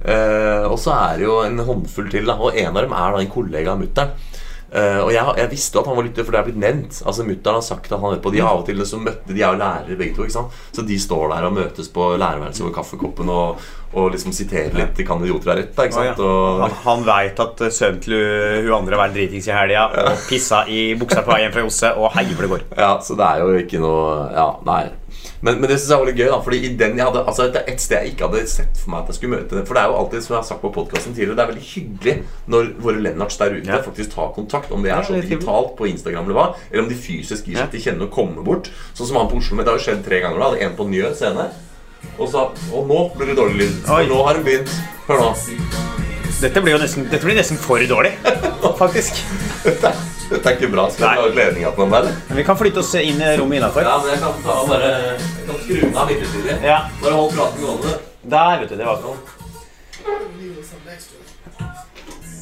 Eh, 0.05 0.67
og 0.69 0.77
så 0.83 0.93
er 0.99 1.17
det 1.23 1.25
jo 1.29 1.39
en 1.47 1.63
håndfull 1.71 2.11
til, 2.13 2.27
da. 2.29 2.35
Og 2.43 2.59
en 2.59 2.75
av 2.77 2.83
dem 2.85 2.93
er 2.99 3.15
da 3.17 3.23
en 3.23 3.33
kollega 3.39 3.73
av 3.77 3.81
mutter'n. 3.87 4.13
Eh, 4.69 4.99
og 5.01 5.09
jeg, 5.15 5.25
jeg 5.41 5.49
visste 5.49 5.81
at 5.81 5.87
han 5.89 5.97
var 5.97 6.05
lytter, 6.05 6.27
for 6.27 6.35
det 6.37 6.41
er 6.43 6.47
blitt 6.51 6.61
nevnt. 6.61 6.99
Altså 7.09 7.25
Mutter'n 7.25 7.57
har 7.57 7.65
sagt 7.65 7.89
at 7.89 8.03
han 8.03 8.13
vet 8.13 8.23
på. 8.25 8.33
De 8.35 8.43
av 8.45 8.61
og 8.61 8.67
til 8.69 8.83
så 8.85 9.01
møtte 9.01 9.33
De 9.33 9.41
er 9.41 9.55
jo 9.55 9.61
lærere 9.63 9.97
begge 9.97 10.17
to. 10.17 10.27
ikke 10.27 10.37
sant? 10.37 10.59
Så 10.77 10.85
de 10.85 10.99
står 11.01 11.31
der 11.33 11.47
og 11.49 11.55
møtes 11.57 11.89
på 11.95 12.11
lærerværelset 12.21 12.67
over 12.67 12.75
kaffekoppen 12.77 13.33
og, 13.33 13.63
og 13.97 14.11
liksom 14.13 14.35
siterer 14.37 14.77
litt 14.77 15.01
kan 15.09 15.25
idioter 15.25 15.55
er 15.55 15.61
rett. 15.63 15.73
da, 15.77 15.87
ikke 15.89 15.97
sant? 15.97 16.21
Og, 16.21 16.61
Han, 16.67 16.77
han 16.85 17.07
veit 17.09 17.41
at 17.47 17.65
eh, 17.65 17.73
sønnen 17.73 18.03
til 18.05 18.19
hun 18.19 18.69
hun 18.69 18.77
andre 18.83 19.01
var 19.01 19.15
dritings 19.15 19.49
i 19.49 19.55
helga 19.57 19.87
og 20.05 20.25
pissa 20.29 20.65
i 20.69 20.83
buksa 21.01 21.23
på 21.25 21.33
vei 21.33 21.41
hjem 21.47 21.55
fra 21.57 21.65
Josse, 21.65 21.95
og 21.97 22.13
hei 22.19 22.27
hvor 22.35 22.45
det 22.45 22.53
går. 22.53 22.65
Ja, 22.77 22.91
så 23.05 23.17
det 23.17 23.25
er 23.33 23.45
jo 23.47 23.55
ikke 23.65 23.81
noe 23.81 24.29
Ja, 24.37 24.51
nei. 24.69 24.83
Men, 25.41 25.61
men 25.61 25.69
det 25.71 25.77
synes 25.79 25.91
jeg 25.93 26.01
var 26.03 26.09
litt 26.11 26.19
gøy, 26.19 26.29
da. 26.33 26.39
Fordi 26.43 26.59
i 26.67 26.71
den 26.81 26.97
jeg 26.99 27.07
hadde 27.07 27.21
Altså 27.31 27.45
det 27.55 27.61
er 27.63 27.69
et 27.73 27.83
sted 27.83 28.03
jeg 28.03 28.13
ikke 28.15 28.27
hadde 28.29 28.41
sett 28.51 28.81
for 28.81 28.91
meg 28.91 29.05
at 29.05 29.13
jeg 29.13 29.19
skulle 29.21 29.37
møte 29.37 29.61
For 29.69 29.77
det 29.79 29.83
er 29.85 29.93
jo 29.93 29.99
alltid, 30.01 30.25
som 30.25 30.35
jeg 30.35 30.39
har 30.41 30.49
sagt 30.49 30.63
på 30.65 30.73
podkasten 30.75 31.15
tidligere, 31.15 31.37
det 31.39 31.45
er 31.45 31.53
veldig 31.53 31.69
hyggelig 31.69 32.15
når 32.55 32.73
våre 32.83 33.03
Lennarts 33.05 33.39
der 33.39 33.55
ute 33.55 33.71
Ja. 33.71 33.79
faktisk 33.87 34.15
tar 34.17 34.33
kontakt. 34.35 34.73
Om 34.75 34.83
det 34.83 34.91
er 34.95 35.03
så 35.07 35.15
det 35.15 35.23
er 35.25 35.29
digitalt 35.29 35.77
på 35.79 35.87
Instagram 35.93 36.25
eller 36.27 36.39
hva, 36.41 36.47
eller 36.73 36.83
om 36.83 36.91
de 36.91 36.99
fysisk 36.99 37.47
gir 37.47 37.61
seg 37.63 37.71
til 37.71 37.85
kjenne 37.87 38.09
og 38.09 38.13
kommer 38.15 38.43
bort. 38.43 38.71
Sånn 38.99 39.07
som 39.13 39.21
han 39.21 39.31
på 39.31 39.39
Oslo. 39.39 39.57
Med. 39.57 39.67
det 39.67 39.75
har 39.75 39.79
jo 39.79 39.87
skjedd 39.87 40.05
tre 40.07 40.21
ganger 40.25 40.43
nå. 40.43 40.51
En 40.67 40.77
på 40.79 40.89
Njø 40.91 41.15
scene. 41.15 41.49
Og, 42.19 42.27
så, 42.31 42.49
og 42.75 42.87
nå 42.91 43.01
blir 43.17 43.31
det 43.33 43.39
dårlig 43.39 43.59
lyd. 43.63 43.81
Og 43.91 44.11
nå 44.11 44.21
har 44.27 44.39
hun 44.39 44.45
begynt. 44.47 44.75
Hør 45.09 45.23
nå. 45.23 45.33
Dette 46.39 46.61
blir 46.63 46.77
jo 46.77 46.83
nesten, 46.83 47.09
dette 47.11 47.25
blir 47.27 47.35
nesten 47.39 47.59
for 47.59 47.83
dårlig, 47.91 48.15
faktisk. 48.83 49.25
Dette, 50.29 50.43
tenker 50.45 50.51
er 50.51 50.67
ikke 50.67 50.73
bra. 50.75 50.85
Skal 50.93 51.09
du 51.09 51.15
vi 51.15 51.21
ha 51.23 51.29
ut 51.29 51.35
ledninga 51.39 51.71
på 51.73 51.83
den 51.87 51.93
der? 51.95 52.09
Men 52.29 52.37
vi 52.37 52.45
kan 52.45 52.57
flytte 52.61 52.83
oss 52.83 52.95
inn 53.01 53.21
i 53.21 53.31
rommet 53.41 53.57
innafor. 53.63 53.81
Ja, 53.87 53.97
men 54.03 54.11
jeg 54.13 54.21
kan 54.21 54.43
ta 54.45 54.57
bare 54.69 54.91
Jeg 54.93 55.47
kan 55.49 55.61
skru 55.63 55.81
den 55.81 55.97
av 55.97 56.11
midlertidig. 56.11 56.57
Ja. 56.69 56.79
Bare 57.03 57.15
hold 57.17 57.33
praten 57.39 57.65
gående. 57.65 57.95
Der, 58.29 58.59
vet 58.61 58.69
du. 58.69 58.77
Det 58.77 58.87
var 58.87 59.01
sånn. 59.03 59.19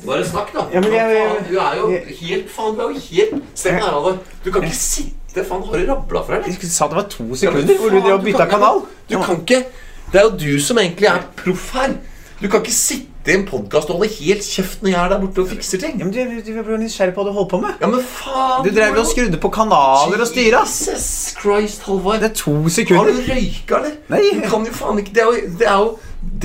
Bare 0.06 0.24
snakk, 0.26 0.52
da. 0.54 0.66
Ja, 0.72 0.80
men 0.80 0.92
jeg- 0.92 1.46
du 1.48 1.56
er 1.58 1.76
jo 1.76 1.88
helt 2.20 2.50
Faen, 2.50 2.74
du 2.76 2.80
er 2.80 2.92
jo 2.92 3.00
helt 3.10 3.42
Se 3.54 3.70
på 3.70 3.84
Halvor. 3.86 4.18
Du 4.44 4.52
kan 4.52 4.62
ikke 4.62 4.76
sitte 4.76 5.44
Faen, 5.44 5.62
har 5.66 5.78
du 5.78 5.86
rabla 5.92 6.22
for 6.22 6.34
deg? 6.34 6.46
Jeg 6.62 6.70
sa 6.70 6.86
det 6.86 6.94
var 6.96 7.08
to 7.10 7.34
sekunder 7.34 7.76
hvor 7.78 7.90
du 7.90 8.00
drev 8.00 8.12
og 8.18 8.24
bytta 8.24 8.46
kanal. 8.46 8.82
Du 9.10 9.18
kan 9.22 9.40
ikke 9.40 9.64
Det 10.12 10.12
Det 10.12 10.20
er 10.20 10.24
jo 10.24 10.30
du 10.38 10.60
som 10.60 10.78
egentlig 10.78 11.08
er 11.08 11.22
proff 11.36 11.72
her. 11.74 11.96
Du 12.40 12.48
kan 12.48 12.60
ikke 12.62 12.72
sitte 12.72 13.10
i 13.32 13.36
en 13.36 13.44
podkast 13.48 13.90
og 13.90 13.98
holde 14.00 14.08
helt 14.20 14.44
kjeft 14.46 14.82
når 14.84 14.90
jeg 14.92 14.98
er 15.02 15.12
der 15.12 15.20
borte 15.22 15.42
og 15.42 15.48
fikser 15.50 15.80
ting. 15.82 15.98
Ja, 15.98 16.04
men 16.08 16.12
du, 16.14 16.20
du, 16.22 16.52
du 16.56 16.62
ble 16.66 16.78
nysgjerrig 16.82 17.14
på 17.16 17.22
hva 17.24 17.30
du 17.30 17.36
holdt 17.36 17.50
på 17.52 17.60
med. 17.62 17.74
Ja, 17.82 17.90
men 17.92 18.04
faen 18.06 18.64
Du 18.66 18.70
drev 18.76 18.98
jo 18.98 19.02
og 19.04 19.10
skrudde 19.10 19.40
på 19.42 19.50
kanaler 19.56 20.22
og 20.24 20.30
styra. 20.30 20.62
Jesus 20.68 21.08
Christ, 21.40 21.82
Halvor. 21.88 22.20
Det 22.22 22.30
er 22.30 22.36
to 22.42 22.54
Har 22.62 22.74
sekunder. 22.78 23.12
du 23.12 23.32
røyka, 23.32 23.80
eller? 23.82 23.96
Nei. 24.14 24.22
Du 24.38 24.46
kan 24.50 24.66
jo 24.68 24.72
faen 24.76 25.02
ikke 25.02 25.14
Det 25.16 25.24
er 25.24 25.30
jo, 25.30 25.52
det 25.58 25.68
er 25.68 25.78
jo, 25.82 25.90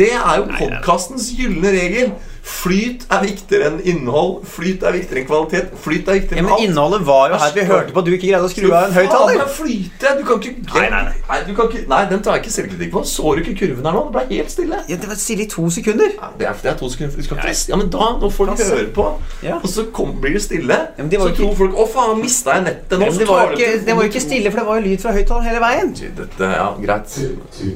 det 0.01 0.11
er 0.17 0.35
jo 0.41 0.49
podkastens 0.57 1.31
gylne 1.37 1.73
regel. 1.77 2.11
Flyt 2.41 3.03
er 3.13 3.21
viktigere 3.21 3.67
enn 3.69 3.79
innhold. 3.85 4.39
Flyt 4.49 4.81
er 4.85 4.95
viktigere 4.95 5.21
enn 5.21 5.27
kvalitet. 5.29 5.73
Flyt 5.81 6.07
er 6.09 6.17
viktigere 6.17 6.39
Ja, 6.39 6.41
enn 6.41 6.49
men. 6.49 6.63
Innholdet 6.65 7.03
var 7.05 7.29
jo 7.29 7.37
her 7.41 7.51
vi 7.53 7.65
hørte 7.69 7.93
på 7.93 8.01
at 8.01 8.07
du 8.07 8.11
ikke 8.15 8.27
greide 8.31 8.47
å 8.47 8.49
skru 8.49 8.71
av 8.73 8.87
en 8.87 8.95
høyttaler. 8.95 9.43
Flyte! 9.55 10.13
Du 10.17 10.23
kan 10.25 10.41
ikke 10.41 10.55
Nei, 10.73 10.87
nei, 10.89 11.01
nei. 11.29 11.39
du 11.47 11.51
kan 11.57 11.69
ikke, 11.69 11.83
nei, 11.91 11.99
den 12.09 12.23
tar 12.25 12.37
jeg 12.37 12.43
ikke 12.45 12.53
selvkritikk 12.55 12.91
på. 12.95 13.03
Så 13.11 13.35
du 13.37 13.43
ikke 13.43 13.55
kurven 13.61 13.85
her 13.85 13.93
nå? 13.97 14.03
Det 14.09 14.15
ble 14.17 14.39
helt 14.41 14.53
stille. 14.55 14.81
Ja, 14.89 14.97
det 15.03 15.09
var 15.11 15.19
stille 15.21 15.45
i 15.45 15.49
to 15.53 15.67
sekunder. 15.73 16.13
Ja, 16.17 16.31
det, 16.39 16.47
er, 16.49 16.57
det 16.63 16.71
er 16.73 16.77
to 16.81 16.89
sekunder. 16.93 17.15
Du 17.21 17.27
skal 17.29 17.41
ikke, 17.43 17.55
ja, 17.73 17.79
men 17.81 17.89
da, 17.93 18.09
Nå 18.21 18.29
får 18.33 18.51
de 18.55 18.69
høre 18.71 18.89
på, 18.97 19.07
Ja. 19.45 19.59
og 19.61 19.69
så 19.69 19.85
kom, 19.93 20.15
blir 20.21 20.33
det 20.37 20.41
stille, 20.45 20.77
Ja, 20.97 21.01
men 21.03 21.09
det 21.13 21.19
var 21.21 21.29
så 21.29 21.33
ikke- 21.35 21.43
tror 21.45 21.55
folk 21.61 21.73
'Å, 21.77 21.87
faen, 21.93 22.21
mista 22.21 22.55
jeg 22.57 22.63
nettet 22.63 22.97
nå?' 22.99 23.05
Ja, 23.05 23.17
det 23.21 23.27
var 23.27 23.51
ikke, 23.53 23.85
det 23.85 23.95
var 23.95 24.03
jo 24.03 24.09
ikke 24.09 24.21
stille, 24.21 24.51
for 24.51 24.59
det 24.59 24.67
var 24.67 24.75
jo 24.81 24.87
lyd 24.89 25.01
fra 25.01 25.11
høyttaleren 25.13 25.45
hele 25.45 25.59
veien. 25.61 25.93
Dette, 26.17 26.43
ja, 26.57 26.69
greit. 26.81 27.17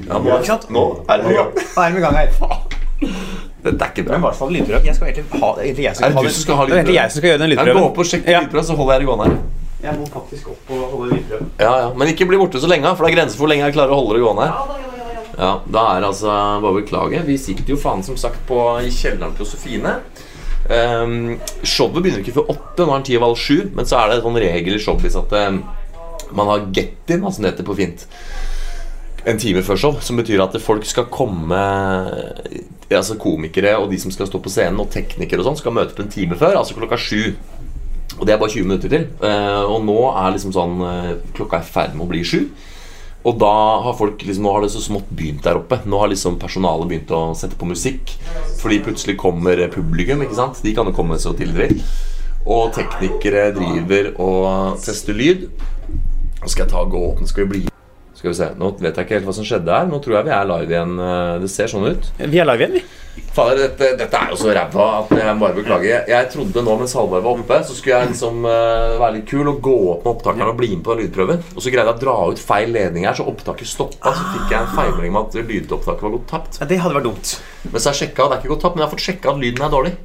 Ja, 0.10 0.20
nå, 0.20 0.40
nå 0.70 0.86
er 1.10 1.18
det 1.22 1.32
i 1.32 1.38
gang. 1.38 1.54
Nå 1.54 1.84
er 1.86 1.92
vi 1.92 1.98
i 1.98 2.02
gang 2.02 2.16
her. 2.16 3.35
Dette 3.66 3.82
er 3.88 3.92
ikke 3.94 4.06
bra. 4.06 4.14
Men 4.16 4.22
i 4.24 4.26
hvert 4.28 4.40
fall 4.40 4.52
lydprøve. 4.56 4.82
Jeg 4.86 4.96
skal 4.96 5.08
egentlig 5.10 5.42
ha, 5.42 5.50
egentlig 5.66 5.86
jeg 5.88 5.96
Er 5.96 6.10
det 6.10 6.16
ha 6.16 6.22
du 6.24 6.30
som 6.30 6.42
skal 6.46 6.56
ha 6.60 6.66
Det 6.66 6.74
er 6.76 6.80
egentlig 6.84 6.96
jeg 7.00 7.12
som 7.12 7.20
skal 7.22 7.30
gjøre 7.32 7.42
den 7.44 7.50
lydprøven. 7.54 7.78
går 7.82 7.88
opp 7.90 7.98
og 8.04 8.10
sjekker 8.12 8.32
Ja. 8.36 8.42
lydprøve, 8.46 8.64
så 8.70 8.76
holder 8.80 8.94
jeg 8.94 9.02
det 9.02 9.08
gående 9.10 9.26
her. 9.30 9.38
Jeg 9.86 10.00
må 10.00 10.06
faktisk 10.14 10.48
opp 10.54 10.72
og 10.72 10.84
holde 10.96 11.10
lydprøven. 11.16 11.50
Ja, 11.60 11.74
ja. 11.84 11.90
Men 11.94 12.08
ikke 12.14 12.28
bli 12.30 12.38
borte 12.42 12.62
så 12.62 12.68
lenge, 12.72 12.96
for 12.96 13.06
det 13.06 13.12
er 13.14 13.18
grenser 13.20 13.38
for 13.38 13.46
hvor 13.46 13.52
lenge 13.54 13.66
jeg 13.68 13.74
klarer 13.78 13.92
å 13.92 14.00
holde 14.02 14.14
det 14.20 14.24
gående 14.26 14.46
her. 14.48 14.84
Ja, 15.38 15.52
Da 15.68 15.82
er 15.96 16.00
det 16.00 16.08
altså 16.14 16.32
Bare 16.64 16.72
å 16.72 16.78
beklage. 16.80 17.26
Vi 17.26 17.38
sitter 17.38 17.74
jo 17.74 17.76
faen 17.82 18.04
som 18.04 18.16
sagt 18.18 18.40
på, 18.48 18.60
i 18.82 18.90
kjelleren 18.90 19.36
til 19.36 19.46
Josefine. 19.46 19.98
Um, 20.70 21.38
showet 21.62 22.02
begynner 22.02 22.24
ikke 22.24 22.34
før 22.40 22.48
åtte. 22.56 22.86
Nå 22.86 22.94
er 22.94 23.02
den 23.02 23.04
ti 23.10 23.18
over 23.18 23.28
halv 23.28 23.38
sju. 23.38 23.58
Men 23.76 23.86
så 23.86 24.00
er 24.00 24.10
det 24.10 24.16
en 24.22 24.26
sånn 24.30 24.40
regel 24.42 24.78
i 24.78 24.82
showbiz 24.82 25.16
at 25.20 25.34
um, 25.50 25.60
man 26.34 26.48
har 26.48 26.64
get-in, 26.74 27.22
altså 27.28 27.42
det 27.44 27.52
heter 27.54 27.68
på 27.68 27.76
fint, 27.78 28.08
en 29.26 29.40
time 29.42 29.64
før 29.66 29.80
show. 29.80 29.98
Som 30.02 30.20
betyr 30.22 30.44
at 30.44 30.56
folk 30.62 30.86
skal 30.88 31.10
komme 31.14 31.60
Altså 32.94 33.18
komikere 33.18 33.74
og 33.82 33.90
de 33.90 33.98
som 34.00 34.14
skal 34.14 34.28
stå 34.30 34.40
på 34.40 34.52
scenen, 34.54 34.78
og 34.80 34.92
teknikere 34.94 35.42
og 35.42 35.48
sånn, 35.48 35.58
skal 35.58 35.74
møte 35.74 35.96
opp 35.96 36.04
en 36.04 36.12
time 36.14 36.38
før, 36.38 36.60
altså 36.60 36.76
klokka 36.78 37.00
sju. 37.02 37.34
Og 38.20 38.28
det 38.28 38.36
er 38.36 38.40
bare 38.40 38.54
20 38.54 38.68
minutter 38.70 38.92
til. 38.94 39.08
Eh, 39.26 39.64
og 39.66 39.82
nå 39.88 39.98
er 40.12 40.36
liksom 40.36 40.54
sånn 40.56 40.78
eh, 40.86 41.10
Klokka 41.36 41.60
er 41.60 41.66
i 41.66 41.74
ferd 41.74 41.98
med 41.98 42.06
å 42.06 42.10
bli 42.14 42.22
sju. 42.28 42.40
Og 43.26 43.40
da 43.42 43.52
har 43.82 43.98
folk 43.98 44.22
liksom, 44.22 44.46
nå 44.46 44.54
har 44.54 44.62
det 44.62 44.70
så 44.76 44.84
smått 44.86 45.10
begynt 45.10 45.44
der 45.44 45.58
oppe. 45.58 45.82
Nå 45.90 46.00
har 46.04 46.14
liksom 46.14 46.38
personalet 46.40 46.92
begynt 46.92 47.14
å 47.18 47.24
sette 47.36 47.58
på 47.58 47.68
musikk. 47.68 48.14
Fordi 48.62 48.84
plutselig 48.86 49.18
kommer 49.20 49.66
publikum. 49.74 50.22
ikke 50.22 50.38
sant? 50.38 50.62
De 50.64 50.76
kan 50.78 50.86
jo 50.86 50.96
komme 50.96 51.18
så 51.20 51.34
tidlig. 51.36 51.74
Og 52.46 52.70
teknikere 52.78 53.50
driver 53.58 54.14
og 54.22 54.84
tester 54.86 55.18
lyd. 55.18 55.50
Nå 55.90 56.52
skal 56.52 56.68
jeg 56.68 56.76
ta 56.78 56.86
og 56.86 56.94
gå 56.94 57.08
åpne. 57.10 57.34
Skal 57.34 57.48
vi 57.48 57.56
bli 57.56 57.75
Skal 58.26 58.34
vi 58.34 58.38
se. 58.42 58.46
Nå 58.58 58.72
vet 58.82 58.96
jeg 58.98 59.06
ikke 59.06 59.18
helt 59.20 59.28
hva 59.28 59.34
som 59.38 59.46
skjedde 59.46 59.70
her. 59.70 59.90
Nå 59.90 60.00
tror 60.02 60.16
jeg 60.18 60.26
vi 60.26 60.32
er 60.34 60.46
live 60.50 60.74
igjen. 60.74 60.94
Eh, 60.98 61.34
Det 61.44 61.50
ser 61.54 61.70
sånn 61.70 61.86
ut. 61.86 62.08
Vi 62.18 62.40
er 62.42 62.48
live 62.50 62.64
igjen, 62.64 62.80
vi. 62.80 62.82
Fader, 63.36 63.60
dette, 63.62 63.90
dette 64.00 64.18
er 64.18 64.32
jo 64.34 64.38
så 64.40 64.50
ræva 64.56 64.86
at 64.98 65.12
jeg 65.16 65.36
bare 65.40 65.56
beklager. 65.56 66.10
Jeg, 66.10 66.30
trodde 66.34 66.64
nå 66.66 66.74
mens 66.80 66.96
Halvard 66.98 67.24
var 67.24 67.38
oppe, 67.38 67.60
så 67.68 67.76
skulle 67.78 68.00
jeg 68.02 68.10
liksom 68.12 68.42
uh, 68.44 68.98
være 69.00 69.20
litt 69.20 69.30
kul 69.30 69.48
og 69.52 69.62
gå 69.64 69.76
opp 69.94 70.02
med 70.04 70.12
opptakeren 70.16 70.52
og 70.52 70.58
bli 70.60 70.72
med 70.74 70.84
på 70.88 70.98
lydprøven. 71.00 71.46
Og 71.54 71.62
så 71.64 71.72
greide 71.72 71.94
jeg 71.94 72.00
å 72.00 72.02
dra 72.02 72.18
ut 72.34 72.42
feil 72.42 72.74
ledning 72.76 73.08
her, 73.08 73.16
så 73.16 73.28
opptaket 73.30 73.70
stoppa. 73.72 74.12
Så 74.18 74.26
fikk 74.34 74.52
jeg 74.56 74.60
en 74.60 74.74
feilmelding 74.74 75.14
om 75.14 75.22
at 75.22 75.38
lydopptaket 75.38 76.08
var 76.08 76.16
gått 76.18 76.28
tapt. 76.34 76.60
Ja, 76.60 76.68
det 76.74 76.82
hadde 76.82 76.98
vært 76.98 77.08
dumt. 77.12 77.38
Men 77.70 77.78
så 77.78 77.92
har 77.92 77.96
jeg 77.96 78.02
sjekka, 78.02 78.28
det 78.28 78.40
er 78.40 78.44
ikke 78.44 78.56
gått 78.56 78.66
tapt, 78.66 78.76
men 78.76 78.84
jeg 78.84 78.90
har 78.90 78.96
fått 78.98 79.08
sjekka 79.08 79.36
at 79.36 79.44
lyden 79.46 79.68
er 79.70 79.76
dårlig. 79.78 79.96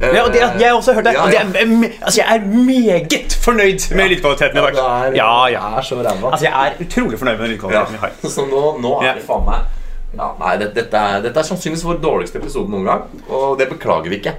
Eh, 0.00 0.12
Ja, 0.14 0.22
og 0.24 0.32
det, 0.32 0.40
jeg 0.60 0.68
har 0.68 0.76
også 0.78 0.92
hørt 0.94 1.04
det. 1.08 1.12
Ja, 1.14 1.24
ja. 1.26 1.42
det 1.52 1.62
er, 1.62 1.88
altså, 2.06 2.20
jeg 2.20 2.36
er 2.36 2.46
meget 2.46 3.32
fornøyd 3.42 3.88
med 3.96 4.08
lydkvaliteten 4.12 4.56
i 4.56 4.60
Ja, 4.60 4.66
dag. 4.66 4.74
det 4.74 4.84
er, 4.84 5.16
Ja, 5.16 5.46
ja. 5.52 5.62
er 5.78 5.82
så 5.82 5.94
ræva. 5.98 6.30
Altså, 6.32 6.46
jeg 6.46 6.54
er 6.68 6.84
utrolig 6.84 7.18
fornøyd 7.18 7.38
med 7.38 7.46
Ja. 7.48 7.52
lydkvaliteten 7.54 7.92
vi 7.92 7.98
har. 8.04 8.10
Så 8.22 8.46
nå, 8.46 8.62
nå 8.82 9.02
Ja. 9.02 9.10
er 9.10 9.14
det 9.14 9.26
faen 9.26 9.44
meg 9.44 9.60
ja, 10.18 10.28
Nei, 10.40 10.56
det, 10.56 10.74
dette, 10.74 10.96
er, 10.96 11.20
dette 11.22 11.38
er 11.38 11.42
sannsynligvis 11.44 11.84
vår 11.84 11.98
dårligste 12.00 12.38
episode 12.40 12.70
noen 12.70 12.84
gang. 12.84 13.02
Og 13.28 13.58
det 13.58 13.68
beklager 13.68 14.08
vi 14.08 14.16
ikke. 14.22 14.32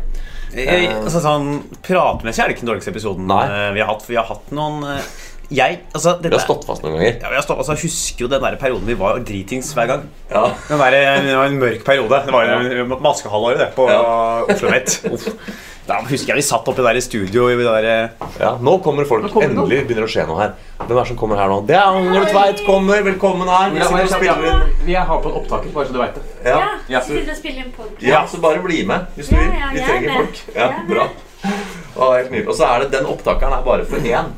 Jeg, 0.56 0.90
altså, 1.04 1.20
sånn, 1.22 1.62
Pratmessig 1.86 2.42
er 2.42 2.48
det 2.48 2.56
ikke 2.58 2.66
den 2.66 2.72
dårligste 2.72 2.90
episoden 2.90 3.28
Nei. 3.30 3.44
eh, 3.46 3.74
vi 3.76 3.80
har 3.84 3.88
hatt. 3.92 4.02
For 4.02 4.08
vi 4.16 4.18
har 4.18 4.26
hatt 4.26 4.50
noen 4.52 4.84
eh, 4.96 5.02
Jeg 5.50 5.80
altså, 5.98 6.12
Vi 6.22 6.30
har 6.30 6.44
stått 6.44 6.66
fast 6.68 6.84
noen 6.86 6.94
ganger. 7.00 7.16
ja, 7.24 7.30
vi 7.32 7.36
har 7.40 7.42
stått, 7.42 7.58
altså, 7.58 7.74
Jeg 7.74 7.88
husker 7.90 8.22
jo 8.26 8.28
den 8.30 8.44
der 8.44 8.56
perioden 8.62 8.86
vi 8.86 8.94
var 9.00 9.18
dritings 9.26 9.72
hver 9.74 9.88
gang. 9.90 10.04
Ja. 10.30 10.44
Den 10.70 10.78
der, 10.84 10.98
det 11.26 11.36
var 11.40 11.46
en 11.50 11.58
mørk 11.60 11.84
periode. 11.88 12.22
Det 12.26 12.34
var 12.36 12.46
jo 12.46 12.86
maskehalvåret 13.02 13.58
det 13.64 13.72
på 13.76 13.90
Ja. 13.90 14.46
Oslo 14.46 14.70
Met. 14.70 15.00
Da 15.90 15.96
husker 16.06 16.36
jeg 16.36 16.38
vi 16.38 16.44
satt 16.46 16.68
oppe 16.70 16.84
der 16.86 17.00
i 17.00 17.02
studio 17.02 17.48
i 17.50 17.56
der 17.58 17.86
eh, 17.90 18.26
Ja, 18.38 18.52
nå 18.62 18.76
kommer 18.86 19.08
folk. 19.10 19.24
kommer 19.34 19.48
det 19.50 19.56
Endelig 19.58 19.80
begynner 19.88 20.06
det 20.06 20.10
å 20.12 20.14
skje 20.14 20.26
noe 20.30 20.38
her. 20.38 20.52
Hvem 20.84 20.92
er 20.92 21.00
det 21.00 21.06
som 21.10 21.18
kommer 21.18 21.40
her 21.42 21.50
nå? 21.50 21.56
Det 21.66 21.74
er 21.80 21.88
Anger 21.98 22.28
Tveit 22.30 22.62
kommer. 22.68 23.02
Velkommen 23.08 23.50
her. 23.50 23.72
Vi 23.74 23.88
spiller. 24.12 24.68
Vi 24.86 24.94
har 25.00 25.24
på 25.24 25.32
opptaket, 25.40 25.74
bare 25.74 25.90
så 25.90 25.96
du 25.96 25.98
veit 26.04 26.14
det. 26.20 26.22
Ja. 26.46 26.60
Ja, 26.60 26.70
Ja. 26.94 27.02
sitter 27.02 27.58
en 27.64 27.72
podcast. 27.74 28.04
ja, 28.06 28.22
så 28.30 28.38
bare 28.38 28.62
bli 28.62 28.84
med 28.86 29.08
hvis 29.18 29.32
du 29.32 29.36
vil. 29.36 29.50
ja, 29.50 29.72
Vi 29.74 29.82
er 29.82 29.88
trenger 29.90 30.14
folk. 30.20 30.44
Ja, 30.54 30.68
er 30.70 30.86
bra. 30.94 31.10
Og 32.46 32.54
så 32.54 32.70
er 32.70 32.86
det 32.86 32.92
den 33.00 33.10
opptakeren 33.10 33.58
er 33.58 33.66
bare 33.66 33.86
for 33.90 33.98
én. 33.98 34.30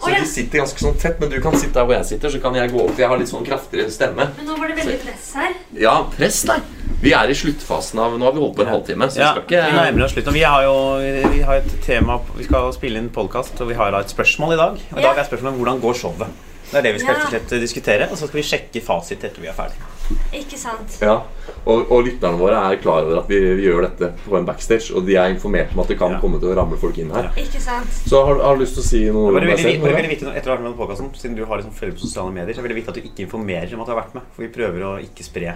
Så 0.00 0.06
oh, 0.06 0.12
ja. 0.14 0.20
de 0.22 0.28
sitter 0.30 0.62
ganske 0.62 0.80
sånn 0.80 0.94
tett, 0.96 1.18
men 1.20 1.28
du 1.28 1.36
kan 1.44 1.52
sitte 1.60 1.76
der 1.76 1.84
hvor 1.84 1.92
jeg 1.92 2.06
sitter, 2.08 2.32
så 2.32 2.38
kan 2.40 2.54
jeg 2.56 2.70
gå 2.72 2.78
opp. 2.80 2.94
for 2.94 3.02
Jeg 3.02 3.10
har 3.12 3.18
litt 3.20 3.28
sånn 3.28 3.44
kraftigere 3.44 3.92
stemme. 3.92 4.30
Men 4.38 4.46
nå 4.48 4.56
var 4.56 4.70
det 4.72 4.78
veldig 4.78 4.94
press 5.02 5.26
her. 5.36 5.56
Ja, 5.76 5.94
press, 6.14 6.38
nei. 6.48 6.56
Vi 7.00 7.12
er 7.16 7.32
i 7.32 7.36
sluttfasen 7.36 8.00
av 8.00 8.16
Nå 8.20 8.26
har 8.26 8.34
vi 8.36 8.40
holdt 8.42 8.56
på 8.58 8.64
en 8.64 8.72
halvtime, 8.74 9.08
så 9.12 9.20
vi 9.20 9.22
Ja, 9.24 9.30
skal 9.32 9.44
vi 9.44 9.56
ikke 9.56 9.76
nærmer 9.76 10.12
slutt. 10.12 10.32
Vi 10.32 10.42
har 10.44 10.64
jo 10.64 10.74
vi 11.32 11.42
har 11.48 11.60
et 11.60 11.74
tema 11.84 12.18
Vi 12.36 12.44
skal 12.48 12.72
spille 12.76 13.00
inn 13.00 13.10
podkast, 13.12 13.60
og 13.60 13.68
vi 13.68 13.76
har 13.78 13.92
da 13.92 14.00
et 14.04 14.12
spørsmål 14.12 14.56
i 14.56 14.60
dag. 14.60 14.80
Og 14.92 14.98
i 14.98 15.02
Ja. 15.02 15.10
dag 15.12 15.18
er 15.20 15.28
spørsmålet 15.28 15.60
hvordan 15.60 15.80
går 15.84 15.94
showet. 16.00 16.40
Det 16.70 16.78
er 16.78 16.82
det 16.86 16.92
vi 16.94 16.98
skal 17.02 17.14
Ja. 17.14 17.18
rett 17.18 17.42
og 17.42 17.48
slett 17.50 17.60
diskutere. 17.64 18.06
Og 18.10 18.16
så 18.18 18.26
skal 18.28 18.38
vi 18.40 18.46
sjekke 18.46 18.82
fasit 18.86 19.24
etter 19.24 19.40
vi 19.42 19.48
er 19.50 19.56
ferdig. 19.56 19.74
Ikke 20.34 20.58
sant? 20.58 20.96
Ja, 21.02 21.22
og, 21.66 21.90
og 21.90 22.04
lytterne 22.06 22.38
våre 22.38 22.58
er 22.72 22.76
klar 22.82 23.04
over 23.06 23.20
at 23.20 23.28
vi, 23.30 23.38
vi 23.58 23.62
gjør 23.68 23.82
dette 23.86 24.08
på 24.24 24.36
en 24.38 24.46
backstage, 24.46 24.90
og 24.94 25.04
de 25.06 25.14
er 25.16 25.30
informert 25.34 25.70
om 25.74 25.80
at 25.84 25.88
det 25.88 25.98
kan 25.98 26.12
Ja. 26.16 26.20
komme 26.22 26.40
til 26.42 26.50
å 26.50 26.56
ramle 26.58 26.78
folk 26.78 26.98
inn 26.98 27.10
her. 27.14 27.30
Ikke 27.38 27.60
sant? 27.62 27.86
Så 28.06 28.24
har, 28.26 28.40
har 28.42 28.56
du 28.58 28.62
lyst 28.64 28.74
til 28.74 28.82
å 28.82 28.86
si 28.86 29.04
noe 29.10 29.28
om 29.28 29.34
Bare 29.34 29.46
deg 29.46 29.54
veldig, 29.56 29.66
selv? 29.74 29.82
bare 29.86 29.98
veldig 30.00 30.10
viktig, 30.14 30.26
nå- 30.26 30.34
etter 30.36 30.50
å 30.50 30.56
ha 30.56 30.56
vært 30.58 30.66
med 30.66 30.78
på 30.78 31.14
Siden 31.20 31.36
du 31.36 31.44
har 31.44 31.58
liksom 31.62 31.74
følge 31.74 31.94
på 31.94 32.00
sosiale 32.06 32.32
medier, 32.32 32.54
så 32.54 32.62
er 32.64 32.68
jeg 32.68 32.76
viktig 32.82 32.88
at 32.88 32.94
du 32.98 33.02
ikke 33.06 33.26
informerer 33.28 33.74
om 33.74 33.80
at 33.82 33.86
du 33.86 33.92
har 33.94 34.02
vært 34.02 34.14
med. 34.14 34.22
For 34.34 34.42
vi 34.42 34.48
prøver 34.48 34.82
å 34.82 34.98
ikke 35.02 35.22
spre. 35.26 35.54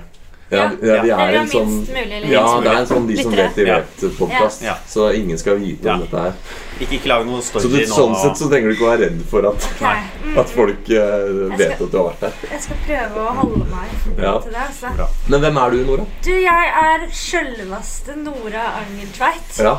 Ja, 0.50 0.64
ja, 0.82 1.00
vi 1.02 1.08
Det 1.08 1.14
er 1.16 1.34
en 1.40 1.48
sånn 1.48 1.86
Ja, 2.28 2.42
det 2.60 2.68
er 2.70 2.76
en 2.82 2.86
sånn 2.86 3.06
De 3.08 3.16
som 3.22 3.32
vet, 3.32 3.54
de 3.56 3.64
vet-podkast. 3.64 4.62
Ja. 4.62 4.74
Så 4.86 5.06
ingen 5.16 5.38
skal 5.40 5.56
vite 5.58 5.88
om 5.90 6.00
dette 6.04 6.20
her. 6.26 6.34
Ikke, 6.80 6.98
ikke 6.98 7.08
lage 7.08 7.24
noe 7.26 7.40
Så 7.40 7.62
du, 7.64 7.78
nå. 7.78 7.86
sånn 7.88 8.14
sett 8.20 8.36
så 8.42 8.48
trenger 8.50 8.68
du 8.68 8.74
ikke 8.76 8.84
å 8.86 8.90
være 8.92 9.08
redd 9.08 9.22
for 9.30 9.48
at. 9.48 9.68
Mm. 9.80 10.38
at 10.42 10.52
folk 10.52 10.90
eh, 10.90 11.32
vet 11.56 11.74
skal- 11.74 11.86
at 11.86 11.90
du 11.90 11.98
har 11.98 12.06
vært 12.10 12.20
der. 12.26 12.38
Jeg 12.52 12.62
skal 12.66 12.82
prøve 12.86 13.24
å 13.24 13.34
holde 13.40 13.64
meg 13.72 14.20
Ja. 14.20 14.38
til 14.44 14.52
det. 14.52 14.62
Altså. 14.68 14.94
Bra. 15.00 15.08
Men 15.28 15.40
hvem 15.46 15.60
er 15.64 15.70
du, 15.70 15.76
Nora? 15.88 16.06
Du, 16.28 16.30
jeg 16.30 16.72
er 16.84 17.08
sjølveste 17.24 18.16
Nora 18.22 18.64
Angeltveit. 18.84 19.58
Ja. 19.64 19.76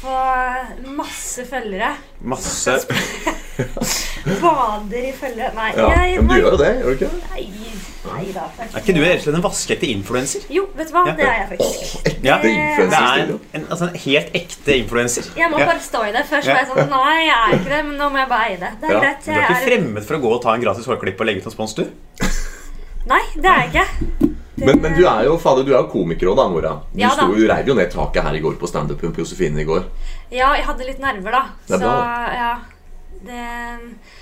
På 0.00 0.12
masse 0.96 1.44
følgere. 1.44 1.90
Masse 2.24 2.72
Bader 4.40 5.02
i 5.08 5.12
følgere. 5.16 5.50
Nei, 5.56 5.70
ja. 5.76 5.88
jeg 6.04 6.22
Men 6.22 6.28
du 6.30 6.34
gjør 6.40 6.54
jo 6.54 6.58
det, 6.60 6.70
gjør 6.80 6.86
du 6.86 6.94
ikke? 6.96 7.10
Nei, 7.34 7.42
nei 8.06 8.24
da. 8.32 8.46
Er 8.64 8.78
ikke 8.80 8.94
du 8.96 9.00
egentlig 9.04 9.34
en 9.34 9.44
vaskeekte 9.44 9.90
influenser? 9.92 10.46
Jo, 10.52 10.64
vet 10.78 10.88
du 10.88 10.94
hva? 10.96 11.02
Ja. 11.10 11.14
Det 11.18 11.26
er 11.26 11.36
jeg 11.42 11.48
faktisk. 11.52 12.08
Ja. 12.24 12.38
Det 12.40 12.52
er 12.54 12.80
Det 12.80 13.00
er 13.00 13.34
en, 13.58 13.66
altså 13.68 13.88
en 13.90 14.00
helt 14.06 14.34
ekte 14.40 14.76
influenser. 14.80 15.28
Jeg 15.36 15.52
må 15.52 15.60
Ja. 15.60 15.68
bare 15.72 15.84
stå 15.84 16.02
i 16.08 16.12
det. 16.16 16.24
Først 16.32 16.48
Ja. 16.48 16.54
var 16.56 16.64
jeg 16.64 16.68
sånn 16.72 16.90
Nei, 16.90 17.16
jeg 17.26 17.36
er 17.36 17.54
ikke 17.58 17.70
det, 17.76 17.84
men 17.90 17.96
nå 18.00 18.08
må 18.08 18.16
jeg 18.24 18.28
bare 18.32 18.48
eie 18.50 18.56
det. 18.64 18.72
Det 18.80 18.88
er 18.90 18.92
Ja. 18.94 19.00
greit. 19.00 19.24
Du 19.24 19.30
er 19.30 19.42
ikke 19.44 19.60
er... 19.60 19.66
fremmed 19.68 20.04
for 20.08 20.14
å 20.16 20.20
gå 20.24 20.32
og 20.34 20.42
ta 20.42 20.54
en 20.54 20.60
gratis 20.64 20.86
hårklipp 20.86 21.20
og 21.20 21.26
legge 21.26 21.40
ut 21.44 21.46
en 21.46 21.56
spons, 21.58 21.74
du? 21.74 21.84
Nei, 23.06 23.22
det 23.36 23.44
er 23.44 23.60
jeg 23.60 23.72
ikke. 23.74 24.36
Men, 24.56 24.80
men 24.82 24.94
du 24.98 25.04
er 25.06 25.24
jo 25.24 25.36
fader, 25.38 25.64
du 25.64 25.70
er 25.72 25.78
jo 25.82 25.88
komiker 25.92 26.26
òg, 26.32 26.36
da, 26.36 26.48
Nora. 26.48 26.72
Du, 26.92 26.98
Ja 27.00 27.08
da. 27.14 27.22
sto- 27.22 27.34
du 27.36 27.46
reiv 27.48 27.66
jo 27.70 27.74
ned 27.74 27.90
taket 27.90 28.22
her 28.26 28.34
i 28.34 28.40
går 28.40 28.58
på 28.60 28.68
standupen 28.68 29.12
på 29.14 29.22
Josefine 29.22 29.60
i 29.62 29.64
går. 29.64 29.84
Ja, 30.30 30.50
jeg 30.58 30.66
hadde 30.66 30.84
litt 30.86 30.98
nerver, 31.00 31.30
da. 31.30 31.42
Det 31.66 31.74
er 31.74 31.78
så 31.78 31.86
bra, 31.86 32.34
ja. 32.34 32.50
Det 33.20 33.40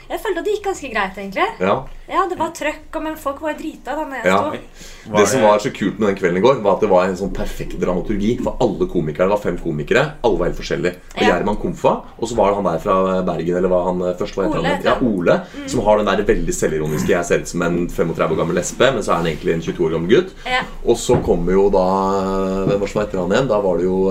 Jeg 0.09 0.21
følte 0.23 0.41
at 0.41 0.45
det 0.47 0.53
gikk 0.57 0.65
ganske 0.65 0.89
greit, 0.91 1.19
egentlig. 1.21 1.45
Ja. 1.61 1.75
Ja, 2.09 2.23
det 2.29 2.39
var 2.41 2.51
trøkk, 2.57 2.97
men 3.05 3.17
folk 3.21 3.43
var 3.45 3.55
drita 3.59 3.95
da 3.95 4.05
når 4.09 4.17
jeg 4.17 4.27
Ja. 4.27 4.39
sto. 4.39 5.13
Det 5.17 5.29
som 5.29 5.43
var 5.43 5.59
så 5.59 5.71
kult 5.71 5.99
med 5.99 6.09
den 6.09 6.17
kvelden 6.17 6.39
i 6.39 6.41
går, 6.41 6.63
var 6.63 6.75
at 6.75 6.81
det 6.81 6.89
var 6.89 7.05
en 7.05 7.17
sånn 7.17 7.33
perfekt 7.33 7.79
dramaturgi. 7.79 8.43
For 8.43 8.57
alle 8.61 8.89
komikere, 8.89 9.29
det 9.29 9.35
var 9.37 9.43
fem 9.45 9.59
komikere, 9.59 10.15
alle 10.25 10.39
var 10.39 10.49
helt 10.49 10.59
forskjellige. 10.59 10.95
Og 11.15 11.23
Ja. 11.23 11.29
Gjerman 11.29 11.61
Komfa, 11.61 12.03
og 12.19 12.29
så 12.29 12.35
var 12.35 12.49
det 12.49 12.55
han 12.57 12.65
der 12.65 12.79
fra 12.79 13.23
Bergen, 13.23 13.57
eller 13.57 13.69
hva 13.69 13.85
han 13.85 14.03
eh, 14.03 14.15
først 14.15 14.37
var. 14.37 14.47
Ole? 14.49 14.81
Ja, 14.83 14.99
Ole 15.01 15.41
mm. 15.55 15.69
Som 15.69 15.81
har 15.85 15.99
den 15.99 16.07
der 16.07 16.25
veldig 16.25 16.55
selvironiske 16.55 17.09
'jeg 17.09 17.25
ser 17.25 17.39
ut 17.41 17.49
som 17.49 17.63
en 17.63 17.89
35 17.89 18.33
år 18.33 18.37
gammel 18.37 18.57
lesbe', 18.57 18.93
men 18.95 19.03
så 19.03 19.13
er 19.13 19.17
han 19.17 19.27
egentlig 19.27 19.55
en 19.55 19.63
22 19.63 19.85
år 19.85 19.91
gammel 19.93 20.11
gutt. 20.11 20.33
Ja. 20.47 20.63
Og 20.87 20.97
så 20.97 21.23
kommer 21.23 21.53
jo 21.53 21.71
da 21.71 22.67
Hvem 22.67 22.81
var 22.81 22.87
det 22.87 22.91
som 22.91 23.03
heter 23.03 23.19
han 23.19 23.31
igjen? 23.31 23.49
Da 23.49 23.61
var 23.61 23.77
det 23.77 23.85
jo 23.85 24.11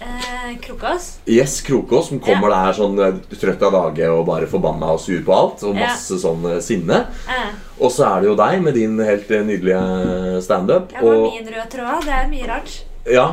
eh, 0.00 0.56
Krokås. 0.62 1.18
Yes, 1.26 1.60
Krokås, 1.66 2.08
som 2.08 2.20
kommer 2.20 2.50
der 2.54 2.72
sånn 2.78 2.98
eh, 3.02 3.18
trøtt 3.38 3.62
av 3.62 3.72
dage 3.72 4.08
og 4.12 4.24
bare 4.26 4.46
forbanna 4.50 4.92
og 4.94 5.00
sur 5.00 5.20
på 5.26 5.34
alt. 5.34 5.62
Og 5.64 5.74
Ja. 5.74 5.86
masse 5.88 6.18
sånn 6.22 6.44
eh, 6.54 6.60
sinne. 6.60 7.06
Eh, 7.28 7.50
Og 7.80 7.90
så 7.94 8.06
er 8.16 8.20
det 8.22 8.26
jo 8.30 8.34
deg 8.36 8.62
med 8.62 8.74
din 8.74 8.98
helt 8.98 9.30
eh, 9.30 9.44
nydelige 9.46 10.42
standup. 10.42 10.90
var 10.92 11.02
Og, 11.14 11.32
min 11.32 11.46
røde 11.46 11.68
tråd. 11.70 12.04
Det 12.04 12.12
er 12.14 12.28
mye 12.28 12.46
rart. 12.48 12.82
ja. 13.06 13.28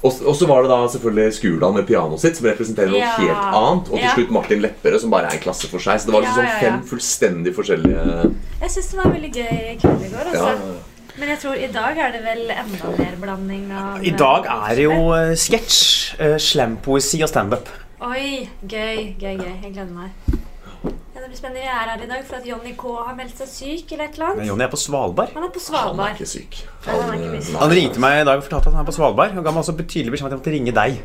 og, 0.00 0.12
så 0.36 0.46
var 0.46 0.62
det 0.62 0.68
da 0.70 0.86
selvfølgelig 0.86 1.32
Skurdal 1.34 1.72
med 1.74 1.86
pianoet 1.88 2.20
sitt, 2.22 2.36
som 2.38 2.46
representerer 2.46 2.88
noe 2.92 3.00
Ja. 3.00 3.16
helt 3.18 3.54
annet. 3.58 3.88
Og 3.90 3.96
til 3.98 4.04
Ja. 4.06 4.14
slutt 4.14 4.30
Martin 4.30 4.62
Lepperød, 4.62 5.00
som 5.00 5.10
bare 5.10 5.26
er 5.26 5.32
en 5.34 5.42
klasse 5.42 5.66
for 5.68 5.78
seg. 5.80 5.98
Så 6.00 6.06
det 6.06 6.14
var 6.14 6.22
liksom 6.22 6.44
Ja, 6.44 6.44
ja, 6.44 6.48
sånn 6.48 6.62
ja. 6.62 6.70
fem 6.70 6.82
fullstendig 6.86 7.54
forskjellige 7.54 8.34
Jeg 8.62 8.70
syns 8.70 8.90
det 8.90 8.96
var 8.96 9.10
veldig 9.12 9.32
gøy 9.34 9.78
kveld 9.80 10.04
i 10.06 10.08
går. 10.14 10.32
ja, 10.32 10.44
Altså. 10.46 10.74
Men 11.18 11.28
jeg 11.32 11.38
tror 11.42 11.54
i 11.58 11.66
dag 11.74 11.98
er 11.98 12.12
det 12.14 12.20
vel 12.22 12.44
enda 12.54 12.90
mer 12.98 13.14
blanding 13.18 13.70
av 13.74 14.04
I 14.06 14.12
dag 14.14 14.44
er 14.52 14.74
det 14.78 14.84
jo 14.84 14.98
eh, 15.16 15.32
sketsj, 15.38 15.78
eh, 16.22 16.36
slampoesi 16.38 17.18
og 17.26 17.30
standup. 17.32 17.70
Oi, 18.06 18.44
gøy, 18.62 19.16
gøy, 19.18 19.34
gøy. 19.40 19.54
Jeg 19.64 19.72
gleder 19.74 19.90
meg. 19.90 20.12
Ja, 20.28 21.18
det 21.18 21.26
blir 21.32 21.40
spennende. 21.40 21.64
Jeg 21.64 21.74
er 21.74 21.90
her 21.90 22.04
i 22.04 22.10
dag 22.12 22.22
for 22.28 22.38
at 22.38 22.46
Johnny 22.46 22.76
K 22.78 22.92
har 23.08 23.16
meldt 23.18 23.40
seg 23.42 23.50
syk 23.50 23.92
eller 23.96 24.04
et 24.06 24.14
eller 24.20 24.28
Men 24.30 24.38
annet. 24.44 24.50
Jonny 24.52 24.66
er 24.68 24.70
på 24.70 24.78
Svalbard. 24.78 25.34
Han 25.34 25.48
er 25.48 25.50
på 25.50 25.58
Han 25.58 25.66
er 25.66 25.66
Svalbard. 25.66 26.14
ikke 26.14 26.30
syk. 26.30 26.60
Han 26.86 27.02
er 27.02 27.18
ikke 27.18 27.34
eh, 27.34 27.42
syk. 27.48 27.58
Han 27.64 27.74
ringte 27.80 28.04
meg 28.06 28.20
i 28.20 28.24
dag 28.30 28.38
og 28.38 28.46
fortalte 28.46 28.70
at 28.70 28.78
han 28.78 28.84
er 28.86 28.90
på 28.92 28.96
Svalbard. 29.00 29.34
Og 29.34 29.42
ga 29.48 29.56
meg 29.56 29.64
også 29.64 29.74
betydelig 29.82 30.14
beskjed 30.14 30.28
om 30.28 30.30
at 30.30 30.36
jeg 30.36 30.42
måtte 30.44 30.54
ringe 30.54 30.76
deg. 30.78 31.02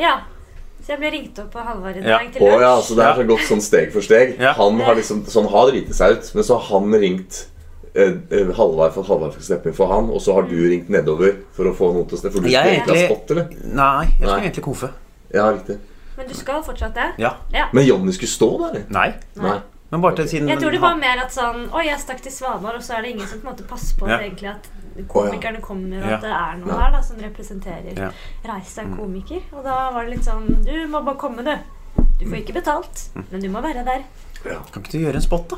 Ja. 0.00 0.14
Så 0.80 0.94
jeg 0.94 1.02
ble 1.04 1.12
ringt 1.12 1.38
opp 1.44 1.52
på 1.52 1.60
Halvard 1.68 2.00
i 2.00 2.06
Ja. 2.08 2.16
dag 2.16 2.32
til 2.32 2.40
Å 2.48 2.48
Oh, 2.56 2.60
ja, 2.64 2.72
så 2.80 2.96
det 2.96 3.04
er 3.04 3.20
så 3.20 3.28
gått 3.28 3.44
sånn 3.50 3.60
steg 3.60 3.92
for 3.92 4.00
steg. 4.08 4.38
Ja. 4.40 4.54
Han 4.56 4.80
har 4.80 4.96
liksom, 4.96 5.26
sånn 5.28 5.44
han 5.44 5.52
har 5.52 5.68
driti 5.74 5.92
seg 6.00 6.16
ut, 6.16 6.30
men 6.34 6.48
så 6.48 6.56
har 6.56 6.80
han 6.80 6.96
ringt 7.04 7.44
Halvard 7.94 8.92
for 8.94 9.02
at 9.02 9.08
Halvard 9.08 9.32
skal 9.32 9.42
steppe 9.44 9.70
inn 9.70 9.74
for 9.76 9.86
han, 9.92 10.10
og 10.10 10.20
så 10.22 10.34
har 10.34 10.42
du 10.48 10.54
ringt 10.56 10.88
nedover 10.92 11.36
for 11.56 11.64
å 11.70 11.74
få 11.74 11.92
noe 11.94 12.06
til 12.06 12.16
å 12.18 12.20
steppe. 12.20 12.34
For 12.36 12.40
du 12.46 12.48
Jeg 12.50 12.60
skulle 12.62 12.76
egentlig 12.76 13.00
ha 13.00 13.08
spott, 13.14 13.30
eller? 13.30 13.48
Nei, 13.64 14.04
jeg 14.06 14.16
skal 14.20 14.30
Nei. 14.36 14.40
egentlig 14.46 14.64
konfe. 14.64 14.90
Ja, 15.34 15.50
riktig. 15.52 15.78
Men 16.16 16.28
du 16.28 16.34
skal 16.34 16.62
fortsatt 16.62 16.94
det? 16.94 17.08
Ja. 17.18 17.34
Ja. 17.52 17.68
Men 17.72 17.84
Jonny 17.86 18.12
skulle 18.12 18.28
stå 18.30 18.50
der, 18.58 18.68
eller? 18.70 18.86
Nei. 18.90 19.08
Nei. 19.40 19.58
Men 19.90 20.00
bare 20.04 20.14
til 20.20 20.28
siden 20.28 20.48
Jeg 20.48 20.60
tror 20.60 20.70
det 20.70 20.80
var 20.80 20.94
mer 20.94 21.18
at 21.24 21.32
sånn 21.34 21.64
Oi, 21.74 21.86
jeg 21.88 21.98
stakk 21.98 22.20
til 22.22 22.30
Svalbard, 22.30 22.76
og 22.76 22.82
så 22.82 22.94
er 22.98 23.02
det 23.02 23.10
ingen 23.16 23.26
som 23.26 23.40
på 23.40 23.48
en 23.48 23.54
måte 23.56 23.64
passer 23.66 23.96
på 23.98 24.06
Ja. 24.06 24.14
at 24.14 24.20
egentlig 24.22 24.50
at 24.50 24.68
komikerne 25.08 25.60
kommer, 25.60 25.98
og 26.04 26.12
at 26.12 26.20
det 26.20 26.30
er 26.30 26.56
noe 26.60 26.68
Ja. 26.68 26.78
her 26.84 26.92
da 26.92 27.00
som 27.02 27.16
representerer 27.16 27.98
Ja. 27.98 28.10
Reis 28.46 28.74
deg 28.74 28.86
komiker. 28.96 29.40
Og 29.52 29.64
da 29.64 29.90
var 29.90 30.04
det 30.04 30.10
litt 30.16 30.24
sånn 30.24 30.64
Du 30.64 30.86
må 30.86 31.02
bare 31.04 31.16
komme, 31.16 31.42
du. 31.42 31.56
Du 32.20 32.26
får 32.26 32.36
ikke 32.44 32.54
betalt, 32.54 33.08
men 33.32 33.40
du 33.40 33.48
må 33.48 33.60
være 33.62 33.84
der. 33.84 34.02
Kan 34.44 34.82
ikke 34.82 34.92
du 34.92 34.98
gjøre 34.98 35.14
en 35.16 35.20
spot, 35.22 35.48
da? 35.48 35.56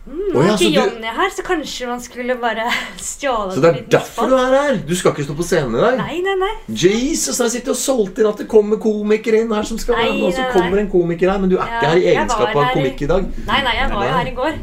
Mm, 0.00 0.20
nå 0.32 0.40
ja, 0.42 0.52
er 0.54 0.56
så 0.56 0.64
ikke 0.64 0.80
du- 0.80 0.94
Jonny 0.94 1.10
her, 1.12 1.30
så 1.36 1.42
kanskje 1.44 1.86
man 1.86 2.00
skulle 2.00 2.34
bare 2.40 2.64
stjåle 3.04 3.52
Så 3.52 3.60
det 3.60 3.68
er 3.70 3.82
derfor 3.92 4.24
spot. 4.24 4.30
du 4.30 4.34
er 4.40 4.54
her! 4.56 4.78
Du 4.88 4.94
skal 4.96 5.12
ikke 5.12 5.24
stå 5.26 5.34
på 5.36 5.44
scenen 5.44 5.76
i 5.76 5.82
dag? 5.82 5.98
Nei, 6.00 6.14
nei, 6.24 6.36
nei. 6.40 6.52
Jesus, 6.72 7.36
jeg 7.38 7.50
sitter 7.52 7.74
og 7.74 7.76
solgte 7.76 8.22
inn 8.24 8.28
at 8.30 8.40
det 8.40 8.46
kommer 8.48 8.80
komikere 8.80 9.42
inn 9.44 9.52
her 9.52 9.62
som 9.68 9.76
skal 9.78 9.98
være 9.98 10.08
Nei, 10.08 10.14
med, 10.22 10.26
og 10.30 10.32
så 10.38 10.46
kommer 10.54 10.80
en 10.80 10.88
komiker 10.90 11.30
her, 11.30 11.38
men 11.44 11.52
du 11.52 11.58
er 11.58 11.66
Ja, 11.68 11.76
ikke 11.76 11.90
her 11.92 12.00
i 12.00 12.06
egenskap 12.14 12.56
av 12.56 12.70
komikk 12.78 13.02
i 13.04 13.10
dag. 13.12 13.28
Nei, 13.50 13.60
nei, 13.68 13.74
jeg 13.76 13.90
var 13.92 14.06
jo 14.08 14.14
her 14.16 14.30
i 14.30 14.34
går. 14.40 14.56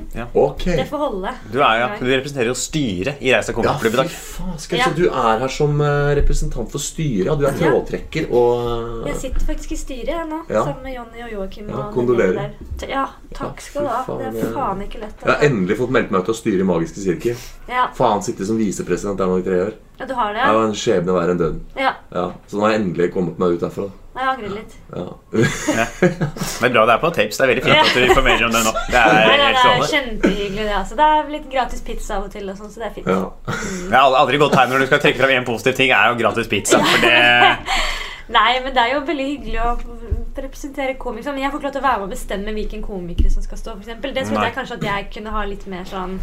Ok. 0.47 0.65
Det 0.82 0.88
får 0.89 1.04
holde. 1.06 1.36
Du, 1.54 1.60
er, 1.62 1.76
ja. 1.84 1.88
du 2.02 2.06
representerer 2.10 2.50
jo 2.52 2.58
styret 2.58 3.21
i 3.21 3.32
Reisa 3.36 3.54
Ja, 3.54 3.58
komikerklubb 3.60 3.93
i 3.93 4.02
dag. 4.02 4.17
Skal 4.65 4.80
Ja. 4.82 4.89
Så 4.89 4.95
du 4.97 5.06
er 5.12 5.39
her 5.45 5.54
som 5.54 5.80
eh, 5.86 6.15
representant 6.17 6.71
for 6.73 6.82
styret? 6.82 7.30
Ja, 7.30 7.36
du 7.38 7.45
er 7.45 7.54
Ja. 7.54 7.69
trådtrekker 7.71 8.32
og 8.34 9.06
Jeg 9.12 9.21
sitter 9.21 9.45
faktisk 9.54 9.71
i 9.78 9.80
styret 9.86 10.26
nå, 10.34 10.41
Ja. 10.50 10.63
sammen 10.65 10.82
med 10.84 10.95
Jonny 10.97 11.23
og 11.30 11.32
Joakim. 11.38 11.69
Ja, 11.69 11.88
kondolerer. 11.93 12.52
Ja, 12.89 13.06
takk 13.38 13.62
skal 13.62 13.84
du 13.86 13.88
ha. 13.93 14.04
Det 14.17 14.34
det- 14.34 14.43
er 14.50 14.54
faen 14.58 14.82
ikke 14.82 15.00
lett. 15.06 15.26
Jeg 15.27 15.35
har 15.35 15.43
endelig 15.43 15.75
fått 15.77 15.91
meldt 15.91 16.11
meg 16.15 16.23
til 16.23 16.31
å 16.33 16.37
styre 16.37 16.63
i 16.63 16.67
Magiske 16.67 17.01
sirkel. 17.03 17.35
Ja, 17.67 17.89
Faen, 17.97 18.21
sitte 18.23 18.45
som 18.47 18.55
visepresident 18.57 19.17
der 19.19 19.27
nå 19.27 19.39
i 19.41 19.43
tre 19.43 19.57
år. 19.65 19.73
ja, 19.99 20.05
du 20.07 20.13
har 20.15 20.31
det? 20.33 20.39
Det 20.39 20.47
Ja. 20.47 20.53
var 20.55 20.63
en 20.69 20.77
skjebne 20.79 21.13
verre 21.17 21.31
enn 21.35 21.37
døden. 21.41 21.61
ja. 21.75 21.91
Ja, 22.15 22.31
så 22.47 22.55
nå 22.55 22.61
har 22.63 22.71
jeg 22.71 22.81
endelig 22.81 23.11
kommet 23.13 23.37
meg 23.37 23.57
ut 23.57 23.59
derfra. 23.59 23.89
Jeg 24.17 24.25
angrer 24.25 24.49
litt. 24.55 24.73
Ja. 24.95 25.03
Det 25.31 26.63
er 26.63 26.69
bra 26.73 26.85
det 26.87 26.93
er 26.95 27.01
på 27.03 27.11
tapes. 27.13 27.37
Det 27.37 27.43
er 27.43 27.51
veldig 27.51 27.63
fint 27.67 27.77
at 27.77 27.93
du 27.93 28.05
informerer 28.07 28.45
om 28.47 28.51
det 28.55 28.63
nå. 28.65 28.71
Det 28.89 28.95
er 28.97 29.13
Nei, 29.13 29.37
det 29.37 29.45
er 29.49 29.59
strålende. 29.59 29.89
kjempehyggelig, 29.91 30.63
det. 30.63 30.73
Altså. 30.79 30.95
Det 30.95 31.05
er 31.17 31.29
litt 31.35 31.49
gratis 31.51 31.81
pizza 31.81 32.15
av 32.17 32.23
og 32.23 32.31
til, 32.31 32.49
og 32.49 32.57
sånn, 32.57 32.71
så 32.71 32.79
det 32.81 32.87
er 32.87 32.93
fint. 32.95 33.07
ja. 33.07 33.29
Det 33.45 33.93
er 33.93 33.99
aldri- 34.01 34.19
aldri 34.23 34.37
godt 34.41 34.53
tegn 34.57 34.69
når 34.73 34.79
du 34.79 34.85
skal 34.87 34.99
trekke 34.99 35.17
fram 35.21 35.29
én 35.29 35.45
positiv 35.45 35.75
ting, 35.75 35.91
er 35.91 36.09
jo 36.09 36.15
gratis 36.23 36.47
pizza. 36.47 36.79
For 36.79 37.01
det 37.05 37.57
Nei, 38.29 38.59
men 38.63 38.73
det 38.73 38.81
er 38.83 38.93
jo 38.95 39.01
veldig 39.07 39.27
hyggelig 39.37 39.59
å 39.61 40.16
representere 40.45 40.97
komikere. 41.00 41.34
Men 41.34 41.45
jeg 41.45 41.52
får 41.52 41.60
ikke 41.60 41.69
lov 41.69 41.78
til 41.78 41.84
å 41.84 41.88
være 41.88 42.02
med 42.02 42.10
og 42.10 42.13
bestemme 42.15 42.54
hvilken 42.58 42.86
komikere 42.86 43.32
som 43.34 43.45
skal 43.45 43.62
stå, 43.62 43.73
for 43.78 43.88
eksempel. 43.88 44.13
Det 44.15 44.28
trodde 44.28 44.45
jeg 44.50 44.56
kanskje 44.60 44.78
at 44.80 44.88
jeg 44.91 45.10
kunne 45.17 45.34
ha 45.36 45.47
litt 45.47 45.65
mer 45.71 45.89
sånn 45.89 46.19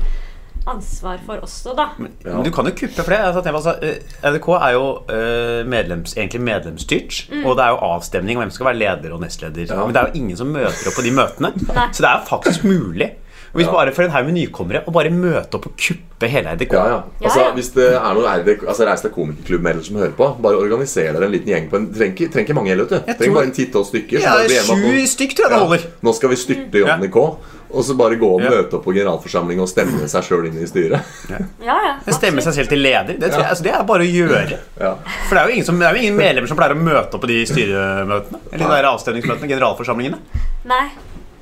ansvar 0.66 1.18
for 1.26 1.42
også, 1.44 1.74
da. 1.76 1.88
Ja. 1.98 2.36
Men 2.36 2.46
du 2.46 2.50
kan 2.54 2.68
jo 2.68 2.72
kuppe 2.76 3.02
for 3.02 3.12
det. 3.12 3.18
Altså, 3.20 3.42
altså, 3.50 3.74
eh, 3.84 4.30
NRK 4.32 4.48
er 4.56 4.70
jo 4.76 4.86
eh, 5.12 5.66
medlems, 5.68 6.16
egentlig 6.16 6.40
medlemsstyrt. 6.40 7.18
Mm. 7.32 7.42
Og 7.44 7.58
det 7.58 7.66
er 7.66 7.74
jo 7.74 7.82
avstemning 7.90 8.38
om 8.38 8.44
hvem 8.44 8.52
som 8.52 8.60
skal 8.60 8.70
være 8.70 8.80
leder 8.80 9.16
og 9.16 9.20
nestleder. 9.24 9.66
Ja. 9.68 9.82
Men 9.84 9.96
det 9.96 10.02
er 10.02 10.08
jo 10.08 10.22
ingen 10.22 10.40
som 10.40 10.54
møter 10.54 10.88
opp 10.88 10.96
på 10.96 11.04
de 11.04 11.12
møtene. 11.18 11.52
Nei. 11.68 11.86
Så 11.92 12.04
det 12.04 12.10
er 12.10 12.22
jo 12.22 12.28
faktisk 12.30 12.64
mulig. 12.64 13.10
Og 13.54 13.60
hvis 13.60 13.66
Ja. 13.68 13.72
bare 13.72 13.92
for 13.94 14.02
en 14.02 14.10
haug 14.10 14.24
med 14.26 14.34
nykommere 14.34 14.80
å 14.84 14.90
bare 14.92 15.10
møte 15.14 15.54
opp 15.54 15.66
og 15.68 15.76
kuppe 15.78 16.26
hele 16.28 16.50
RDK 16.56 16.72
Ja, 16.74 16.86
ja. 16.88 17.02
Altså, 17.22 17.38
Ja, 17.38 17.44
ja. 17.48 17.52
Hvis 17.54 17.70
det 17.74 17.86
er 17.94 18.14
noen 18.14 18.26
RD, 18.26 18.66
altså, 18.66 18.84
Reis 18.88 19.02
deg 19.02 19.12
komikerklubbmedlemmer 19.14 19.84
som 19.84 19.96
hører 19.96 20.16
på, 20.18 20.28
bare 20.42 20.56
organiser 20.58 21.12
dere 21.14 21.24
en 21.24 21.30
liten 21.32 21.46
gjeng 21.54 21.70
på 21.70 21.76
en 21.76 21.86
Trenger 21.94 22.14
ikke- 22.28 22.42
ikke 22.44 22.54
mange 22.54 22.68
heller, 22.74 22.84
vet 22.84 23.06
du. 23.06 23.12
Trenger 23.12 23.18
tror- 23.30 23.34
bare 23.34 23.44
en 23.44 23.52
ti-tolv 23.52 23.86
stykker. 23.86 24.18
så 24.18 24.22
Ja, 24.22 24.62
Sju 24.64 25.06
stykk 25.06 25.34
tror 25.36 25.44
jeg 25.46 25.50
det 25.50 25.58
Ja, 25.58 25.64
holder. 25.66 25.82
Nå 26.02 26.14
skal 26.14 26.28
vi 26.30 26.34
styrte 26.36 26.72
Johnny 26.82 27.08
K. 27.08 27.38
Og 27.74 27.82
så 27.82 27.96
bare 27.96 28.14
gå 28.14 28.22
og 28.34 28.40
Ja. 28.40 28.50
møte 28.50 28.74
opp 28.74 28.84
på 28.84 28.94
generalforsamling 28.94 29.58
og 29.60 29.66
stemme 29.68 30.06
seg 30.08 30.22
sjøl 30.22 30.46
inn 30.46 30.58
i 30.62 30.66
styret. 30.66 31.02
Ja, 31.28 31.38
ja. 31.60 31.98
Stemme 32.12 32.40
seg 32.40 32.54
selv 32.54 32.68
til 32.68 32.78
leder. 32.78 33.18
Det, 33.18 33.32
tror 33.32 33.40
jeg, 33.42 33.50
altså, 33.50 33.62
det 33.64 33.72
er 33.74 33.82
bare 33.82 34.02
å 34.02 34.12
gjøre. 34.12 34.58
Ja. 34.80 34.94
For 35.28 35.34
det 35.34 35.42
er 35.42 35.46
jo 35.48 35.52
ingen, 35.54 35.64
som, 35.64 35.78
det 35.80 35.88
er 35.88 35.94
jo 35.94 36.00
ingen 36.02 36.16
medlemmer 36.16 36.46
som 36.46 36.56
pleier 36.56 36.70
å 36.74 36.80
møte 36.80 37.14
opp 37.14 37.20
på 37.22 37.26
de 37.26 37.44
styremøtene. 37.46 38.38
Eller 38.52 38.64
de 38.66 38.70
der 38.70 38.84
avstemningsmøtene, 38.84 39.48
generalforsamlingene. 39.48 40.18
Nei. 40.66 40.88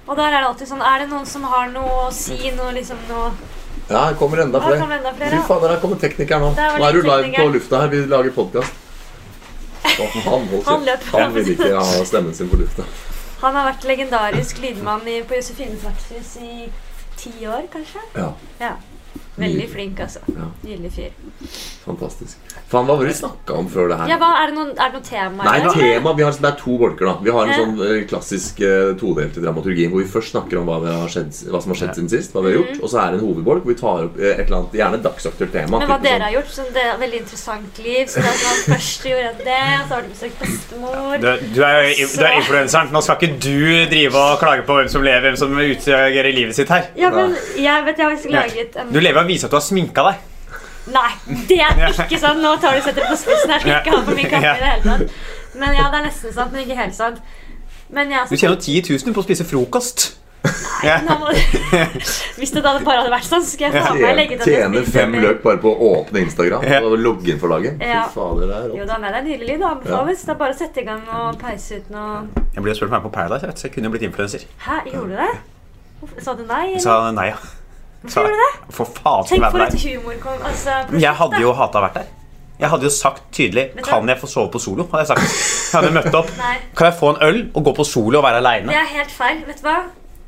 Og 0.06 0.16
der 0.18 0.28
er 0.28 0.40
det 0.40 0.48
alltid 0.48 0.68
sånn 0.72 0.82
Er 0.82 1.02
det 1.04 1.08
noen 1.12 1.26
som 1.30 1.44
har 1.46 1.68
noe 1.70 2.06
å 2.06 2.12
si, 2.14 2.38
noe 2.56 2.72
liksom 2.74 2.98
noe 3.10 3.30
ja, 3.88 4.04
her 4.06 4.14
kommer 4.16 4.40
enda 4.44 4.60
flere. 4.62 4.78
kommer 4.80 4.96
enda 4.96 5.10
flere, 5.16 5.36
Fy 5.36 5.48
fader, 5.48 5.72
her 5.74 5.80
kommer 5.82 5.98
teknikeren 6.00 6.44
nå. 6.46 6.50
Nå 6.56 6.86
er 6.86 6.94
du 6.96 7.02
live 7.02 7.32
på 7.34 7.48
lufta 7.52 7.80
her. 7.82 7.90
Vi 7.92 8.04
lager 8.08 8.34
podkast. 8.36 8.78
Han, 10.24 10.46
Han 10.64 10.86
han 11.12 11.34
vil 11.34 11.50
ikke 11.52 11.72
ha 11.74 12.04
stemmen 12.06 12.32
sin 12.34 12.48
på 12.48 12.56
lufta. 12.56 12.86
Han 13.42 13.58
har 13.58 13.66
vært 13.72 13.84
legendarisk 13.90 14.62
lydmann 14.62 15.04
i, 15.10 15.18
på 15.26 15.36
Josefine 15.36 15.76
vertshus 15.82 16.36
i 16.40 16.70
ti 17.18 17.32
år, 17.44 17.66
kanskje? 17.72 18.06
Ja, 18.16 18.30
Ja. 18.62 18.76
Veldig 19.32 19.64
flink, 19.72 20.00
altså. 20.04 20.20
Ja. 20.28 20.46
Nydelig 20.62 20.90
fyr. 20.92 21.12
fantastisk. 21.86 22.36
Faen, 22.68 22.84
hva 22.86 22.94
var 22.98 23.06
det 23.06 23.12
vi 23.14 23.16
snakka 23.18 23.54
om 23.58 23.68
før 23.72 23.88
det 23.90 23.96
her? 23.98 24.10
Ja, 24.12 24.16
hva, 24.20 24.28
er, 24.42 24.50
det 24.52 24.56
noen, 24.58 24.72
er 24.76 24.90
det 24.92 24.98
noen 24.98 25.06
tema? 25.06 25.46
Nei, 25.46 25.54
eller? 25.60 25.72
tema, 25.78 26.12
vi 26.18 26.24
har, 26.26 26.32
Det 26.42 26.48
er 26.50 26.58
to 26.60 26.74
bolker. 26.78 27.06
da 27.08 27.14
Vi 27.24 27.30
har 27.32 27.46
en 27.46 27.52
Ja. 27.52 27.56
sånn 27.62 27.80
eh, 27.86 28.04
klassisk 28.10 28.60
eh, 28.60 28.92
todelt 29.00 29.36
i 29.36 29.40
dramaturgien 29.40 29.90
hvor 29.90 30.02
vi 30.02 30.08
først 30.12 30.34
snakker 30.34 30.60
om 30.60 30.68
hva, 30.68 30.76
vi 30.84 30.92
har 30.92 31.08
skjedd, 31.08 31.32
hva 31.48 31.62
som 31.64 31.72
har 31.72 31.80
skjedd 31.80 31.94
siden 31.96 32.10
sist. 32.12 32.32
Hva 32.36 32.42
vi 32.44 32.52
har 32.52 32.58
gjort 32.60 32.82
Og 32.82 32.92
så 32.92 33.00
er 33.00 33.12
det 33.12 33.20
en 33.20 33.26
hovedbolk 33.26 33.64
hvor 33.64 33.72
vi 33.72 33.78
tar 33.80 34.04
opp 34.10 34.20
eh, 34.20 34.34
et 34.36 34.44
eller 34.46 34.58
annet 34.60 34.76
gjerne 34.82 35.00
dagsaktuelt 35.08 35.52
tema. 35.56 35.78
Men 35.80 35.88
hva 35.88 35.98
dere 36.02 36.12
sånn- 36.12 36.26
har 36.28 36.36
gjort, 36.36 36.52
så 36.52 36.62
det 36.76 36.84
er 36.84 36.92
et 36.92 37.00
veldig 37.00 37.20
interessant 37.24 37.82
liv. 37.88 38.04
Så 38.12 38.20
det 38.20 38.28
er 38.28 38.38
sånn, 38.44 38.60
Først 38.72 39.08
gjorde 39.08 39.24
jeg 39.26 39.36
det, 39.48 39.64
så 39.88 39.94
har 39.96 40.02
du 40.02 40.08
besøkt 40.12 40.38
bestemor. 40.44 41.16
Du, 41.24 41.28
du 41.56 41.62
er 41.64 41.80
jo 41.88 42.06
du 42.12 42.24
er 42.28 42.36
influenseren. 42.36 42.92
Nå 42.92 43.02
skal 43.02 43.16
ikke 43.16 43.40
du 43.40 43.86
drive 43.96 44.14
og 44.28 44.38
klage 44.44 44.66
på 44.68 44.76
hvem 44.76 44.88
som 44.92 45.02
lever, 45.02 45.24
hvem 45.30 45.36
som 45.40 45.56
utgjør 45.56 46.30
livet 46.36 46.54
sitt 46.54 46.68
her. 46.68 46.90
Ja, 47.00 47.10
men 47.10 47.32
jeg 47.56 47.84
vet 47.88 47.96
jeg 47.98 48.06
har 48.06 48.30
laget 48.36 48.76
en 48.76 48.92
Du 48.92 49.00
lever 49.00 49.21
å 49.24 49.28
vise 49.28 49.48
at 49.48 49.52
du 49.54 49.58
har 49.58 49.64
sminka 49.64 50.04
deg. 50.10 50.28
Nei, 50.92 51.10
det 51.48 51.60
er 51.62 51.84
ikke 51.92 52.18
sant! 52.18 52.40
Nå 52.42 52.56
tar 52.62 52.74
du 52.74 52.82
setter 52.82 53.06
på 53.06 53.14
spissen. 53.20 53.50
Jeg 53.54 53.60
skal 53.62 53.76
ikke 53.78 53.92
ha 53.94 54.00
på 54.08 54.16
min 54.18 54.26
kaffe 54.32 54.56
i 54.56 54.64
det 54.64 54.72
hele 54.72 54.82
tatt. 54.82 55.20
Men 55.62 55.76
ja, 55.78 55.84
det 55.92 56.00
er 56.00 56.08
nesten 56.08 56.34
sant, 56.34 56.50
men 56.54 56.64
ikke 56.66 56.78
helt 56.80 56.96
sant. 56.98 57.20
Men 57.92 58.10
jeg 58.10 58.26
Du 58.32 58.36
tjener 58.40 58.56
jo 58.56 58.60
10 58.82 58.98
000 59.06 59.14
på 59.14 59.22
å 59.22 59.26
spise 59.28 59.46
frokost. 59.46 60.08
Nei, 60.82 60.96
Nå 61.06 61.14
må- 61.20 61.30
Hvis 62.40 62.50
det 62.50 62.64
da 62.64 62.72
bare 62.82 63.02
hadde 63.04 63.12
vært 63.12 63.28
sånn, 63.28 63.44
så 63.46 63.52
skal 63.52 63.68
jeg 63.68 63.84
faen 63.84 64.00
meg 64.02 64.16
legge 64.18 64.38
til 64.40 64.50
jeg 64.56 64.70
spiser 64.72 64.88
fem 64.96 65.12
løk 65.22 65.38
bare 65.44 65.60
på 65.62 65.70
å 65.70 65.90
åpne 66.00 66.24
Instagram 66.24 66.66
og 66.88 66.96
logge 66.98 67.30
inn 67.30 67.38
for 67.38 67.54
dagen. 67.54 67.78
Ja. 67.78 68.00
Fy 68.10 68.16
fader, 68.18 68.50
det 68.50 68.56
er 68.58 68.74
Jo 68.80 68.88
da, 68.90 68.96
nei, 69.04 69.12
det 69.14 69.20
er 69.20 69.26
nydelig 69.28 69.50
lyd. 69.52 69.62
Det 69.62 69.68
anbefales. 69.70 70.24
Det 70.26 70.34
er 70.34 70.40
bare 70.42 70.56
å 70.56 70.58
sette 70.58 70.82
i 70.82 70.88
gang 70.88 71.04
og 71.20 71.38
peise 71.44 71.78
ut 71.78 71.92
noe 71.94 72.44
Jeg 72.56 72.64
ble 72.66 72.74
spurt 72.74 72.88
om 72.88 72.90
å 72.90 72.96
være 72.96 73.04
med 73.04 73.06
på 73.06 73.14
Paradise, 73.20 73.54
så 73.54 73.68
jeg 73.68 73.76
kunne 73.78 73.92
blitt 73.94 74.08
influenser. 74.08 74.48
Hæ, 74.66 74.80
gjorde 74.90 75.14
du 75.14 75.20
det? 75.22 75.32
Sa 76.26 76.34
du 76.34 76.42
nei? 76.48 76.64
Jeg 76.74 76.82
sa 76.82 76.98
nei, 77.14 77.28
ja. 77.30 77.38
Hvorfor 78.02 78.26
gjorde 78.26 78.34
du 78.34 78.42
det? 78.42 78.74
For 78.74 78.84
faen 78.98 79.28
Tenk 79.28 79.46
for 79.50 79.62
et 79.62 79.76
deg. 79.76 79.86
humor 79.86 80.18
kom, 80.22 80.42
altså, 80.48 80.76
Men 80.90 81.00
Jeg 81.00 81.14
hadde 81.22 81.40
jo 81.40 81.52
hata 81.52 81.82
vært 81.86 81.94
der. 82.00 82.10
Jeg 82.62 82.70
hadde 82.70 82.86
jo 82.86 82.90
sagt 82.94 83.22
tydelig 83.34 83.64
Kan 83.82 84.08
jeg 84.08 84.18
få 84.20 84.28
sove 84.30 84.50
på 84.52 84.60
solo? 84.62 84.86
Hadde 84.92 85.02
jeg 85.02 85.10
sagt. 85.12 85.72
Jeg 85.72 85.80
hadde 85.80 85.94
møtt 85.96 86.14
opp. 86.14 86.30
Nei. 86.38 86.58
Kan 86.76 86.90
jeg 86.90 86.98
få 86.98 87.14
en 87.14 87.22
øl 87.28 87.40
og 87.54 87.64
gå 87.64 87.74
på 87.80 87.84
solo 87.88 88.18
og 88.20 88.24
være 88.24 88.42
Det 88.68 88.76
er 88.76 88.92
helt 88.98 89.10
feil. 89.10 89.42
Vet 89.46 89.62
du 89.62 89.66
hva? 89.66 89.80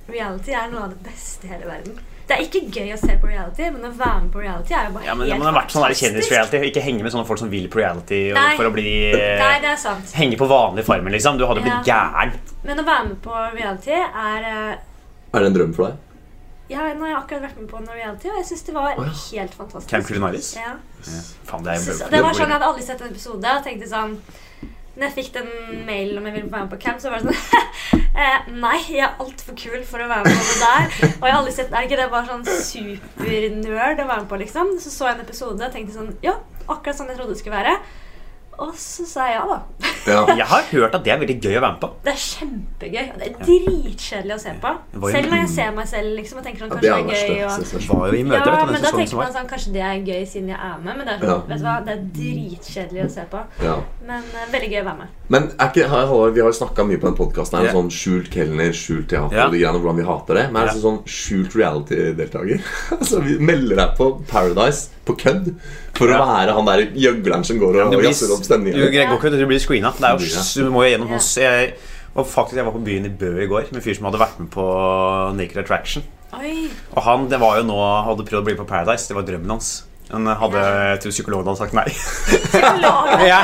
Reality 0.08 0.52
er 0.52 0.68
noe 0.72 0.82
av 0.84 0.90
det 0.92 1.00
beste 1.06 1.46
i 1.46 1.52
hele 1.54 1.66
verden. 1.66 1.94
Det 2.24 2.36
er 2.38 2.42
ikke 2.46 2.60
gøy 2.72 2.92
å 2.94 2.96
se 2.96 3.14
på 3.20 3.28
reality, 3.28 3.66
men 3.68 3.82
å 3.84 3.90
være 3.92 4.20
med 4.22 4.30
på 4.32 4.40
reality 4.40 4.72
er 4.72 4.86
jo 4.88 4.94
bare 4.94 5.04
Ja, 5.04 5.14
men 5.14 5.28
helt 5.28 5.42
Man 5.42 5.48
har 5.50 5.56
vært 5.58 5.74
sånn 5.74 5.84
kjendis-reality. 6.00 6.60
Ikke 6.70 6.80
henge 6.84 7.04
med 7.04 7.12
sånne 7.12 7.26
folk 7.28 7.40
som 7.42 7.50
vil 7.52 7.66
på 7.68 7.82
reality 7.82 8.20
og 8.32 8.38
Nei. 8.38 8.54
for 8.56 8.68
å 8.70 8.72
bli 8.72 8.86
Nei, 9.12 9.20
eh, 9.20 9.60
det 9.60 9.70
er 9.74 9.80
sant. 9.80 10.14
Henge 10.16 10.38
på 10.40 10.48
vanlig 10.48 10.86
farmen, 10.88 11.12
liksom. 11.12 11.36
Du 11.40 11.44
hadde 11.46 11.60
blitt 11.64 11.84
Ja. 11.86 12.08
gæren. 12.14 12.32
Men 12.64 12.80
å 12.80 12.86
være 12.86 13.08
med 13.10 13.20
på 13.22 13.42
reality 13.52 13.92
er 13.92 14.48
eh, 14.48 14.76
Er 15.34 15.40
det 15.40 15.46
en 15.52 15.54
drøm 15.58 15.74
for 15.76 15.90
deg? 15.90 15.96
Ja, 16.70 16.86
nå 16.96 17.04
har 17.04 17.10
jeg 17.10 17.18
akkurat 17.18 17.42
vært 17.44 17.58
med 17.60 17.68
på 17.68 17.76
en 17.76 17.90
reality, 17.92 18.30
og 18.32 18.38
jeg 18.40 18.46
syns 18.48 18.62
det 18.64 18.74
var 18.74 18.94
oh, 18.96 19.04
ja. 19.04 19.42
helt 19.42 19.56
fantastisk. 19.58 19.90
Camp 19.90 20.06
Culinaris? 20.08 20.54
Ja. 20.56 20.72
Faen, 21.44 21.64
det 21.66 21.74
er 21.74 21.82
Synes, 21.84 22.00
det 22.08 22.22
var 22.24 22.32
sånn, 22.32 22.48
Jeg 22.48 22.56
hadde 22.56 22.68
aldri 22.70 22.84
sett 22.86 23.02
en 23.04 23.10
episode 23.12 23.50
og 23.52 23.66
tenkte 23.66 23.88
sånn 23.90 24.14
Når 24.94 25.02
jeg 25.04 25.14
fikk 25.18 25.26
den 25.34 25.50
mailen 25.84 26.16
om 26.16 26.28
jeg 26.30 26.36
ville 26.38 26.48
være 26.54 26.64
med 26.64 26.72
på 26.72 26.78
camp, 26.80 27.02
så 27.02 27.12
var 27.12 27.20
det 27.20 27.34
sånn 27.34 28.06
eh, 28.24 28.48
Nei, 28.62 28.78
jeg 28.88 29.02
er 29.04 29.20
altfor 29.20 29.58
kul 29.60 29.84
for 29.90 30.00
å 30.00 30.08
være 30.08 30.30
med 30.30 30.40
på 30.40 30.46
det 30.48 30.62
der. 30.62 30.88
Og 31.10 31.26
jeg 31.28 31.34
har 31.34 31.40
aldri 31.42 31.54
sett 31.58 31.76
Er 31.76 31.88
ikke 31.90 32.00
det 32.00 32.08
bare 32.14 32.30
sånn 32.30 32.48
supernerd 32.70 34.00
å 34.00 34.08
være 34.08 34.22
med 34.24 34.30
på, 34.32 34.40
liksom? 34.46 34.72
Så 34.80 34.94
så 34.94 35.10
jeg 35.10 35.18
en 35.18 35.26
episode 35.26 35.68
og 35.68 35.76
tenkte 35.76 35.98
sånn 35.98 36.14
Ja, 36.24 36.38
akkurat 36.64 36.96
sånn 36.96 37.12
jeg 37.12 37.20
trodde 37.20 37.36
det 37.36 37.42
skulle 37.42 37.60
være. 37.60 37.76
Og 38.64 38.72
så 38.78 39.04
sa 39.10 39.28
jeg 39.28 39.36
ja, 39.42 39.44
da. 39.50 39.93
Ja. 40.06 40.24
Jeg 40.36 40.46
har 40.46 40.62
hørt 40.70 40.94
at 40.98 41.04
det 41.04 41.12
er 41.14 41.18
veldig 41.22 41.36
gøy 41.40 41.56
å 41.56 41.60
være 41.64 41.72
med 41.72 41.80
på. 41.80 41.88
Det 42.04 42.12
er 42.12 42.20
kjempegøy. 42.24 43.06
Det 43.18 43.28
er 43.28 43.36
dritkjedelig 43.44 44.34
å 44.34 44.38
se 44.42 44.52
på. 44.60 44.72
Selv 45.14 45.30
når 45.32 45.38
jeg 45.40 45.50
ser 45.54 45.70
meg 45.78 45.88
selv 45.88 46.16
liksom, 46.18 46.38
og 46.40 46.44
tenker 46.44 46.64
sånn 46.64 46.70
Ja, 46.70 46.74
Kanskje 46.74 46.84
det 46.84 46.90
er 46.90 47.08
det 47.08 47.14
er 47.14 47.34
gøy. 47.34 47.44
Og. 47.44 47.86
Var 47.94 48.06
jo 48.12 48.18
i 48.18 48.24
møter, 48.28 48.50
ja, 48.50 48.54
vet 48.54 48.66
du, 48.66 48.72
men 48.74 48.82
da 48.84 48.92
tenker 48.98 49.16
man 49.20 49.32
sånn 49.38 49.48
Kanskje 49.54 49.72
det 49.74 49.84
er 49.88 50.02
gøy 50.10 50.26
siden 50.34 50.48
jeg 50.52 50.60
er 50.60 50.78
med. 50.84 50.96
Men 50.98 51.06
det 51.08 51.14
er, 51.14 51.18
sånn, 51.24 51.30
Ja. 51.30 51.38
vet 51.48 51.58
du 51.58 51.64
hva? 51.68 51.76
Det 51.84 51.94
er 51.94 52.02
dritkjedelig 52.18 53.04
å 53.04 53.10
se 53.14 53.24
på. 53.34 53.42
Ja. 53.64 53.76
Men 54.06 54.22
uh, 54.34 54.44
veldig 54.52 54.70
gøy 54.74 54.80
å 54.82 54.86
være 54.90 54.98
med. 54.98 55.08
Men 55.34 55.48
er 55.58 55.70
ikke, 55.72 55.88
her, 55.94 56.06
har- 56.12 56.34
vi 56.36 56.40
har 56.44 56.50
jo 56.52 56.58
snakka 56.60 56.84
mye 56.88 57.00
på 57.00 57.08
den 57.10 57.16
podkasten 57.18 57.58
her 57.58 57.66
Ja. 57.70 57.74
om 57.78 57.88
sånn 57.88 57.94
skjult 57.98 58.30
kelner, 58.34 58.72
skjult 58.76 59.08
teater 59.08 59.36
Ja. 59.36 59.46
og 59.46 59.52
de 59.56 59.62
greiene, 59.62 59.80
hvordan 59.80 59.96
vi 59.96 60.08
hater 60.10 60.34
det. 60.40 60.46
Men 60.52 60.62
er 60.68 60.72
det 60.74 60.82
sånn 60.84 61.00
skjult 61.08 61.56
reality-deltaker? 61.56 62.60
altså, 62.98 63.20
vi 63.24 63.38
melder 63.38 63.76
deg 63.76 63.96
på 63.96 64.10
Paradise 64.28 64.90
på 65.06 65.16
kødd 65.20 65.54
for 65.94 66.10
å 66.10 66.20
være 66.26 66.54
han 66.56 66.66
der 66.68 66.84
gjøgleren 66.92 67.44
som 67.46 67.58
går 67.62 67.80
og 67.86 67.92
du 67.94 67.98
jazzer 68.08 68.32
opp 68.34 68.42
Du, 68.42 68.48
stemninga. 68.50 69.08
går 69.10 69.20
du 69.38 69.46
blir 69.46 69.62
screena. 69.62 69.92
Det 69.96 70.04
er 70.10 70.18
jo, 70.18 70.64
du 70.64 70.70
må 70.74 70.84
jo 70.84 70.90
gjennom 70.96 71.10
Ja. 71.14 71.18
sånn 71.18 71.42
jeg, 71.44 71.74
og 72.14 72.26
faktisk, 72.26 72.56
jeg 72.56 72.64
var 72.66 72.72
på 72.76 72.84
byen 72.84 73.06
i 73.06 73.08
Bø 73.10 73.32
i 73.42 73.46
går 73.50 73.70
med 73.72 73.80
en 73.80 73.84
fyr 73.86 73.94
som 73.98 74.04
hadde 74.10 74.20
vært 74.22 74.38
med 74.38 74.50
på 74.54 74.66
Naked 75.38 75.58
Attraction. 75.64 76.02
Oi! 76.34 76.68
Og 76.96 77.02
han 77.06 77.28
det 77.30 77.38
var 77.40 77.58
jo 77.60 77.66
nå 77.68 77.78
hadde 78.06 78.26
prøvd 78.26 78.42
å 78.42 78.44
bli 78.44 78.54
på 78.58 78.66
Paradise. 78.66 79.06
Det 79.08 79.14
var 79.16 79.22
drømmen 79.26 79.50
hans. 79.54 79.84
Han 80.12 80.26
hadde 80.28 80.60
jeg 80.60 80.98
tror 81.00 81.12
psykologen 81.14 81.48
hadde 81.48 81.60
sagt 81.62 81.74
nei. 81.76 81.88
Ja. 83.24 83.40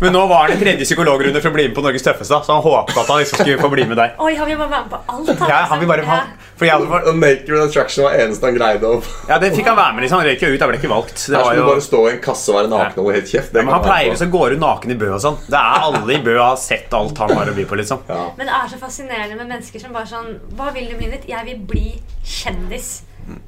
Men 0.00 0.14
nå 0.14 0.22
var 0.26 0.48
han 0.48 0.56
i 0.56 0.58
tredje 0.60 0.84
psykologrunde 0.88 1.40
for 1.42 1.52
å 1.52 1.54
bli 1.54 1.66
med 1.68 1.74
på 1.76 1.82
Norges 1.84 2.02
tøffeste. 2.02 2.38
Så 2.44 2.54
han 2.54 2.62
håpet 2.64 2.96
at 2.98 3.10
han 3.12 3.20
liksom 3.20 3.42
skulle 3.42 3.60
få 3.60 3.68
bli 3.72 3.84
med 3.88 3.98
deg. 4.00 4.16
Oi, 4.18 4.32
han 4.38 4.48
vil 4.48 4.58
bare 4.58 4.72
være 4.72 4.86
med 4.86 4.92
på 4.94 5.00
alt. 5.14 5.30
Han, 5.42 5.50
Ja, 5.52 5.58
han 5.70 5.82
vil 5.82 5.90
bare 5.90 6.04
Ja. 6.06 6.16
han, 6.16 6.32
for 6.56 6.68
jeg, 6.68 6.88
for, 6.90 7.12
Naked 7.20 7.52
Attraction 7.62 8.04
var 8.06 8.16
eneste 8.24 8.48
han 8.48 8.56
greide 8.56 8.90
å 8.90 8.98
ja, 9.28 9.38
det 9.38 9.52
fikk 9.54 9.70
han 9.70 9.78
være 9.78 9.94
med. 9.94 10.04
liksom 10.04 10.20
Han 10.20 10.26
røyk 10.28 10.44
jo 10.44 10.50
ut. 10.50 10.60
Han 10.64 10.72
ble 10.72 10.80
ikke 10.80 10.92
valgt. 10.92 11.16
Det 11.26 11.36
Her 11.36 11.44
var 11.44 11.54
du 11.54 11.60
jo 11.60 11.66
bare 11.70 11.86
stå 11.86 12.02
i 12.02 12.12
en 12.12 12.22
kasse 12.26 12.52
og 12.52 12.58
være 12.58 12.72
naken 12.74 13.02
og 13.04 13.12
helt 13.14 13.32
kjeft. 13.34 13.52
Det 13.54 13.64
men 13.64 13.74
han 13.76 13.84
pleier 13.86 14.10
jo 14.10 14.20
så 14.20 14.30
går 14.34 14.56
ut 14.56 14.62
naken 14.66 14.94
i 14.96 15.00
Bø 15.04 15.10
og 15.14 15.20
sånn. 15.24 15.38
Det 15.46 15.60
er 15.60 15.88
alle 15.88 16.14
i 16.16 16.22
Bø 16.26 16.38
har 16.40 16.56
sett 16.60 16.96
alt 16.96 17.22
han 17.24 17.36
har 17.38 17.52
å 17.52 17.56
by 17.56 17.66
på, 17.70 17.78
liksom. 17.80 18.02
Ja. 18.10 18.22
Men 18.40 18.50
det 18.50 18.56
er 18.56 18.72
så 18.74 18.80
fascinerende 18.82 19.36
med 19.36 19.52
mennesker 19.52 19.84
som 19.84 19.92
bare 19.94 20.10
sånn 20.10 20.32
Hva 20.58 20.72
vil 20.74 20.90
du 20.90 20.96
bli? 20.98 21.12
Jeg 21.28 21.46
vil 21.52 21.60
bli 21.70 21.86
kjendis. 22.24 23.02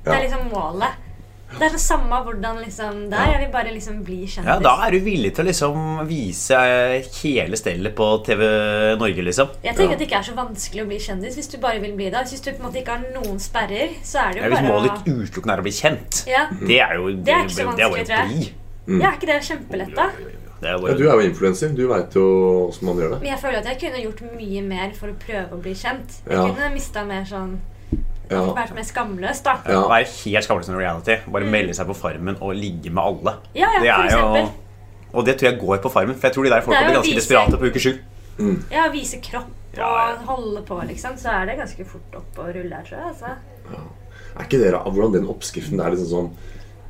Det 0.05 0.13
er 0.15 0.29
liksom 0.29 0.47
målet. 0.53 1.01
Det 1.59 1.67
er 1.69 1.73
det 1.77 1.81
samme 1.81 2.19
hvordan 2.25 2.61
liksom 2.65 3.11
det 3.11 3.19
er. 3.19 3.33
Jeg 3.33 3.41
vil 3.45 3.53
bare 3.53 3.73
liksom 3.75 4.03
bli 4.05 4.21
kjendis. 4.27 4.47
Ja, 4.49 4.59
Da 4.59 4.87
er 4.87 4.91
du 4.91 5.01
villig 5.05 5.35
til 5.37 5.45
å 5.45 5.49
liksom 5.49 6.07
vise 6.09 6.59
hele 7.23 7.57
stellet 7.61 7.95
på 7.99 8.07
TV 8.27 8.43
Norge, 8.99 9.23
liksom. 9.29 9.49
Jeg 9.63 9.77
tenker 9.77 9.91
Ja. 9.91 9.93
at 9.93 9.99
det 9.99 10.09
ikke 10.09 10.19
er 10.19 10.29
så 10.31 10.35
vanskelig 10.37 10.83
å 10.85 10.89
bli 10.89 10.99
kjendis 10.99 11.37
hvis 11.37 11.51
du 11.53 11.59
bare 11.59 11.81
vil 11.81 11.93
bli 11.95 12.11
det. 12.11 12.25
Hvis 12.29 12.41
du 12.45 12.51
på 12.53 12.57
en 12.65 12.67
måte 12.71 12.81
ikke 12.83 12.97
har 12.97 13.05
noen 13.15 13.39
sperrer, 13.41 13.91
så 14.03 14.29
er 14.29 14.33
det 14.33 14.37
Ja, 14.43 14.45
jo 14.45 14.51
hvis 14.51 14.61
bare 14.61 14.73
målet 14.73 14.91
å 14.91 15.05
ditt 15.05 15.15
utelukkende 15.15 15.53
er 15.53 15.59
å 15.59 15.63
bli 15.63 15.73
kjent, 15.73 16.27
ja. 16.27 16.47
det 16.51 16.81
er 16.81 16.95
jo 16.97 17.07
Det, 17.13 17.25
Det 17.25 17.35
er 17.35 17.43
ikke 17.43 17.51
så 17.51 17.57
det 17.57 17.85
er 17.85 17.91
vanskelig, 17.91 18.07
tror 18.07 18.17
jeg. 18.19 18.55
Mm. 18.87 19.01
ja, 19.01 19.09
er 19.09 19.17
ikke 19.19 19.27
det 19.27 19.43
kjempelett, 19.47 19.95
da? 19.95 20.07
Er 20.63 20.69
Ja, 20.69 20.77
du 20.79 21.09
er 21.11 21.15
jo 21.19 21.21
influenser. 21.27 21.75
Du 21.75 21.89
veit 21.89 22.15
jo 22.15 22.69
åssen 22.71 22.85
man 22.87 22.97
gjør 22.97 23.11
det. 23.11 23.21
Men 23.23 23.31
jeg 23.33 23.39
føler 23.43 23.59
at 23.59 23.65
jeg 23.67 23.79
kunne 23.81 24.03
gjort 24.05 24.21
mye 24.39 24.63
mer 24.63 24.93
for 24.95 25.09
å 25.09 25.15
prøve 25.19 25.51
å 25.57 25.61
bli 25.63 25.73
kjent. 25.75 26.21
Jeg 26.29 26.39
Ja. 26.39 26.47
kunne 26.47 26.73
mista 26.73 27.05
mer 27.05 27.25
sånn 27.25 27.59
Ja. 28.33 28.67
som 28.69 28.79
er 28.79 28.89
skamløs, 28.89 29.43
da. 29.45 29.55
Ja. 29.69 29.81
Være 29.89 30.09
helt 30.25 30.45
skamløs 30.49 30.69
med 30.73 30.79
reality. 30.83 31.17
Bare 31.33 31.45
melde 31.45 31.75
seg 31.79 31.87
på 31.87 31.97
Farmen 31.97 32.37
og 32.41 32.55
ligge 32.59 32.91
med 32.91 33.03
alle. 33.03 33.37
Ja, 33.55 33.69
ja, 33.83 34.03
Det 34.03 34.13
for 34.13 34.37
er 34.37 34.41
jo. 34.43 34.51
Og 35.13 35.27
det 35.27 35.35
tror 35.39 35.51
jeg 35.51 35.61
går 35.61 35.83
på 35.85 35.91
Farmen. 35.93 36.15
For 36.17 36.27
jeg 36.29 36.35
tror 36.35 36.45
de 36.45 36.51
der 36.51 36.61
folka 36.65 36.79
Det 36.81 36.87
blir 36.89 36.97
ganske 37.01 37.11
vise- 37.13 37.21
desperate 37.21 37.59
på 37.59 37.67
uke 37.69 37.81
sju. 37.81 37.93
Ja, 38.73 38.89
vise 38.93 39.19
kropp 39.21 39.79
og 39.79 40.25
holde 40.29 40.63
på, 40.69 40.79
liksom. 40.89 41.17
Så 41.21 41.29
er 41.33 41.47
det 41.47 41.59
ganske 41.59 41.85
fort 41.87 42.15
opp 42.17 42.39
og 42.39 42.49
rulle 42.57 42.75
her, 42.75 42.85
tror 42.89 42.99
jeg. 42.99 43.09
Altså. 43.09 43.27
Er 44.37 44.45
ikke 44.47 44.59
det 44.63 44.73
rart 44.75 44.89
hvordan 44.93 45.13
den 45.13 45.29
oppskriften 45.29 45.77
der 45.79 45.87
er 45.87 45.91
liksom 45.97 46.09
sånn 46.09 46.31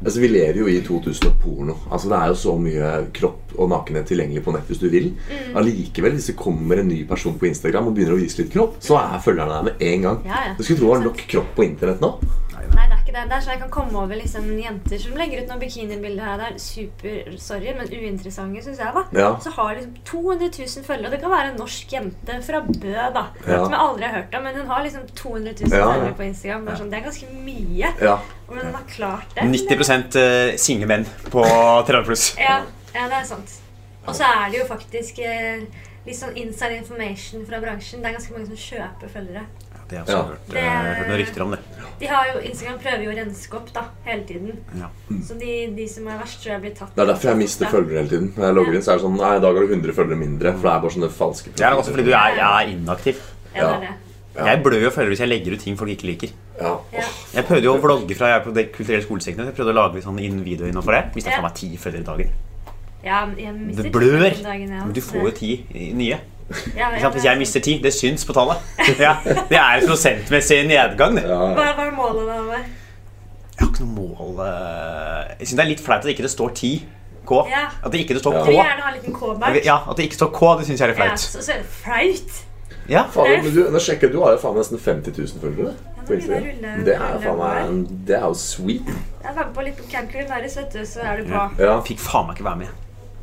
Altså 0.02 0.20
Vi 0.22 0.30
lever 0.32 0.58
jo 0.62 0.68
i 0.70 0.80
2000 0.82 1.28
og 1.30 1.38
porno. 1.42 1.76
Altså 1.90 2.10
Det 2.10 2.18
er 2.18 2.32
jo 2.32 2.38
så 2.42 2.56
mye 2.58 2.92
kropp 3.14 3.54
og 3.58 3.70
nakenhet 3.70 4.08
tilgjengelig 4.10 4.42
på 4.44 4.54
nett 4.54 4.70
hvis 4.70 4.82
du 4.82 4.88
vil. 4.90 5.10
Mm. 5.30 5.56
Allikevel, 5.60 6.16
hvis 6.18 6.30
det 6.32 6.38
kommer 6.38 6.80
en 6.82 6.90
ny 6.90 7.02
person 7.08 7.36
på 7.38 7.48
Instagram 7.50 7.90
og 7.90 7.96
begynner 7.96 8.16
å 8.16 8.22
vise 8.22 8.42
litt 8.42 8.52
kropp, 8.54 8.78
så 8.82 8.98
er 9.00 9.22
følgerne 9.22 9.58
der 9.58 9.68
med 9.70 9.84
en 9.92 10.06
gang. 10.08 10.22
Ja, 10.26 10.46
ja. 10.48 10.54
Du 10.58 10.64
skulle 10.64 10.80
tro 10.80 10.88
det 10.88 10.94
var 10.96 11.04
nok 11.06 11.26
kropp 11.34 11.52
på 11.56 11.66
internett 11.66 12.02
nå. 12.02 12.16
Det 13.12 13.18
er 13.20 13.26
ikke 13.26 13.28
det. 13.28 13.28
Det 13.28 13.36
er 13.36 13.44
sånn 13.44 13.52
jeg 13.52 13.60
kan 13.60 13.72
komme 13.72 13.98
over 14.00 14.16
liksom, 14.16 14.46
jenter 14.56 15.00
som 15.02 15.16
legger 15.20 15.42
ut 15.42 15.50
noen 15.50 15.60
bikinibilder 15.60 16.24
her 16.24 16.38
der. 16.40 16.54
Super, 16.62 17.34
sorry, 17.36 17.74
men 17.76 17.90
uinteressante, 17.92 18.62
syns 18.64 18.80
jeg. 18.80 18.94
da 18.96 19.02
Ja. 19.18 19.28
Så 19.44 19.52
har 19.56 19.74
liksom 19.76 19.96
200 20.08 20.48
000 20.56 20.86
følgere. 20.86 21.10
Og 21.10 21.12
det 21.12 21.20
kan 21.20 21.34
være 21.34 21.50
en 21.52 21.60
norsk 21.60 21.92
jente 21.92 22.38
fra 22.46 22.62
Bø, 22.64 22.94
da. 23.18 23.26
Ja. 23.44 23.58
Som 23.64 23.76
jeg 23.76 23.80
aldri 23.84 24.06
har 24.08 24.16
hørt 24.16 24.34
om. 24.38 24.46
Men 24.48 24.56
hun 24.56 24.72
har 24.72 24.82
liksom 24.86 25.06
200 25.14 25.54
000 25.60 25.72
Ja, 25.72 25.78
ja. 25.78 25.92
følgere 25.92 26.16
på 26.22 26.26
Instagram. 26.30 26.64
Bare 26.66 26.80
sånn, 26.80 26.90
det 26.92 26.98
er 26.98 27.06
ganske 27.10 27.28
mye. 27.50 27.92
Ja. 28.00 28.16
Hvordan 28.48 28.66
hun 28.70 28.78
har 28.80 28.88
klart 28.96 29.36
det. 29.36 29.48
90 29.52 30.18
eh, 30.22 30.56
single 30.56 30.88
menn 30.88 31.06
på 31.28 31.44
30 31.44 32.04
pluss. 32.08 32.26
Ja, 32.40 32.62
ja, 32.94 33.08
det 33.08 33.18
er 33.20 33.28
sant. 33.28 33.58
Og 34.06 34.16
så 34.16 34.24
er 34.24 34.48
det 34.50 34.62
jo 34.62 34.64
faktisk 34.66 35.20
eh, 35.22 35.66
litt 36.06 36.18
sånn 36.18 36.32
inside 36.40 36.80
information 36.80 37.44
fra 37.46 37.60
bransjen. 37.62 38.00
Det 38.02 38.10
er 38.10 38.16
ganske 38.16 38.34
mange 38.34 38.48
som 38.48 38.64
kjøper 38.64 39.12
følgere. 39.12 39.44
Det 39.92 39.98
har 40.00 40.06
jeg 40.08 40.16
også 40.16 40.16
Ja. 40.16 40.24
hørt, 40.32 40.56
eh, 40.56 40.96
hørt 40.96 41.08
noen 41.10 41.20
rykter 41.20 41.42
om 41.44 41.50
det. 41.52 41.58
De 42.02 42.06
har 42.10 42.24
jo, 42.32 42.38
Instagram 42.48 42.78
prøver 42.82 43.02
jo 43.04 43.10
å 43.12 43.16
renske 43.20 43.54
opp 43.60 43.68
da, 43.76 43.82
hele 44.06 44.24
tiden. 44.26 44.56
Ja. 44.80 44.88
Så 45.22 45.36
de, 45.38 45.50
de 45.76 45.84
som 45.86 46.08
er 46.08 46.16
verst, 46.18 46.40
tror 46.42 46.50
jeg 46.56 46.60
blir 46.64 46.74
tatt. 46.74 46.94
Det 46.96 47.02
er 47.04 47.10
derfor 47.12 47.28
jeg 47.30 47.36
mister 47.42 47.66
følgere 47.70 48.00
hele 48.00 48.08
tiden. 48.10 48.32
Når 48.34 48.44
jeg 48.48 48.54
logger 48.56 48.74
inn, 48.74 48.82
så 48.82 48.92
er 48.94 48.96
det 48.98 49.04
sånn 49.04 49.16
Nei, 49.20 49.36
i 49.36 49.42
dag 49.44 49.54
har 49.54 49.66
du 49.66 49.74
100 49.74 49.92
følgere 49.94 50.18
mindre. 50.18 50.52
For 50.56 50.62
det 50.66 50.72
er 50.72 50.80
bare 50.82 50.94
sånne 50.96 51.10
falske 51.12 51.52
Det 51.54 51.60
er 51.68 51.76
også 51.76 51.92
fordi 51.92 52.04
du 52.08 52.12
er, 52.16 52.34
jeg 52.34 52.48
er 52.48 52.72
inaktiv. 52.72 53.20
Ja, 53.54 53.60
det 53.60 53.76
er 53.76 53.80
det. 53.86 53.94
Ja. 54.34 54.44
Jeg 54.48 54.62
blør 54.64 54.80
jo 54.82 54.90
følgere 54.90 55.12
hvis 55.12 55.20
jeg 55.20 55.28
legger 55.28 55.52
ut 55.52 55.60
ting 55.60 55.76
folk 55.76 55.90
ikke 55.92 56.08
liker. 56.08 56.30
Ja. 56.58 56.72
Ja. 56.96 57.04
Jeg 57.36 57.44
prøvde 57.44 57.62
jo 57.68 57.74
å 57.76 57.80
vlogge 57.84 58.16
fra 58.16 58.26
jeg 58.32 58.40
er 58.40 58.44
på 58.48 58.54
det 58.56 58.72
kulturelle 58.72 59.04
skolesektoren. 59.04 59.44
Jeg 59.52 59.54
prøvde 59.60 59.74
å 59.76 59.76
lage 59.76 60.02
sånn 60.02 60.18
inn 60.24 60.42
video 60.42 60.64
innenfor 60.66 60.96
det. 60.96 61.14
Mista 61.14 61.30
Ja. 61.30 61.36
faen 61.36 61.42
meg 61.42 61.54
ti 61.54 61.76
følgere 61.76 62.00
i 62.00 62.08
dagen. 62.08 62.30
Ja, 63.04 63.26
jeg 63.36 63.76
Det 63.76 63.92
blør. 63.92 64.42
dagen, 64.42 64.68
ja. 64.70 64.84
Men 64.84 64.92
du 64.92 65.00
får 65.00 65.22
jo 65.22 65.30
ti 65.30 65.66
i- 65.74 65.92
nye. 65.92 66.18
Ja, 66.76 66.88
ja. 66.98 67.08
Hvis 67.14 67.24
jeg 67.24 67.38
mister 67.40 67.60
ti, 67.64 67.78
det 67.82 67.92
syns 67.96 68.24
på 68.28 68.34
tallet. 68.36 68.60
Ja, 69.00 69.14
det 69.24 69.56
er 69.58 69.80
en 69.80 69.86
prosentmessig 69.88 70.62
nedgang, 70.68 71.16
det. 71.16 71.24
Ja, 71.28 71.38
Hva 71.56 71.68
hva 71.78 71.86
er 71.86 71.94
målet 71.96 72.28
da? 72.28 72.60
Jeg 73.52 73.66
har 73.66 73.68
ikke 73.70 73.84
noe 73.84 73.94
mål 73.94 74.40
eh, 74.46 75.32
Jeg 75.38 75.46
syns 75.48 75.56
det 75.58 75.64
er 75.64 75.70
litt 75.70 75.82
flaut 75.84 76.00
at 76.02 76.08
det 76.08 76.14
ikke 76.16 76.28
står 76.32 76.54
10K. 76.56 77.42
Ja. 77.52 77.64
At 77.84 77.92
det 77.92 78.00
ikke 78.04 78.16
det 78.16 78.22
står 78.24 78.38
K. 78.46 78.54
Ja, 79.64 79.76
At 79.86 79.96
det 80.00 80.08
ikke 80.08 80.18
står 80.18 80.32
K, 80.34 80.52
det 80.58 80.66
syns 80.70 80.80
jeg 80.82 80.88
er 80.88 80.92
litt 80.94 80.98
Ja, 81.02 81.06
flaut. 81.12 81.20
så, 81.20 81.44
så 81.46 81.54
er 81.54 81.62
det 81.62 81.70
flaut. 81.78 82.40
Ja, 82.90 83.04
Faen, 83.14 83.44
men 83.44 83.54
du, 83.54 83.60
nå 83.70 83.78
sjekker 83.78 84.10
du 84.10 84.18
har 84.24 84.32
jo 84.34 84.40
faen 84.42 84.56
nesten 84.58 84.80
50 84.82 85.14
000 85.14 85.42
følgere. 85.44 85.74
det 86.08 86.96
er 86.96 87.12
jo 87.14 87.20
faen 87.22 87.38
meg. 87.38 87.92
Det 88.08 88.16
er 88.18 88.24
jo 88.26 88.34
sweet. 88.34 88.88
Jeg 89.22 89.36
var 89.36 89.44
med 89.46 89.54
på 89.54 89.62
litt 89.68 89.78
på 89.78 89.86
Camp 89.92 90.10
Culinaris, 90.10 90.56
vet 90.58 90.74
du, 90.74 90.82
så 90.88 91.04
er 91.06 91.22
du 91.22 91.30
på. 91.30 91.44
Ja. 91.62 91.76
Fikk 91.86 92.02
faen 92.02 92.26
meg 92.26 92.36
ikke 92.40 92.48
være 92.48 92.64
med. 92.64 92.74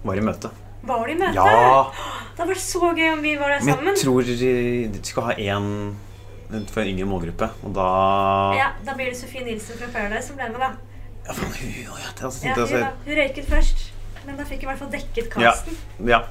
Var 0.07 0.22
i 0.22 0.24
møte. 0.30 0.53
Var 0.88 1.05
de 1.07 1.11
i 1.11 1.17
møte? 1.19 1.34
Ja, 1.36 1.91
Det 2.36 2.39
hadde 2.43 2.51
vært 2.53 2.63
så 2.63 2.91
gøy 2.95 3.09
om 3.13 3.21
vi 3.25 3.34
var 3.39 3.49
der 3.49 3.65
men 3.65 3.89
jeg 3.93 4.03
tror 4.03 4.21
de 4.23 5.01
skal 5.03 5.23
ha 5.23 5.34
én 5.36 5.95
for 6.71 6.82
en 6.82 6.88
yngre 6.89 7.05
målgruppe, 7.05 7.49
og 7.63 7.73
da 7.75 7.88
Ja, 8.57 8.69
Da 8.86 8.95
blir 8.97 9.11
det 9.11 9.17
Sofie 9.19 9.43
Nilsen 9.45 9.77
fra 9.77 9.88
Paradise 9.93 10.27
som 10.32 10.36
ble 10.39 10.47
med, 10.49 10.59
da. 10.59 10.71
Ja, 11.27 11.34
faen, 11.34 11.51
hun, 11.51 11.73
ja, 11.84 12.13
det, 12.15 12.23
altså, 12.25 12.45
Ja, 12.47 12.53
hun, 12.55 12.55
da. 12.55 12.61
altså, 12.61 12.86
hun 13.05 13.15
røyket 13.19 13.45
først, 13.51 13.84
men 14.25 14.38
da 14.39 14.43
fikk 14.49 14.63
hun 14.63 14.69
i 14.69 14.71
hvert 14.71 14.80
fall 14.80 14.93
dekket 14.95 15.36
Ja. 15.38 15.51
casten. 15.51 15.75
ja. 16.07 16.21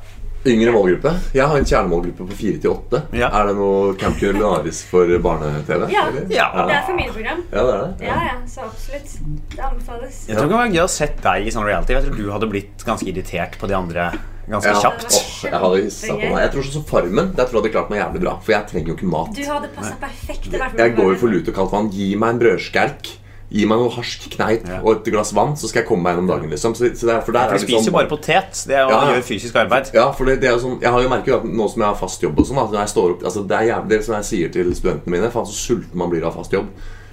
Yngre 0.47 0.71
målgruppe. 0.71 1.11
Jeg 1.35 1.47
har 1.51 1.57
en 1.59 1.65
kjernemålgruppe 1.67 2.25
på 2.29 2.35
4 2.39 2.59
til 2.63 2.71
8. 2.71 3.01
Ja. 3.13 3.27
Er 3.41 3.47
det 3.49 3.57
noe 3.59 3.95
Camp 3.99 4.17
Culinaris 4.21 4.85
for 4.87 5.05
barne-TV? 5.19 5.89
Ja. 5.91 6.05
eller? 6.07 6.27
Ja. 6.31 6.47
Det 6.67 6.77
er 6.77 6.85
familieprogram. 6.87 7.43
ja, 7.53 7.63
det 7.67 7.75
er 7.75 7.81
det. 7.99 8.07
Ja, 8.07 8.19
ja, 8.29 8.35
så 8.47 8.61
absolutt. 8.69 9.17
Det 9.51 9.59
anbefales. 9.59 10.21
Jeg 10.29 10.37
tror 10.37 10.47
det 10.47 10.51
kan 10.55 10.63
være 10.63 10.75
gøy 10.77 10.85
å 10.85 10.89
sette 10.95 11.23
deg 11.27 11.47
i 11.47 11.51
sånn 11.51 11.67
reality. 11.67 11.93
Jeg 11.93 12.05
tror 12.07 12.17
du 12.17 12.31
hadde 12.31 12.51
blitt 12.51 12.85
ganske 12.87 13.07
irritert 13.11 13.59
på 13.59 13.67
de 13.69 13.75
andre 13.75 14.13
ganske 14.51 14.73
Ja. 14.73 14.81
kjapt. 14.81 15.13
Oh, 15.13 15.51
jeg 15.51 15.61
hadde 15.61 15.83
hissa 15.85 16.13
på 16.15 16.19
meg. 16.33 16.39
Jeg 16.45 16.51
tror 16.53 16.63
sånn 16.73 16.85
Farmen 16.89 17.33
Der 17.37 17.45
tror 17.45 17.53
jeg 17.63 17.63
hadde 17.63 17.73
klart 17.77 17.91
meg 17.91 18.01
jævlig 18.03 18.21
bra. 18.25 18.39
For 18.43 18.53
jeg 18.53 18.67
trenger 18.69 18.89
jo 18.89 18.95
ikke 18.97 19.11
mat. 19.11 19.33
Du 19.35 19.43
hadde 19.45 19.69
perfekt. 19.77 20.53
Jeg, 20.53 20.77
Jeg 20.79 20.97
går 20.97 21.13
jo 21.13 21.17
for 21.17 21.29
lut 21.29 21.49
og 21.49 21.55
kaldt 21.55 21.73
vann. 21.73 21.91
Gi 21.93 22.15
meg 22.17 22.29
en 22.35 22.39
brødskerk. 22.41 23.15
Gi 23.51 23.65
meg 23.65 23.79
noe 23.81 23.89
harsk 23.89 24.27
kneip 24.35 24.67
Ja. 24.69 24.81
og 24.85 24.91
et 24.97 25.05
glass 25.11 25.33
vann, 25.33 25.55
så 25.57 25.69
skal 25.71 25.81
jeg 25.81 25.89
komme 25.89 26.03
meg 26.03 26.17
gjennom 26.19 26.29
dagen. 26.29 26.51
liksom 26.51 26.75
så, 26.77 26.85
så 26.95 27.07
det 27.09 27.15
er, 27.17 27.21
for 27.23 27.33
der 27.33 27.49
For 27.49 27.55
er 27.55 27.59
du 27.59 27.65
spiser 27.65 27.79
jo 27.79 27.85
sånn, 27.91 27.93
bare 27.97 28.09
potet. 28.09 28.53
Det 28.69 28.77
er 28.77 28.83
jo 28.85 28.91
Ja, 28.91 29.15
gjør 29.15 29.23
fysisk 29.25 29.55
arbeid. 29.57 29.91
Ja, 29.95 30.11
for 30.13 30.25
det, 30.27 30.41
det 30.43 30.51
er 30.51 30.53
jo 30.53 30.61
sånn 30.67 30.81
Jeg 30.83 30.91
har 30.93 31.01
jo 31.01 31.09
merket 31.09 31.35
at 31.35 31.45
nå 31.45 31.71
som 31.73 31.81
jeg 31.81 31.89
har 31.89 31.97
fast 31.97 32.21
jobb 32.21 32.39
og 32.39 32.45
sånn 32.47 32.59
at 32.61 32.71
når 32.71 32.81
jeg 32.85 32.89
står 32.93 33.11
opp 33.15 33.23
Altså 33.25 33.47
Det 33.49 33.57
er 33.57 33.65
jævlig 33.73 33.89
det 33.89 34.05
som 34.05 34.15
jeg 34.17 34.25
sier 34.25 34.49
til 34.53 34.75
studentene 34.75 35.11
mine. 35.17 35.31
Faen 35.33 35.47
så 35.49 35.57
sulten 35.57 35.95
man 35.97 36.11
blir 36.11 36.25
av 36.29 36.35
fast 36.37 36.53
jobb. 36.53 36.69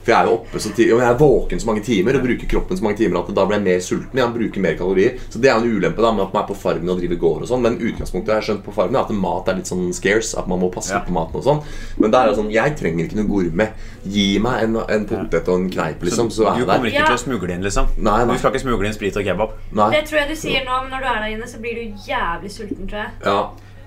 For 0.05 0.13
jeg 0.13 0.19
er 0.21 0.27
jo 0.29 0.33
oppe 0.37 0.59
så 0.61 0.69
tidlig, 0.69 0.93
og 0.93 0.99
jeg 1.01 1.09
er 1.09 1.17
våken 1.17 1.59
så 1.63 1.65
mange 1.65 1.81
timer 1.81 2.15
og 2.19 2.21
bruker 2.27 2.49
kroppen 2.51 2.77
så 2.77 2.83
mange 2.85 2.97
timer 2.99 3.17
at 3.23 3.31
da 3.33 3.45
blir 3.49 3.57
jeg 3.57 3.65
mer 3.65 3.79
sulten. 3.81 4.19
Jeg 4.21 4.33
bruker 4.35 4.61
mer 4.61 4.75
kalorier 4.77 5.15
Så 5.33 5.39
det 5.41 5.49
er 5.49 5.55
jo 5.57 5.65
en 5.65 5.79
ulempe 5.79 6.03
da 6.05 6.11
med 6.13 6.25
at 6.27 6.35
man 6.35 6.43
er 6.43 6.47
på 6.51 6.57
farmen 6.61 6.91
og 6.93 6.99
driver 7.01 7.17
gård 7.23 7.41
og 7.41 7.49
sånn. 7.49 7.63
Men 7.65 7.79
utgangspunktet 7.81 8.29
jeg 8.29 8.37
har 8.37 8.45
skjønt 8.49 8.63
på 8.67 8.75
farmen 8.75 8.99
er 8.99 9.01
at 9.07 9.15
mat 9.25 9.49
er 9.49 9.57
litt 9.57 9.71
sånn 9.71 9.89
scarce. 9.97 10.37
At 10.37 10.47
man 10.51 10.61
må 10.61 10.69
passe 10.71 10.93
Ja. 10.93 11.01
på 11.01 11.11
maten 11.17 11.41
og 11.41 11.43
sånn. 11.47 11.63
Men 11.97 12.11
det 12.13 12.19
er 12.21 12.29
jo 12.29 12.37
sånn, 12.43 12.51
jeg 12.53 12.77
trenger 12.77 13.05
ikke 13.09 13.17
noe 13.17 13.29
gourmet. 13.33 13.73
Gi 14.05 14.27
meg 14.39 14.63
en, 14.63 14.77
en 14.77 15.05
potet 15.09 15.49
og 15.49 15.59
en 15.59 15.69
kneip, 15.73 16.05
liksom, 16.05 16.29
så 16.29 16.51
er 16.53 16.59
Du 16.61 16.65
kommer 16.69 16.85
ikke 16.93 17.05
til 17.09 17.17
å 17.17 17.23
smugle 17.25 17.53
inn, 17.57 17.65
liksom? 17.65 17.89
Nei, 17.97 18.19
nei. 18.25 18.33
Du 18.37 18.39
skal 18.45 18.53
ikke 18.53 18.61
smugle 18.67 18.85
inn 18.85 18.93
sprit 18.93 19.17
og 19.17 19.25
kebab? 19.25 19.57
Nei. 19.73 19.89
Det 19.97 20.05
tror 20.05 20.21
jeg 20.21 20.29
du 20.29 20.35
sier 20.35 20.61
nå, 20.69 20.81
men 20.85 20.93
når 20.93 21.01
du 21.01 21.07
er 21.09 21.21
der 21.25 21.33
inne, 21.33 21.49
så 21.49 21.57
blir 21.59 21.81
du 21.81 22.05
jævlig 22.05 22.51
sulten, 22.53 22.85
tror 22.87 23.01
jeg. 23.07 23.11
Ja, 23.25 23.39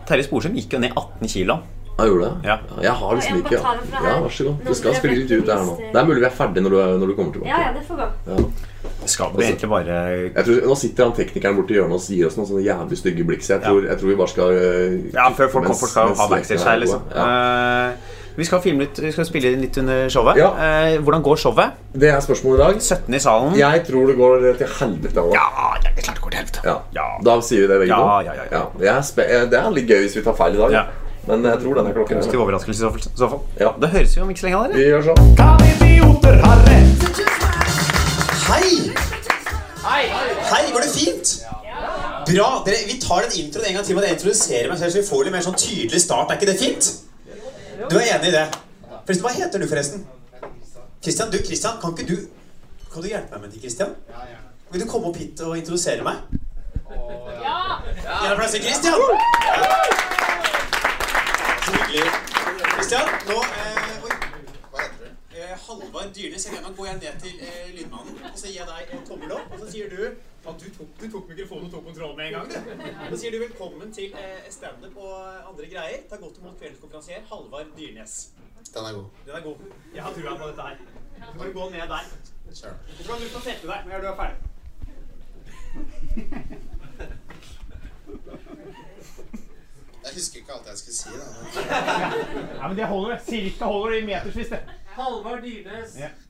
Terje 0.08 0.24
Sporsem 0.26 0.54
gikk 0.58 0.72
jo 0.74 0.78
ned 0.82 0.94
18 0.96 1.28
kilo. 1.28 1.60
Jeg 2.04 2.12
gjorde 2.12 2.24
det. 2.24 2.48
Ja. 2.48 2.56
Jeg 2.82 2.92
har 3.00 3.14
liksom 3.18 3.38
ikke 3.42 3.54
ja. 3.58 3.72
Ja, 3.92 4.16
vær 4.22 4.34
så 4.34 4.44
god. 4.44 4.58
Det 4.68 4.76
skal 4.78 4.98
spille 4.98 5.16
litt 5.18 5.32
ut 5.34 5.46
der 5.48 5.64
nå. 5.66 5.76
Det 5.82 6.00
er 6.00 6.10
mulig 6.10 6.20
vi 6.22 6.28
er 6.28 6.36
ferdig 6.36 6.62
når 6.62 6.74
du, 6.74 6.82
når 7.02 7.10
du 7.10 7.14
kommer 7.16 7.32
tilbake. 7.34 7.50
Ja, 7.50 7.62
ja, 7.66 7.72
det 7.74 7.82
får 7.88 8.02
gå. 8.02 8.10
Ja. 8.28 8.36
Det 8.98 9.10
skal 9.10 9.32
bli 9.34 9.46
egentlig 9.46 9.70
bare 9.70 9.96
Jeg 10.34 10.44
tror, 10.44 10.60
nå 10.68 10.76
sitter 10.78 11.08
han 11.08 11.16
teknikeren 11.16 11.56
borti 11.58 11.74
hjørnet 11.78 11.96
og 11.98 12.12
gir 12.14 12.28
oss 12.28 12.36
noen 12.38 12.48
sånne 12.50 12.62
jævlig 12.66 12.98
stygge 13.00 13.26
blikk. 13.26 13.42
Så 13.46 13.56
jeg 13.56 13.64
tror, 13.64 13.88
jeg 13.88 13.98
tror 13.98 14.12
vi 14.12 14.16
bare 14.20 14.32
skal 14.34 14.60
øh, 14.60 14.94
Ja, 15.14 15.26
før 15.38 15.50
folk, 15.56 15.66
kommer, 15.70 15.90
skal 15.94 16.14
ha 16.18 16.28
backstage 16.30 16.60
er 16.62 16.70
her, 16.70 16.80
liksom. 16.84 17.10
Ja. 17.14 17.26
Eh, 17.88 18.16
vi 18.38 18.46
skal 18.46 18.60
filme 18.62 18.84
litt, 18.84 19.00
vi 19.02 19.10
skal 19.10 19.26
spille 19.26 19.50
litt 19.58 19.80
under 19.82 20.06
showet. 20.14 20.38
Ja. 20.38 20.52
Eh, 20.62 21.00
hvordan 21.02 21.24
går 21.26 21.40
showet? 21.42 21.80
Det 21.90 22.12
er 22.12 22.20
spørsmålet 22.22 22.60
i 22.60 22.62
dag. 22.62 22.82
17 22.82 23.18
i 23.18 23.22
salen. 23.24 23.58
Jeg 23.58 23.82
tror 23.88 24.06
det 24.06 24.16
går 24.20 24.46
til 24.60 24.70
helvete. 24.78 25.24
Også. 25.24 25.34
Ja, 25.34 25.72
det 25.82 25.90
er 25.96 26.06
klart 26.06 26.20
det 26.20 26.22
går 26.22 26.36
til 26.36 26.42
helvete. 26.44 26.62
Ja. 26.68 26.76
Ja. 26.94 27.08
Da 27.26 27.40
sier 27.42 27.64
vi 27.66 27.72
det 27.72 27.80
begge 27.82 27.90
Ja, 27.90 27.98
to. 27.98 28.30
ja, 28.30 28.38
ja, 28.38 28.62
ja. 28.86 28.94
Er 28.94 29.24
eh, 29.26 29.50
det 29.50 29.58
er 29.58 29.70
litt 29.74 29.90
gøy 29.90 30.04
hvis 30.06 30.18
vi 30.20 30.22
tar 30.28 30.38
feil 30.38 30.54
i 30.54 30.62
dag. 30.62 30.78
Men 31.28 31.44
jeg 31.44 31.60
tror 31.62 31.76
denne 31.78 31.92
klokken 31.92 32.20
Positiv 32.22 32.40
overraskelse 32.44 32.78
i 32.78 32.84
så 32.86 32.90
fall- 32.94 33.12
i 33.14 33.18
så 33.20 33.28
fall. 33.28 33.40
Ja. 33.60 33.72
Det 33.80 33.88
høres 33.92 34.16
jo 34.16 34.22
om 34.24 34.30
ikke 34.32 34.40
så 34.40 34.48
lenge 34.48 34.74
Vi 34.74 34.84
gjør 34.88 35.02
sånn. 35.10 35.34
Kan 35.36 35.64
idioter 35.66 36.38
ha 36.44 36.54
rett? 36.64 37.02
Hei! 38.48 38.70
Hei! 39.84 40.72
går 40.72 40.80
det 40.86 40.92
fint? 40.94 41.34
Bra. 42.28 42.48
Dere, 42.66 42.76
vi 42.86 42.96
tar 43.00 43.22
den 43.26 43.36
introen 43.44 43.66
en 43.68 43.74
gang 43.78 43.84
til 43.86 43.96
med 43.96 44.04
å 44.04 44.12
introdusere 44.12 44.68
meg 44.68 44.78
selv, 44.80 44.92
så 44.92 45.00
vi 45.02 45.06
får 45.08 45.24
litt 45.24 45.32
mer 45.36 45.44
sånn 45.46 45.56
tydelig 45.58 46.00
start. 46.04 46.30
Er 46.30 46.36
ikke 46.40 46.50
det 46.52 46.58
fint? 46.60 46.88
Du 47.88 47.96
er 47.98 48.08
enig 48.16 48.28
i 48.28 48.34
det? 48.36 48.46
Forresten, 49.06 49.24
Hva 49.24 49.32
heter 49.32 49.58
du, 49.62 49.66
forresten? 49.68 50.04
Christian, 51.02 51.30
du, 51.30 51.38
Christian, 51.46 51.76
kan 51.80 51.94
ikke 51.94 52.08
du 52.08 52.16
Kan 52.92 53.02
du 53.04 53.08
hjelpe 53.08 53.36
meg 53.36 53.40
med 53.42 53.52
det, 53.52 53.60
Christian? 53.62 53.92
Vil 54.72 54.80
du 54.82 54.86
komme 54.90 55.08
opp 55.08 55.16
hit 55.16 55.40
og 55.44 55.56
introdusere 55.56 56.02
meg? 56.04 56.16
Ja! 57.44 57.80
Gi 58.02 58.26
en 58.26 58.32
applaus 58.32 58.50
til 58.56 58.64
Christian! 58.64 60.17
Christian, 62.88 63.08
nå 63.28 63.34
eh, 63.44 64.04
Oi. 64.06 64.14
Hva 64.72 64.80
heter 64.80 65.00
du? 65.02 65.08
Eh, 65.36 65.50
Halvard 65.60 66.12
Dyrnes. 66.16 66.44
Jeg 66.48 66.62
går 66.64 66.72
gå 66.76 66.84
jeg 66.86 66.94
ned 67.02 67.16
til 67.20 67.34
eh, 67.44 67.66
lydmannen, 67.74 68.14
og 68.30 68.38
så 68.40 68.46
gir 68.48 68.54
jeg 68.62 68.68
deg 68.70 68.92
en 68.96 69.02
tommel 69.04 69.34
opp. 69.36 69.50
Og 69.52 69.58
så 69.60 69.66
sier 69.74 69.90
du 69.92 69.98
at 70.06 70.62
du 70.62 70.68
tok, 70.78 70.94
du 71.02 71.04
tok 71.12 71.28
mikrofonen 71.28 71.66
og 71.66 71.74
tok 71.74 71.84
kontroll 71.90 72.14
med 72.16 72.24
en 72.30 72.32
gang. 72.38 72.46
du. 72.48 72.54
Så 73.10 73.18
sier 73.20 73.30
du 73.36 73.38
velkommen 73.42 73.92
til 73.92 74.16
eh, 74.16 74.48
standup 74.54 74.96
og 75.04 75.12
andre 75.50 75.68
greier. 75.68 76.00
Ta 76.08 76.16
godt 76.22 76.40
imot 76.40 76.56
kveldens 76.62 76.80
konferansier, 76.80 77.20
Halvard 77.28 77.76
Dyrnes. 77.76 78.14
Den 78.72 78.88
er 78.88 78.92
god. 78.96 79.20
Den 79.26 79.36
er 79.36 79.44
god. 79.50 79.58
Jeg 79.98 80.02
har 80.06 80.12
trua 80.16 80.32
på 80.40 80.48
dette 80.48 80.62
her. 80.70 80.76
Du 81.26 81.38
bare 81.42 81.52
gå 81.58 81.64
ned 81.74 81.84
der. 81.92 82.04
Sure. 82.62 82.72
Så 82.94 83.02
kan 83.10 83.20
du 83.20 83.28
få 83.34 83.44
sette 83.50 83.64
deg 83.68 83.80
når 83.92 83.98
du 84.00 84.08
er 84.14 84.16
ferdig. 84.22 84.40
Jeg 90.18 90.22
husker 90.24 90.38
ikke 90.38 90.52
alt 90.52 90.66
jeg 90.70 90.78
skulle 90.78 90.96
si. 90.96 91.08
da. 91.14 91.26
Ja, 92.60 92.68
men 92.68 92.76
det 92.78 92.86
holder, 92.86 93.10
det. 93.10 93.20
Cirka 93.28 93.64
holder 93.64 93.90
det 93.94 94.02
i 94.02 94.06
metersvis, 94.06 94.46
det. 94.48 94.58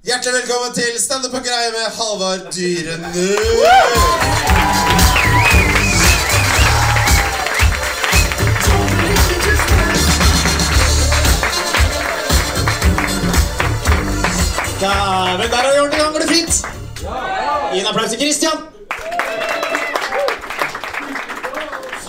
Hjertelig 0.05 0.33
velkommen 0.39 0.75
til 0.75 1.01
Standup 1.01 1.31
på 1.37 1.41
greie 1.47 1.71
med 1.77 1.87
Halvard 1.99 2.43
Dyrenes. 2.57 3.17
Dæven, 14.81 15.51
der 15.51 15.57
har 15.57 15.73
vi 15.73 15.79
ordentlig 15.81 16.01
gang. 16.01 16.13
Går 16.13 16.21
det 16.21 16.31
fint? 16.37 16.55
Gi 17.73 17.81
en 17.81 17.87
applaus 17.87 18.11
til 18.11 18.21
Christian. 18.21 18.59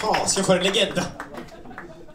Fasken, 0.02 0.44
for 0.44 0.54
en 0.54 0.64
legende. 0.64 1.29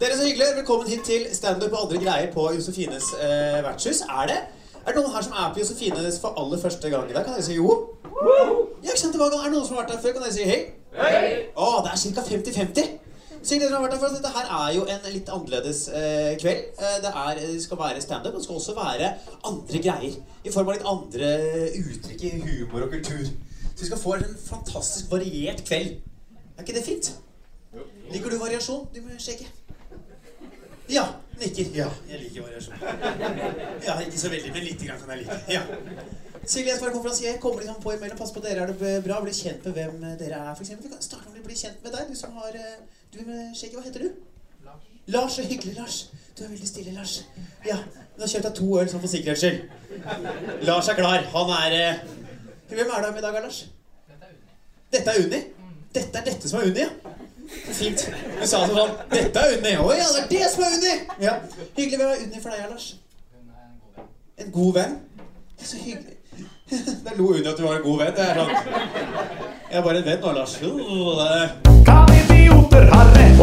Dere, 0.04 0.16
så 0.16 0.24
hyggelig. 0.24 0.46
Velkommen 0.56 0.88
hit 0.88 1.00
til 1.04 1.22
standup 1.32 1.72
og 1.72 1.82
andre 1.82 1.98
greier 2.02 2.32
på 2.32 2.42
Josefines 2.52 3.06
eh, 3.24 3.62
vertshus. 3.64 4.02
Er 4.04 4.26
det 4.28 4.36
Er 4.84 4.92
det 4.92 5.00
noen 5.00 5.14
her 5.14 5.22
som 5.24 5.32
er 5.32 5.54
på 5.54 5.62
Josefines 5.62 6.18
for 6.20 6.36
aller 6.42 6.60
første 6.60 6.90
gang 6.92 7.08
i 7.08 7.14
dag? 7.14 7.24
Kan 7.24 7.32
dere 7.38 7.44
si 7.46 7.56
jo? 7.56 7.70
Ja, 8.12 8.90
ikke 8.90 9.00
sant? 9.00 9.14
Det 9.14 9.20
var, 9.22 9.32
er 9.32 9.48
det 9.48 9.54
noen 9.54 9.64
som 9.64 9.78
har 9.78 9.86
vært 9.86 9.94
der 9.94 10.02
før? 10.02 10.12
Kan 10.18 10.26
dere 10.26 10.34
si 10.36 10.50
hei? 10.50 10.58
Hei! 10.98 11.22
Å, 11.56 11.70
det 11.86 11.94
er 11.94 12.02
ca. 12.18 12.26
50-50. 12.28 12.92
Så 13.38 13.56
hyggelig 13.56 13.70
at 13.70 13.72
dere 13.72 13.78
har 13.78 13.86
vært 13.86 13.96
her 13.96 14.02
for 14.04 14.18
Dette 14.18 14.34
her 14.36 14.52
er 14.58 14.76
jo 14.76 14.84
en 14.98 15.10
litt 15.16 15.32
annerledes 15.38 15.82
eh, 16.02 16.36
kveld. 16.44 16.68
Eh, 16.76 17.00
det, 17.06 17.16
er, 17.24 17.40
det 17.40 17.64
skal 17.64 17.82
være 17.86 18.04
standup, 18.04 18.36
men 18.36 18.44
det 18.44 18.50
skal 18.50 18.60
også 18.60 18.76
være 18.82 19.12
andre 19.54 19.84
greier. 19.88 20.22
I 20.44 20.52
form 20.52 20.68
av 20.68 20.76
litt 20.76 20.88
andre 20.92 21.34
uttrykk 21.80 22.28
i 22.28 22.36
humor 22.44 22.90
og 22.90 22.98
kultur. 22.98 23.24
Så 23.72 23.86
vi 23.86 23.88
skal 23.94 24.04
få 24.04 24.18
en 24.20 24.40
fantastisk 24.52 25.16
variert 25.16 25.64
kveld. 25.64 25.96
Er 26.58 26.68
ikke 26.68 26.76
det 26.76 26.88
fint? 26.92 27.14
Liker 28.12 28.36
du 28.36 28.42
variasjon, 28.44 28.90
du 28.92 29.00
må 29.00 29.16
skjegget? 29.16 29.63
Ja. 30.88 31.04
Nikker. 31.40 31.70
Ja, 31.74 31.88
jeg 32.08 32.20
liker 32.20 32.44
variasjon. 32.44 32.76
Ja, 33.86 33.96
ikke 34.00 34.18
så 34.20 34.28
veldig, 34.30 34.52
men 34.54 34.66
lite 34.68 34.86
grann 34.86 35.00
kan 35.02 35.10
jeg 35.14 35.24
like. 35.24 35.38
Ja. 35.50 35.62
Silje, 36.44 36.68
jeg 36.68 36.76
skal 36.76 36.86
være 36.86 36.94
konferansier. 36.94 37.38
Kommer 37.42 37.64
liksom 37.64 37.80
på 37.82 37.94
imellom. 37.96 38.18
Pass 38.18 38.32
på 38.34 38.42
dere 38.44 38.62
er 38.66 38.70
det 38.70 38.92
bra. 39.06 39.16
Bli 39.24 39.32
kjent 39.34 39.66
med 39.66 39.74
hvem 39.78 39.96
dere 40.20 40.38
er, 40.38 40.52
for 40.54 40.62
eksempel. 40.62 40.86
Vi 40.86 40.92
kan 40.94 41.02
starte 41.02 41.32
med 41.32 41.42
å 41.42 41.48
bli 41.48 41.56
kjent 41.58 41.82
med 41.82 41.96
deg, 41.96 42.12
du 42.12 42.18
som 42.18 42.36
har 42.38 42.54
eh, 42.60 42.76
Du 43.14 43.18
med 43.26 43.50
skjegget, 43.56 43.78
hva 43.78 43.84
heter 43.86 44.04
du? 44.06 44.20
Lars. 44.66 44.86
Lars, 45.16 45.36
så 45.38 45.46
hyggelig, 45.48 45.74
Lars. 45.78 45.98
Du 46.38 46.44
er 46.44 46.52
veldig 46.52 46.68
stille, 46.70 46.94
Lars. 46.94 47.16
Ja. 47.66 47.80
Du 48.14 48.22
har 48.22 48.30
kjøpt 48.30 48.46
deg 48.46 48.56
to 48.60 48.68
øl 48.78 48.90
sånn 48.92 49.02
for 49.02 49.10
sikkerhets 49.10 49.42
skyld. 49.42 50.62
Lars 50.68 50.90
er 50.92 51.00
klar. 51.00 51.26
Han 51.34 51.52
er 51.58 51.76
eh, 51.80 52.04
Hvem 52.70 52.86
er 52.86 53.02
du 53.02 53.10
med 53.10 53.20
i 53.22 53.26
dag, 53.26 53.40
Lars? 53.42 53.64
Dette 54.94 55.10
er 55.10 55.24
Unni? 55.26 55.42
Dette 55.94 56.20
er 56.20 56.30
dette 56.30 56.50
som 56.50 56.60
er 56.60 56.70
Unni, 56.70 56.86
ja. 56.86 57.13
Fint. 57.74 58.08
Du 58.40 58.46
sa 58.46 58.60
det 58.64 58.74
sånn 58.74 58.92
Dette 59.10 59.40
er 59.40 59.56
Unni. 59.58 59.72
Å 59.80 59.88
ja, 59.96 60.06
det 60.14 60.20
er 60.22 60.28
det 60.30 60.50
som 60.52 60.64
er 60.66 60.70
Unni! 60.78 60.94
Ja. 61.22 61.34
Hyggelig. 61.76 61.98
Hvem 61.98 62.10
er 62.10 62.18
Unni 62.26 62.38
for 62.42 62.50
deg, 62.54 62.58
Lars? 62.70 62.86
En 64.40 64.48
god 64.54 64.72
venn? 64.78 64.94
Det 65.54 65.64
er 65.64 65.70
så 65.70 65.78
hyggelig. 65.82 66.16
Da 67.04 67.10
lo 67.18 67.24
Unni 67.34 67.48
at 67.50 67.58
du 67.58 67.64
var 67.66 67.74
en 67.78 67.84
god 67.84 67.98
venn. 68.02 68.14
Det 68.16 68.24
er 68.24 68.34
sånn 68.40 68.52
Jeg 69.70 69.78
er 69.80 69.84
bare 69.86 69.98
en 70.00 70.08
venn 70.08 70.20
nå, 70.22 70.30
Lars. 70.38 70.52
Å? 70.62 70.68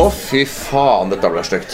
Å, 0.01 0.05
fy 0.15 0.41
faen, 0.47 1.11
dette 1.11 1.27
ble 1.31 1.43
stygt. 1.45 1.71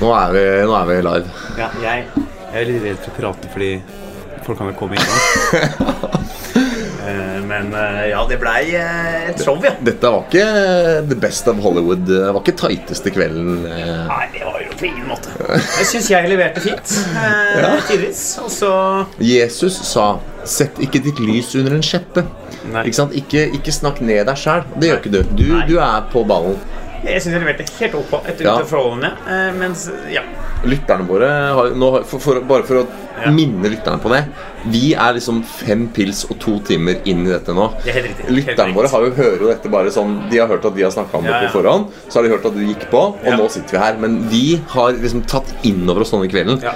Nå 0.00 0.08
er 0.16 0.32
vi, 0.34 0.44
nå 0.64 0.72
er 0.78 0.86
vi 0.88 0.96
live. 1.04 1.28
Ja, 1.60 1.68
jeg, 1.82 2.06
jeg 2.50 2.62
er 2.62 2.70
litt 2.70 2.84
redd 2.86 3.00
for 3.04 3.10
å 3.12 3.16
prate 3.20 3.52
fordi 3.52 3.72
folk 4.46 4.56
kan 4.58 4.70
vel 4.70 4.78
komme 4.80 4.94
inn. 4.96 5.04
Eh, 7.50 7.62
Men 7.62 7.72
eh, 7.74 8.08
ja, 8.10 8.20
det 8.30 8.38
blei 8.40 8.74
eh, 8.78 9.28
et 9.30 9.40
show, 9.42 9.56
ja. 9.64 9.72
Dette 9.84 10.10
var 10.12 10.24
ikke 10.28 10.44
the 11.10 11.16
best 11.18 11.48
of 11.50 11.58
Hollywood. 11.64 12.04
Det 12.06 12.20
var 12.32 12.40
ikke 12.42 12.56
tighteste 12.62 13.10
kvelden. 13.14 13.64
eh. 13.66 14.06
Nei, 14.08 14.26
det 14.34 14.44
var 14.46 14.60
jo 14.62 14.76
på 14.80 14.86
ingen 14.88 15.08
måte. 15.10 15.32
Jeg 15.50 15.86
syns 15.90 16.10
jeg 16.12 16.30
leverte 16.30 16.62
fint. 16.64 16.94
Eh, 17.20 17.80
Tidvis. 17.90 18.22
Og 18.44 18.50
så 18.54 18.72
Jesus 19.18 19.76
sa 19.90 20.18
'sett 20.44 20.78
ikke 20.80 21.02
ditt 21.04 21.18
lys 21.20 21.54
under 21.58 21.74
en 21.74 21.82
skjeppe'. 21.84 22.24
Ikke 22.84 22.94
sant? 22.94 23.12
Ikke, 23.16 23.48
ikke 23.56 23.72
snakk 23.72 24.00
ned 24.00 24.26
deg 24.26 24.36
sjæl. 24.36 24.62
Det 24.78 24.88
gjør 24.90 24.98
ikke 25.00 25.12
du. 25.12 25.22
Du, 25.36 25.48
du 25.68 25.76
er 25.80 26.02
på 26.12 26.22
ballen. 26.28 26.56
Jeg 27.00 27.22
syns 27.22 27.32
jeg 27.32 27.40
leverte 27.40 27.64
helt 27.78 27.94
oppå 27.96 28.18
etter 28.28 28.44
Ja. 28.44 28.58
forholdene. 28.68 29.10
Eh, 29.26 29.52
mens, 29.56 29.86
ja. 30.12 30.20
Lytterne 30.68 31.06
våre 31.08 31.28
har, 31.56 31.70
nå, 31.72 32.04
for, 32.04 32.20
for, 32.20 32.40
Bare 32.44 32.62
for 32.68 32.82
å 32.82 32.86
Ja. 33.20 33.30
minne 33.30 33.68
lytterne 33.72 34.00
på 34.00 34.10
det. 34.12 34.24
Vi 34.66 34.92
er 34.94 35.14
liksom 35.14 35.42
fem 35.44 35.88
pils 35.88 36.24
og 36.30 36.38
to 36.38 36.58
timer 36.60 37.00
inn 37.06 37.26
i 37.26 37.30
dette 37.30 37.54
nå. 37.56 37.70
Det 37.84 37.92
helt 37.94 38.06
riktig. 38.10 38.28
Lytterne 38.28 38.74
våre 38.74 38.88
har 38.88 39.00
jo 39.06 39.10
hører 39.16 39.40
jo 39.40 39.48
dette 39.48 39.70
bare 39.70 39.90
sånn 39.90 40.28
De 40.30 40.38
har 40.38 40.48
hørt 40.48 40.64
at 40.64 40.74
vi 40.74 40.82
har 40.82 40.90
snakka 40.90 41.14
om 41.14 41.24
det 41.24 41.32
på 41.50 41.62
forhånd. 41.62 41.88
Så 42.08 42.14
har 42.20 42.22
de 42.22 42.34
hørt 42.34 42.44
at 42.44 42.54
du 42.54 42.60
gikk 42.60 42.90
på, 42.90 43.00
og 43.16 43.32
nå 43.38 43.48
sitter 43.50 43.78
vi 43.78 43.78
her. 43.78 43.96
Men 43.98 44.28
vi 44.28 44.60
har 44.68 44.92
liksom 44.92 45.22
tatt 45.26 45.48
innover 45.64 46.02
oss 46.02 46.10
denne 46.10 46.28
kvelden. 46.28 46.60
Ja. 46.62 46.72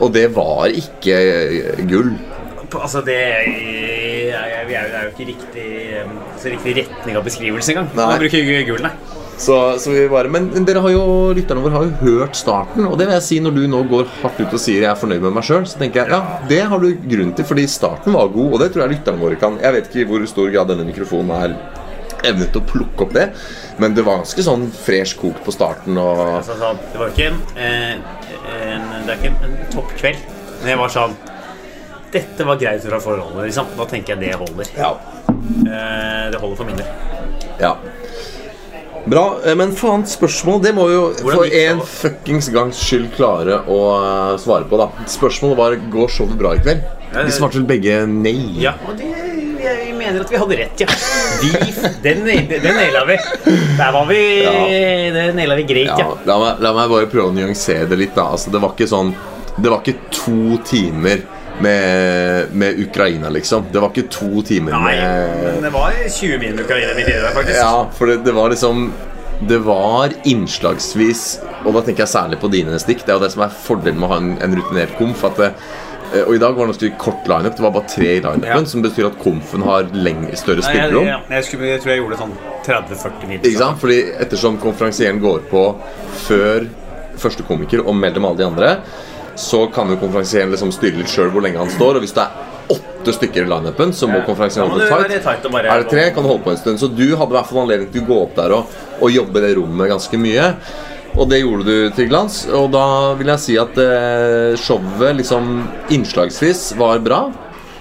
Og 0.00 0.12
det 0.12 0.34
var 0.34 0.66
ikke 0.66 1.14
eh, 1.14 1.86
gull. 1.86 2.16
Altså, 2.74 3.00
det 3.04 3.16
er, 3.16 4.66
det 4.68 4.76
er 4.76 5.04
jo 5.06 5.12
ikke 5.14 5.28
riktig, 5.30 5.68
eh, 5.96 6.10
så 6.36 6.50
riktig 6.52 6.76
retning 6.82 7.16
av 7.16 7.24
beskrivelse 7.24 7.72
engang. 7.72 7.88
Man 7.94 8.18
bruker 8.18 8.66
gull, 8.66 8.82
nei. 8.82 8.92
Så, 9.38 9.54
så 9.78 9.92
vi 9.94 10.08
bare, 10.10 10.28
men 10.34 10.48
men 10.50 10.64
dere 10.66 10.80
har 10.82 10.90
jo, 10.90 11.02
lytterne 11.36 11.62
våre 11.62 11.76
har 11.78 11.84
jo 11.86 11.98
hørt 12.18 12.34
starten, 12.36 12.88
og 12.88 12.96
det 12.98 13.06
vil 13.06 13.14
jeg 13.14 13.26
si 13.28 13.36
når 13.44 13.54
du 13.54 13.60
nå 13.70 13.82
går 13.90 14.08
hardt 14.24 14.40
ut 14.42 14.56
og 14.56 14.58
sier 14.60 14.82
jeg 14.82 14.90
er 14.90 14.98
fornøyd 14.98 15.22
med 15.22 15.36
meg 15.36 15.46
sjøl, 15.46 15.66
så 15.68 15.78
tenker 15.78 16.02
jeg 16.02 16.10
ja, 16.16 16.40
det 16.50 16.58
har 16.72 16.82
du 16.82 16.88
grunn 17.12 17.30
til, 17.38 17.46
fordi 17.46 17.68
starten 17.70 18.16
var 18.18 18.32
god, 18.34 18.56
og 18.56 18.64
det 18.64 18.72
tror 18.74 18.84
jeg 18.84 18.96
lytterne 18.96 19.22
våre 19.22 19.38
kan. 19.38 19.60
Jeg 19.62 19.76
vet 19.76 19.86
ikke 19.90 20.02
i 20.02 20.08
hvor 20.10 20.26
stor 20.26 20.50
grad 20.50 20.72
denne 20.72 20.88
mikrofonen 20.88 21.30
er 21.38 21.54
evnet 22.26 22.58
å 22.58 22.64
plukke 22.66 23.06
opp 23.06 23.14
det, 23.14 23.28
men 23.78 23.94
det 23.94 24.02
var 24.08 24.24
ganske 24.24 24.42
sånn 24.42 24.66
fresh 24.74 25.14
kokt 25.20 25.44
på 25.46 25.54
starten, 25.54 26.00
og 26.02 26.24
Altså, 26.40 26.58
sånn, 26.58 26.82
det 26.90 26.98
var 26.98 27.14
ikke 27.14 27.30
en, 27.30 27.40
eh, 27.54 27.94
en 28.58 28.90
Det 29.06 29.14
er 29.14 29.20
ikke 29.20 29.30
en, 29.30 29.40
en 29.46 29.58
toppkveld. 29.76 30.24
Men 30.58 30.72
jeg 30.72 30.80
var 30.82 30.90
sånn 30.98 31.14
dette 32.08 32.44
var 32.48 32.56
greit 32.56 32.84
fra 32.88 32.98
forholdet, 33.04 33.50
liksom. 33.50 33.66
Da 33.76 33.84
tenker 33.84 34.14
jeg 34.14 34.22
det 34.22 34.36
holder. 34.40 34.70
Ja. 34.78 34.94
Eh, 35.28 36.30
det 36.32 36.40
holder 36.40 36.56
for 36.56 36.64
min 36.64 36.78
del. 36.80 36.88
ja. 37.60 37.74
Bra, 39.08 39.24
eh, 39.46 39.54
men 39.56 39.70
faen, 39.78 40.02
spørsmål 40.08 40.60
Det 40.64 40.72
må 40.76 40.84
vi 40.88 40.94
jo 40.96 41.04
Hvordan 41.22 41.38
for 41.38 41.46
gikk 41.48 41.54
en 41.62 41.78
showet? 41.78 41.92
fuckings 42.02 42.48
gangs 42.54 42.80
skyld 42.82 43.08
klare 43.16 43.60
å 43.70 43.78
eh, 44.02 44.34
svare 44.42 44.66
på, 44.68 44.80
da. 44.80 44.88
Spørsmålet 45.08 45.56
var 45.60 45.76
går 45.94 46.12
showet 46.12 46.36
bra 46.40 46.54
i 46.58 46.62
kveld. 46.64 46.82
De 47.14 47.32
svarte 47.32 47.56
vel 47.60 47.68
begge 47.70 48.02
nei. 48.10 48.34
Ja, 48.60 48.74
og 48.84 48.98
det, 48.98 49.06
jeg 49.62 49.94
mener 49.96 50.20
at 50.22 50.30
vi 50.30 50.38
hadde 50.42 50.58
rett, 50.60 50.82
ja. 50.84 50.88
De, 51.40 51.52
den, 52.04 52.20
den 52.50 52.68
naila 52.76 53.04
vi. 53.08 53.16
Der 53.78 53.94
var 53.96 54.04
vi 54.10 54.20
Det 55.14 55.24
naila 55.38 55.56
vi 55.58 55.64
greit, 55.70 55.88
Ja, 55.88 55.98
ja. 56.04 56.10
la, 56.28 56.36
meg, 56.42 56.60
la 56.66 56.74
meg 56.76 56.92
bare 56.92 57.08
prøve 57.10 57.30
å 57.32 57.36
nyansere 57.38 57.88
det 57.88 57.98
litt. 58.02 58.14
da 58.18 58.28
Altså, 58.34 58.52
Det 58.52 58.60
var 58.62 58.74
ikke 58.76 58.90
sånn 58.90 59.14
Det 59.56 59.70
var 59.72 59.80
ikke 59.80 59.96
to 60.14 60.58
timer 60.68 61.24
med, 61.64 62.52
med 62.52 62.80
Ukraina, 62.84 63.28
liksom. 63.34 63.64
Det 63.72 63.80
var 63.82 63.90
ikke 63.92 64.08
to 64.14 64.42
timer 64.46 64.72
Nei, 64.76 64.94
med 64.96 65.54
men 65.56 65.66
det 65.66 65.72
var 65.74 65.96
20 66.06 66.38
min 66.42 66.60
Ukraina 66.62 66.94
midt 66.94 67.08
i 67.08 67.14
det 67.16 67.22
der, 67.24 67.34
faktisk. 67.34 67.58
Ja, 67.60 67.88
for 67.98 68.10
det, 68.10 68.20
det 68.26 68.34
var 68.36 68.52
liksom 68.54 68.92
Det 69.48 69.58
var 69.62 70.10
innslagsvis 70.26 71.24
Og 71.64 71.74
da 71.76 71.82
tenker 71.86 72.02
jeg 72.02 72.10
særlig 72.10 72.38
på 72.42 72.48
dine 72.50 72.78
stikk. 72.82 73.04
Det 73.06 73.12
er 73.14 73.18
jo 73.20 73.24
det 73.26 73.32
som 73.34 73.44
er 73.46 73.52
fordelen 73.54 74.00
med 74.00 74.08
å 74.08 74.12
ha 74.12 74.18
en, 74.22 74.32
en 74.42 74.56
rutinert 74.58 74.96
komf. 74.98 75.22
At 75.28 75.38
det, 75.38 75.50
eh, 76.12 76.24
og 76.24 76.32
I 76.34 76.40
dag 76.42 76.56
var 76.56 76.66
det 76.66 76.74
ganske 76.74 76.90
kort 77.02 77.28
lineup. 77.30 77.54
Det 77.58 77.62
var 77.66 77.74
bare 77.76 77.90
tre 77.92 78.08
i 78.16 78.20
lineupen, 78.24 78.48
Ja. 78.48 78.72
som 78.72 78.82
betyr 78.82 79.10
at 79.12 79.18
komfen 79.22 79.62
har 79.66 79.86
lengre, 79.94 80.34
større 80.38 80.64
Nei, 80.66 80.74
jeg, 80.78 80.94
jeg, 80.96 81.22
jeg, 81.38 81.68
jeg 81.70 81.82
tror 81.84 81.92
jeg 81.94 82.02
gjorde 82.02 82.18
sånn 82.22 82.34
30-40 82.66 83.28
minutter. 83.30 83.50
Ikke 83.52 83.62
sant? 83.62 83.82
Fordi 83.82 84.00
ettersom 84.26 84.58
konferansieren 84.62 85.22
går 85.22 85.46
på 85.52 85.62
før 86.26 86.66
første 87.18 87.46
komiker 87.46 87.82
og 87.84 87.94
mellom 87.98 88.26
alle 88.30 88.38
de 88.42 88.46
andre, 88.46 88.72
så 89.38 89.64
kan 89.72 89.90
jo 89.92 89.96
konferansieren 90.00 90.50
liksom 90.52 90.72
styre 90.74 90.98
litt 91.00 91.12
sjøl 91.12 91.30
hvor 91.34 91.44
lenge 91.44 91.60
han 91.62 91.70
står. 91.70 91.98
Og 92.00 92.04
hvis 92.04 92.14
det 92.16 92.24
er 92.26 92.74
åtte 92.74 93.14
stykker 93.16 93.46
i 93.46 93.48
lineupen, 93.48 93.94
så 93.96 94.08
må 94.10 94.18
konferansieren 94.26 94.68
holde 94.74 94.88
tight. 94.90 95.22
tight 95.24 95.46
bare- 95.52 95.70
Er 95.72 95.84
det 95.84 95.90
tre, 95.92 96.10
kan 96.12 96.22
du 96.26 96.28
holde 96.28 96.44
på 96.44 96.50
en 96.52 96.58
stund. 96.60 96.78
Så 96.82 96.88
du 96.90 97.06
hadde 97.16 97.30
i 97.32 97.36
hvert 97.38 97.46
fall 97.48 97.62
anledning 97.64 97.90
til 97.94 98.02
å 98.02 98.08
gå 98.10 98.18
opp 98.26 98.34
der 98.36 98.52
og, 98.58 98.66
og 99.00 99.10
jobbe 99.14 99.38
i 99.38 99.46
det 99.46 99.56
rommet 99.56 99.88
ganske 99.94 100.18
mye. 100.20 100.48
Og 101.18 101.28
det 101.30 101.40
gjorde 101.40 101.64
du 101.64 101.90
til 101.96 102.08
glans. 102.10 102.42
Og 102.52 102.70
da 102.74 103.14
vil 103.18 103.30
jeg 103.32 103.40
si 103.46 103.56
at 103.58 103.78
eh, 103.78 104.54
showet 104.60 105.16
liksom 105.22 105.48
innslagsvis 105.94 106.74
var 106.78 106.98
bra. 107.00 107.22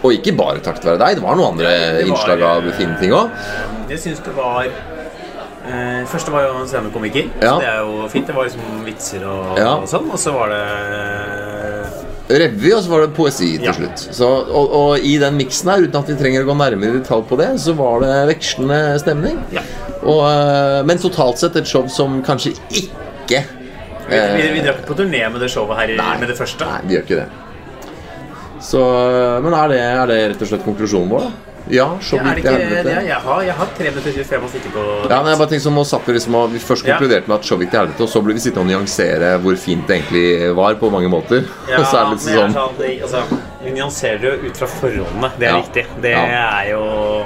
Og 0.05 0.13
ikke 0.13 0.35
bare 0.37 0.61
takket 0.63 0.85
være 0.85 1.01
deg. 1.01 1.17
Det 1.17 1.23
var 1.25 1.35
noen 1.35 1.57
andre 1.57 1.73
var- 1.73 2.05
innslag 2.05 2.41
av 2.47 2.69
fine 2.77 2.95
ting 3.01 3.11
òg. 3.17 3.29
Jeg 3.89 3.99
syns 3.99 4.23
det 4.23 4.33
var 4.37 4.69
eh, 5.67 6.05
Første 6.07 6.31
var 6.31 6.43
jo 6.47 6.53
en 6.61 6.67
standup-komiker. 6.69 7.29
Ja. 7.41 7.53
Så 7.53 7.59
det 7.61 7.67
er 7.71 7.79
jo 7.83 8.07
fint. 8.11 8.27
Det 8.27 8.35
var 8.35 8.47
liksom 8.47 8.85
vitser 8.87 9.25
og, 9.27 9.57
Ja. 9.59 9.73
og 9.75 9.87
sånn. 9.91 10.09
Og 10.11 10.19
så 10.21 10.31
var 10.35 10.49
det 10.49 12.39
revy, 12.41 12.73
og 12.75 12.81
så 12.83 12.89
var 12.91 13.01
det 13.05 13.13
poesi 13.15 13.57
til 13.57 13.65
Ja. 13.69 13.73
slutt. 13.73 13.99
Så, 14.15 14.27
og, 14.27 14.73
og 14.75 14.99
i 14.99 15.17
den 15.21 15.37
miksen 15.39 15.69
her, 15.71 15.83
uten 15.87 15.95
at 16.01 16.07
vi 16.11 16.15
trenger 16.19 16.43
å 16.43 16.49
gå 16.49 16.55
nærmere 16.59 16.95
i 16.95 16.99
detalj 16.99 17.23
på 17.29 17.37
det, 17.39 17.49
så 17.63 17.73
var 17.77 18.01
det 18.03 18.13
vekslende 18.35 18.79
stemning. 18.99 19.39
Ja. 19.55 19.61
Og, 20.03 20.23
eh, 20.27 20.83
men 20.87 20.97
totalt 21.01 21.39
sett 21.39 21.55
et 21.55 21.67
show 21.67 21.87
som 21.87 22.21
kanskje 22.23 22.55
ikke 22.71 23.43
Vi, 24.07 24.15
vi, 24.15 24.43
vi 24.53 24.59
drar 24.63 24.77
drakk 24.77 24.85
på 24.87 24.95
turné 24.95 25.19
med 25.29 25.41
det 25.41 25.49
showet 25.51 25.75
her 25.81 25.89
Nei. 25.97 26.13
med 26.21 26.29
det 26.29 26.37
første. 26.37 26.63
Nei, 26.63 26.79
vi 26.87 26.95
gjør 26.95 27.01
ikke 27.03 27.17
det. 27.19 27.29
Så, 28.63 28.79
eh, 28.79 29.41
men 29.43 29.53
er 29.53 29.67
det, 29.67 29.79
er 29.83 30.05
det 30.07 30.19
rett 30.31 30.41
og 30.45 30.47
slett 30.47 30.63
konklusjonen 30.63 31.09
vår, 31.11 31.25
da? 31.27 31.46
Ja, 31.69 31.87
så 32.01 32.15
Ja, 32.17 32.23
til 32.41 32.43
det, 32.43 32.67
helvete. 32.83 33.05
jeg, 33.07 33.15
har, 33.27 33.41
jeg 33.41 33.53
har 33.53 33.67
3 33.77 33.83
minutter 33.91 34.11
til 34.11 34.23
før 34.23 34.35
jeg 34.37 34.41
må 34.43 34.49
stikke 34.49 34.71
på 34.73 34.83
Ja, 35.09 35.17
men 35.23 35.31
jeg 35.31 35.37
bare 35.41 35.49
tenker 35.49 35.65
sånn, 35.67 35.73
Vi 35.77 36.13
liksom 36.15 36.35
Vi 36.53 36.59
først 36.59 36.85
Ja. 36.85 36.97
konkluderte 36.97 37.27
med 37.27 37.35
at 37.39 37.43
så 37.45 37.57
vidt 37.57 37.73
i 37.73 37.77
helvete, 37.77 38.01
og 38.01 38.09
så 38.09 38.21
ble 38.23 38.33
vi 38.33 38.39
sittende 38.39 38.65
og 38.65 38.71
nyansere 38.71 39.37
hvor 39.41 39.55
fint 39.57 39.87
det 39.87 39.97
egentlig 40.01 40.55
var 40.55 40.75
på 40.75 40.89
mange 40.91 41.09
måter. 41.09 41.43
Ja, 41.69 41.83
så 41.83 41.97
er 41.97 42.03
det 42.03 42.11
litt 42.11 42.25
men 42.25 42.33
jeg 42.33 42.43
er 42.43 42.47
sånn 42.47 42.53
sånn 42.53 43.01
altså, 43.03 43.41
Vi 43.63 43.71
nyanserer 43.71 44.19
det 44.21 44.31
jo 44.31 44.49
ut 44.49 44.57
fra 44.57 44.67
forholdene. 44.67 45.31
Det 45.39 45.47
er 45.47 45.51
Ja. 45.51 45.61
riktig. 45.61 45.85
Det 46.01 46.11
Ja. 46.11 46.25
er 46.61 46.69
jo 46.71 47.25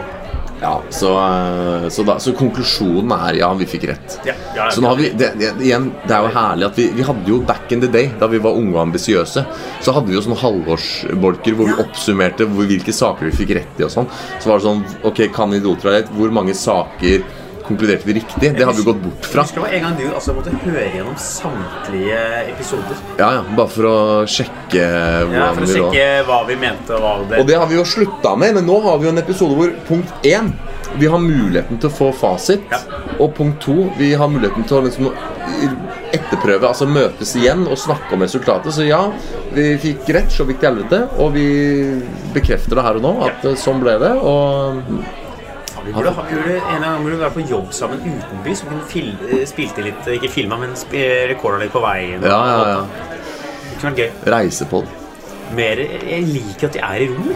Ja, 0.61 0.81
så, 0.89 1.17
eh, 1.17 1.87
så, 1.89 2.03
da, 2.05 2.19
så 2.21 2.35
konklusjonen 2.37 3.11
er 3.15 3.39
ja, 3.39 3.49
vi 3.57 3.65
fikk 3.65 3.87
rett. 3.89 4.19
Ja, 4.27 4.35
ja, 4.55 4.67
Så 4.71 4.83
nå 4.83 4.91
har 4.91 4.99
vi, 4.99 5.09
det, 5.17 5.31
det, 5.39 5.49
igjen, 5.65 5.87
det 6.05 6.13
er 6.13 6.27
jo 6.27 6.33
herlig 6.35 6.67
at 6.67 6.77
vi, 6.77 6.85
vi 6.99 7.05
hadde 7.07 7.33
jo 7.33 7.39
back 7.47 7.73
in 7.73 7.81
the 7.81 7.89
day, 7.89 8.11
da 8.21 8.29
vi 8.29 8.41
var 8.43 8.59
unge 8.59 8.75
og 8.75 8.83
ambisiøse, 8.83 9.43
så 9.81 9.95
hadde 9.95 10.11
vi 10.11 10.19
jo 10.19 10.21
sånne 10.27 10.37
halvårsbolker 10.43 11.57
hvor 11.57 11.71
vi 11.71 11.77
oppsummerte 11.81 12.45
hvor, 12.51 12.69
hvilke 12.69 12.93
saker 12.93 13.31
vi 13.31 13.35
fikk 13.41 13.55
rett 13.57 13.81
i 13.81 13.87
og 13.87 13.93
sånn. 13.95 14.09
Så 14.37 14.51
var 14.51 14.61
det 14.61 14.67
sånn 14.67 14.85
Ok, 15.07 15.23
kan 15.33 15.53
idioter 15.57 15.89
ha 15.89 15.95
rett? 15.97 16.13
Hvor 16.13 16.33
mange 16.33 16.53
saker 16.57 17.25
konkluderte 17.71 18.07
vi 18.07 18.17
riktig? 18.19 18.51
Det 18.57 18.65
har 18.67 18.73
vi 18.77 18.83
gått 18.83 19.01
bort 19.01 19.25
fra. 19.25 19.41
Jeg 19.41 19.49
husker 19.49 19.61
det 19.61 19.65
var 19.65 19.75
en 19.77 19.85
gang 19.87 19.97
du 19.99 20.05
altså, 20.11 20.35
måtte 20.37 20.55
høre 20.65 20.87
gjennom 20.95 21.17
samtlige 21.21 22.19
episoder. 22.51 23.05
Ja, 23.19 23.31
ja, 23.37 23.45
Bare 23.57 23.71
for 23.71 23.89
å 23.89 23.97
sjekke 24.29 24.81
Ja, 24.81 25.51
For 25.55 25.65
å 25.65 25.69
vi 25.69 25.79
lå. 25.79 25.91
hva 26.27 26.41
vi 26.47 26.57
mente 26.59 26.95
og 26.97 27.03
hva 27.03 27.13
det 27.29 27.41
Og 27.41 27.47
det 27.49 27.57
har 27.61 27.69
vi 27.71 27.79
jo 27.79 27.85
slutta 27.87 28.35
med, 28.39 28.55
men 28.59 28.67
nå 28.69 28.77
har 28.85 28.99
vi 29.01 29.09
jo 29.09 29.15
en 29.15 29.21
episode 29.21 29.57
hvor 29.57 29.73
punkt 29.87 30.27
én 30.27 30.51
Vi 30.99 31.07
har 31.07 31.21
muligheten 31.23 31.79
til 31.79 31.87
å 31.87 31.93
få 31.95 32.09
fasit. 32.15 32.65
Ja. 32.71 32.81
Og 33.23 33.35
punkt 33.37 33.61
to 33.63 33.89
Vi 33.99 34.13
har 34.17 34.31
muligheten 34.31 34.67
til 34.67 34.81
å 34.81 34.85
liksom 34.87 35.11
etterprøve, 36.11 36.67
altså 36.67 36.87
møtes 36.89 37.33
igjen 37.39 37.63
og 37.67 37.79
snakke 37.79 38.15
om 38.15 38.23
resultatet. 38.25 38.73
Så 38.75 38.85
ja, 38.87 38.99
vi 39.55 39.71
fikk 39.81 40.09
rett, 40.15 40.31
så 40.33 40.45
vidt 40.47 40.63
i 40.63 40.67
helvete. 40.67 41.05
Og 41.23 41.33
vi 41.35 41.47
bekrefter 42.35 42.79
det 42.79 42.85
her 42.85 42.99
og 42.99 43.05
nå, 43.05 43.13
at 43.29 43.45
ja. 43.47 43.55
sånn 43.59 43.79
ble 43.83 43.95
det. 44.01 44.11
Og 44.19 44.81
Vi 45.85 45.93
burde, 45.93 46.11
burde 46.13 46.57
en 46.75 46.83
gang 46.85 47.03
burde 47.03 47.19
være 47.19 47.31
på 47.31 47.45
jobb 47.49 47.71
sammen 47.73 48.01
utenbys. 48.05 48.59
Så 48.59 48.65
vi 48.65 48.69
kunne 48.75 48.89
fil, 48.89 49.15
eh, 49.29 49.45
spilte 49.49 49.85
litt, 49.85 50.07
ikke 50.17 50.29
filma, 50.29 50.57
men 50.61 50.75
rekorda 51.31 51.63
litt 51.63 51.73
på 51.73 51.81
veien. 51.83 52.21
ja, 52.23 52.41
ja, 52.51 52.59
ja. 52.69 52.81
Det 53.71 53.79
kunne 53.79 53.95
vært 53.95 54.03
gøy. 54.03 54.33
Reise 54.35 54.67
på 54.69 54.83
det. 54.85 54.89
Mer, 55.57 55.81
jeg 56.07 56.27
liker 56.29 56.67
at 56.69 56.73
de 56.77 56.79
er 56.79 57.05
i 57.05 57.09
rom. 57.11 57.33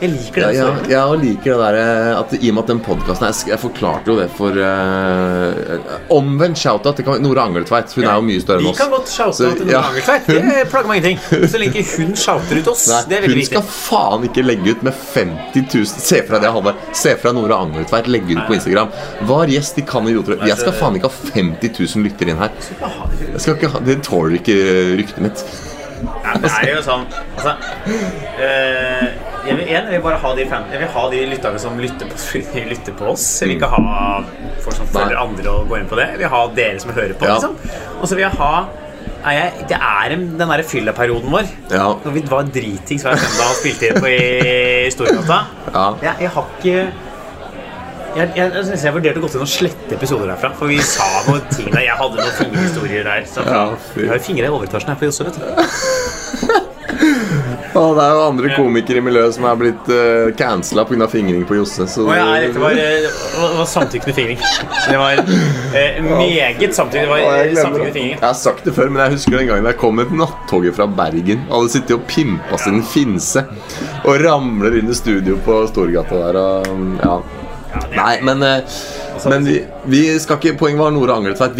Jeg 0.00 0.10
liker 0.12 0.42
Ja, 0.42 0.48
det. 0.48 0.56
ja, 0.56 0.64
ja, 0.92 1.02
jeg 1.14 1.20
liker 1.22 1.52
det 1.56 1.58
der 1.62 2.18
at 2.20 2.32
I 2.36 2.50
og 2.50 2.54
med 2.56 2.62
at 2.62 2.70
den 2.72 2.80
podkasten 2.84 3.26
jeg, 3.30 3.36
jeg 3.52 3.60
forklarte 3.62 4.10
jo 4.12 4.16
det 4.18 4.26
for 4.36 4.52
uh, 4.60 6.10
Omvendt 6.12 6.60
shout-out 6.60 6.98
til 7.00 7.08
Nora 7.24 7.46
Angeltveit. 7.48 7.92
Hun 7.96 8.04
er 8.04 8.18
jo 8.18 8.24
mye 8.26 8.42
større 8.42 8.60
enn 8.60 8.68
oss. 8.70 8.76
Vi 8.76 8.82
kan 8.82 8.92
godt 8.92 9.12
shout-out 9.12 9.60
til 9.62 9.70
ja. 9.72 9.80
Nora 9.80 9.92
Angeltveit. 9.92 10.28
Det 10.28 10.66
plager 10.72 10.90
meg 10.90 11.00
ingenting. 11.00 11.48
Så 11.52 11.60
lenge 11.62 11.84
hun 11.96 12.12
shouter 12.20 12.60
ut 12.60 12.70
oss. 12.74 12.86
Nei, 12.92 13.00
det 13.10 13.18
er 13.18 13.24
veldig 13.26 13.38
viktig. 13.40 13.56
hun 13.56 13.64
viktig. 13.66 13.76
skal 13.78 14.00
faen 14.02 14.26
ikke 14.30 14.44
legge 14.46 14.74
ut 14.76 14.84
med 14.86 14.98
50 15.14 15.68
000 15.72 15.86
Se 16.06 16.20
for 16.26 16.36
deg 16.36 16.44
det, 16.46 16.52
Halvard. 16.56 16.82
Se 16.96 17.14
for 17.16 17.30
deg 17.30 17.38
Nora 17.40 17.60
Angeltveit 17.66 18.10
legge 18.12 18.36
ut 18.36 18.42
på 18.50 18.58
Instagram. 18.58 18.92
Var 19.32 19.54
gjest 19.56 19.80
i 19.80 19.86
Kan 19.88 20.10
idioter. 20.10 20.42
Jeg 20.46 20.60
skal 20.60 20.76
faen 20.76 20.98
ikke 21.00 21.08
ha 21.12 21.30
50 21.36 21.72
000 21.96 22.04
lyttere 22.06 22.34
inn 22.34 22.42
her. 22.42 22.52
Jeg 23.32 23.40
skal 23.46 23.56
ikke 23.56 23.72
ha, 23.74 23.80
Det 23.86 24.00
tåler 24.06 24.36
ikke 24.42 24.58
ryktet 25.00 25.24
mitt. 25.24 25.46
Ja, 25.96 26.34
det 26.42 26.50
er 26.52 26.74
jo 26.74 26.80
sånn 26.84 27.06
altså, 27.38 27.54
eh, 28.44 29.06
jeg, 29.46 29.56
vil, 29.58 29.66
en, 29.66 29.90
jeg 29.90 29.98
vil 29.98 30.02
bare 30.04 30.18
ha 30.22 30.32
de, 30.38 30.46
fan, 30.50 30.64
jeg 30.72 30.82
vil 30.82 30.90
ha 30.96 31.04
de 31.12 31.20
lytterne 31.32 31.60
som 31.62 31.78
lytter 31.80 32.10
på, 32.10 32.40
lytter 32.72 32.96
på 32.98 33.12
oss. 33.12 33.26
Jeg 33.42 33.50
vil 33.50 33.58
ikke 33.58 33.70
ha 33.74 33.84
folk 34.64 34.80
som 34.80 34.90
følger 34.90 35.20
andre 35.22 35.52
og 35.52 35.70
går 35.70 35.82
inn 35.82 35.88
på 35.92 36.00
det. 36.00 36.08
Jeg 36.14 36.22
vil 36.24 36.34
ha 36.34 36.42
dere 36.56 36.82
som 36.82 36.92
hører 36.96 37.14
på. 37.14 37.28
Ja. 37.28 37.38
Liksom. 37.38 37.56
Og 38.00 38.10
så 38.10 38.18
vil 38.18 38.26
jeg 38.26 38.36
ha 38.40 38.52
jeg, 39.26 39.64
Det 39.70 39.78
er 39.82 40.12
den 40.12 40.26
derre 40.38 40.62
fylla-perioden 40.66 41.32
vår. 41.32 41.48
Ja. 41.72 41.88
Når 42.04 42.14
vi 42.14 42.22
var 42.30 42.46
dritings 42.54 43.02
hver 43.06 43.18
søndag 43.18 43.48
og 43.50 43.58
spilte 43.58 43.88
inn 43.88 43.98
på 44.02 44.12
i 44.12 44.90
Storgata. 44.94 45.40
Ja. 45.72 45.86
Jeg, 46.04 46.14
jeg 46.26 46.34
har 46.36 46.54
ikke 46.58 46.76
jeg, 48.16 48.30
jeg, 48.32 48.52
jeg, 48.54 48.62
synes 48.64 48.84
jeg 48.86 48.94
vurderte 48.96 49.20
å 49.20 49.24
gå 49.26 49.28
til 49.28 49.42
noen 49.42 49.50
slette 49.50 49.96
episoder 49.98 50.30
derfra. 50.30 50.52
For 50.56 50.70
vi 50.72 50.78
sa 50.80 51.08
noen 51.26 51.42
ting 51.52 51.68
der. 51.74 51.82
Jeg 51.84 51.98
hadde 51.98 52.22
noen 52.22 52.38
fingerhistorier 52.38 53.04
der. 53.08 53.26
Så 53.28 53.44
Ja, 53.44 53.66
vi 53.96 54.08
har 54.08 54.22
fingre 54.24 54.48
i 54.48 54.54
overetasjen 54.54 54.94
her 54.94 55.02
på 55.02 55.10
Josse, 55.10 55.26
vet 55.28 55.42
du. 55.42 56.72
Og 57.76 57.96
det 57.96 58.04
er 58.04 58.14
jo 58.16 58.22
andre 58.26 58.52
komikere 58.56 59.00
i 59.00 59.04
miljøet 59.04 59.36
som 59.36 59.46
er 59.48 59.58
blitt 59.60 59.90
uh, 59.92 60.32
cancela 60.38 60.86
pga. 60.88 61.08
fingring 61.12 61.44
på 61.48 61.58
Josse. 61.58 61.86
Så 61.90 62.06
ja, 62.08 62.24
dette 62.42 62.62
var, 62.62 62.72
uh, 62.72 63.06
det 63.06 63.58
var 63.60 63.70
samtykkende 63.70 64.16
fingring. 64.16 64.40
Det 64.86 64.98
var 65.00 65.20
uh, 65.20 66.10
meget 66.16 66.60
det 66.60 66.70
eh, 66.70 66.74
samtykkende 66.74 67.84
det. 67.84 67.92
fingring. 67.92 68.16
Jeg 68.16 68.26
har 68.26 68.38
sagt 68.38 68.64
det 68.64 68.74
før, 68.76 68.90
men 68.90 69.02
jeg 69.04 69.16
husker 69.16 69.38
den 69.38 69.50
gangen 69.50 69.70
jeg 69.70 69.80
kom 69.80 69.96
med 69.98 70.08
et 70.08 70.18
nattoget 70.22 70.76
fra 70.76 70.88
Bergen. 70.88 71.46
Hadde 71.50 71.72
sittet 71.72 71.96
og 71.98 72.06
pimpa 72.10 72.60
sin 72.60 72.82
finse 72.86 73.44
og 74.06 74.22
ramler 74.22 74.78
inn 74.80 74.92
i 74.92 74.96
studio 74.96 75.38
på 75.44 75.64
Storgata 75.70 76.22
der 76.26 76.40
og 76.40 77.02
ja. 77.02 77.18
Nei, 77.92 78.14
men, 78.24 78.42
eh, 78.42 78.78
men 79.24 79.44
vi, 79.48 79.56
vi 79.90 80.02
skal 80.20 80.38
ikke 80.40 80.56
Poenget 80.60 80.80
var 80.80 80.90
Nora 80.94 81.16
Angeltveit. 81.20 81.56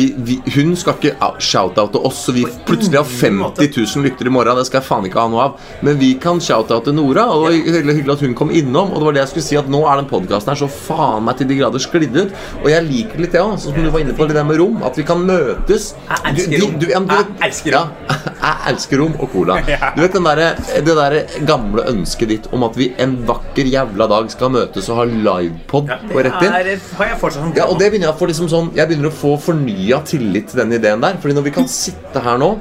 Hun 0.56 0.74
skal 0.78 0.96
ikke 0.98 1.14
out- 1.24 1.40
shout-oute 1.42 2.00
oss, 2.06 2.22
så 2.26 2.32
vi 2.36 2.44
plutselig 2.66 2.98
har 3.00 3.08
50 3.08 3.70
000 3.96 4.04
lyttere 4.06 4.30
i 4.30 4.34
morgen. 4.34 4.56
Det 4.58 4.66
skal 4.68 4.80
jeg 4.80 4.88
faen 4.88 5.06
ikke 5.08 5.20
ha 5.22 5.28
noe 5.32 5.44
av. 5.48 5.60
Men 5.86 5.98
vi 6.00 6.14
kan 6.22 6.40
shout-oute 6.42 6.94
Nora, 6.96 7.26
og 7.32 7.46
det 7.50 7.72
var 7.72 7.92
hyggelig, 7.96 8.14
at 8.16 8.24
hun 8.26 8.34
kom 8.38 8.50
innom. 8.50 8.92
Og 8.92 9.00
det 9.00 9.08
var 9.08 9.16
det 9.18 9.22
jeg 9.24 9.32
skulle 9.34 9.46
si, 9.48 9.58
at 9.60 9.70
nå 9.72 9.82
er 9.88 10.00
den 10.02 10.10
podkasten 10.10 10.52
her 10.52 10.60
så 10.62 10.68
faen 10.72 11.24
meg 11.26 11.38
til 11.40 11.50
de 11.50 11.58
grader 11.60 11.82
sklidd 11.82 12.16
ut. 12.16 12.34
Og 12.62 12.68
jeg 12.72 12.86
liker 12.88 13.22
litt 13.24 13.34
det 13.36 13.42
òg, 13.42 13.56
sånn 13.60 13.74
som 13.76 13.86
du 13.86 13.92
var 13.94 14.04
inne 14.04 14.16
på, 14.16 14.28
det 14.28 14.38
der 14.38 14.48
med 14.48 14.60
rom. 14.62 14.82
At 14.86 14.98
vi 14.98 15.06
kan 15.08 15.22
møtes. 15.26 15.92
Jeg 16.10 16.32
elsker 16.32 16.64
rom. 16.64 16.78
du 16.80 16.86
Jeg 16.90 17.02
elsker 17.50 17.76
rom. 17.76 17.94
Ja, 18.06 18.18
jeg 18.46 18.74
elsker 18.74 19.02
rom 19.02 19.16
og 19.20 19.32
cola. 19.32 19.60
Du 19.96 20.02
vet 20.02 20.12
den 20.16 20.26
der, 20.26 20.42
det 20.84 20.94
der 20.98 21.14
gamle 21.48 21.84
ønsket 21.88 22.28
ditt 22.32 22.48
om 22.54 22.64
at 22.66 22.76
vi 22.78 22.90
en 23.02 23.16
vakker 23.28 23.68
jævla 23.70 24.08
dag 24.10 24.28
skal 24.32 24.52
møtes 24.52 24.88
og 24.92 25.00
ha 25.00 25.04
livepod 25.08 25.88
på 26.10 26.24
rett 26.26 26.42
inn? 26.44 26.52
har 26.96 27.10
jeg 27.10 27.18
fortsatt 27.20 27.45
Ja, 27.54 27.68
og 27.70 27.78
det 27.78 27.90
begynner 27.92 28.08
jeg 28.08 28.16
å 28.16 28.18
få 28.18 28.26
liksom 28.30 28.48
sånn 28.50 28.72
Jeg 28.76 28.88
begynner 28.90 29.12
å 29.12 29.14
få 29.14 29.36
fornya 29.40 30.00
tillit 30.08 30.50
til 30.50 30.62
den 30.64 30.74
ideen 30.78 31.04
der. 31.04 31.20
Fordi 31.22 31.36
når 31.36 31.46
vi 31.46 31.54
kan 31.58 31.68
sitte 31.70 32.22
her 32.24 32.40
nå 32.42 32.56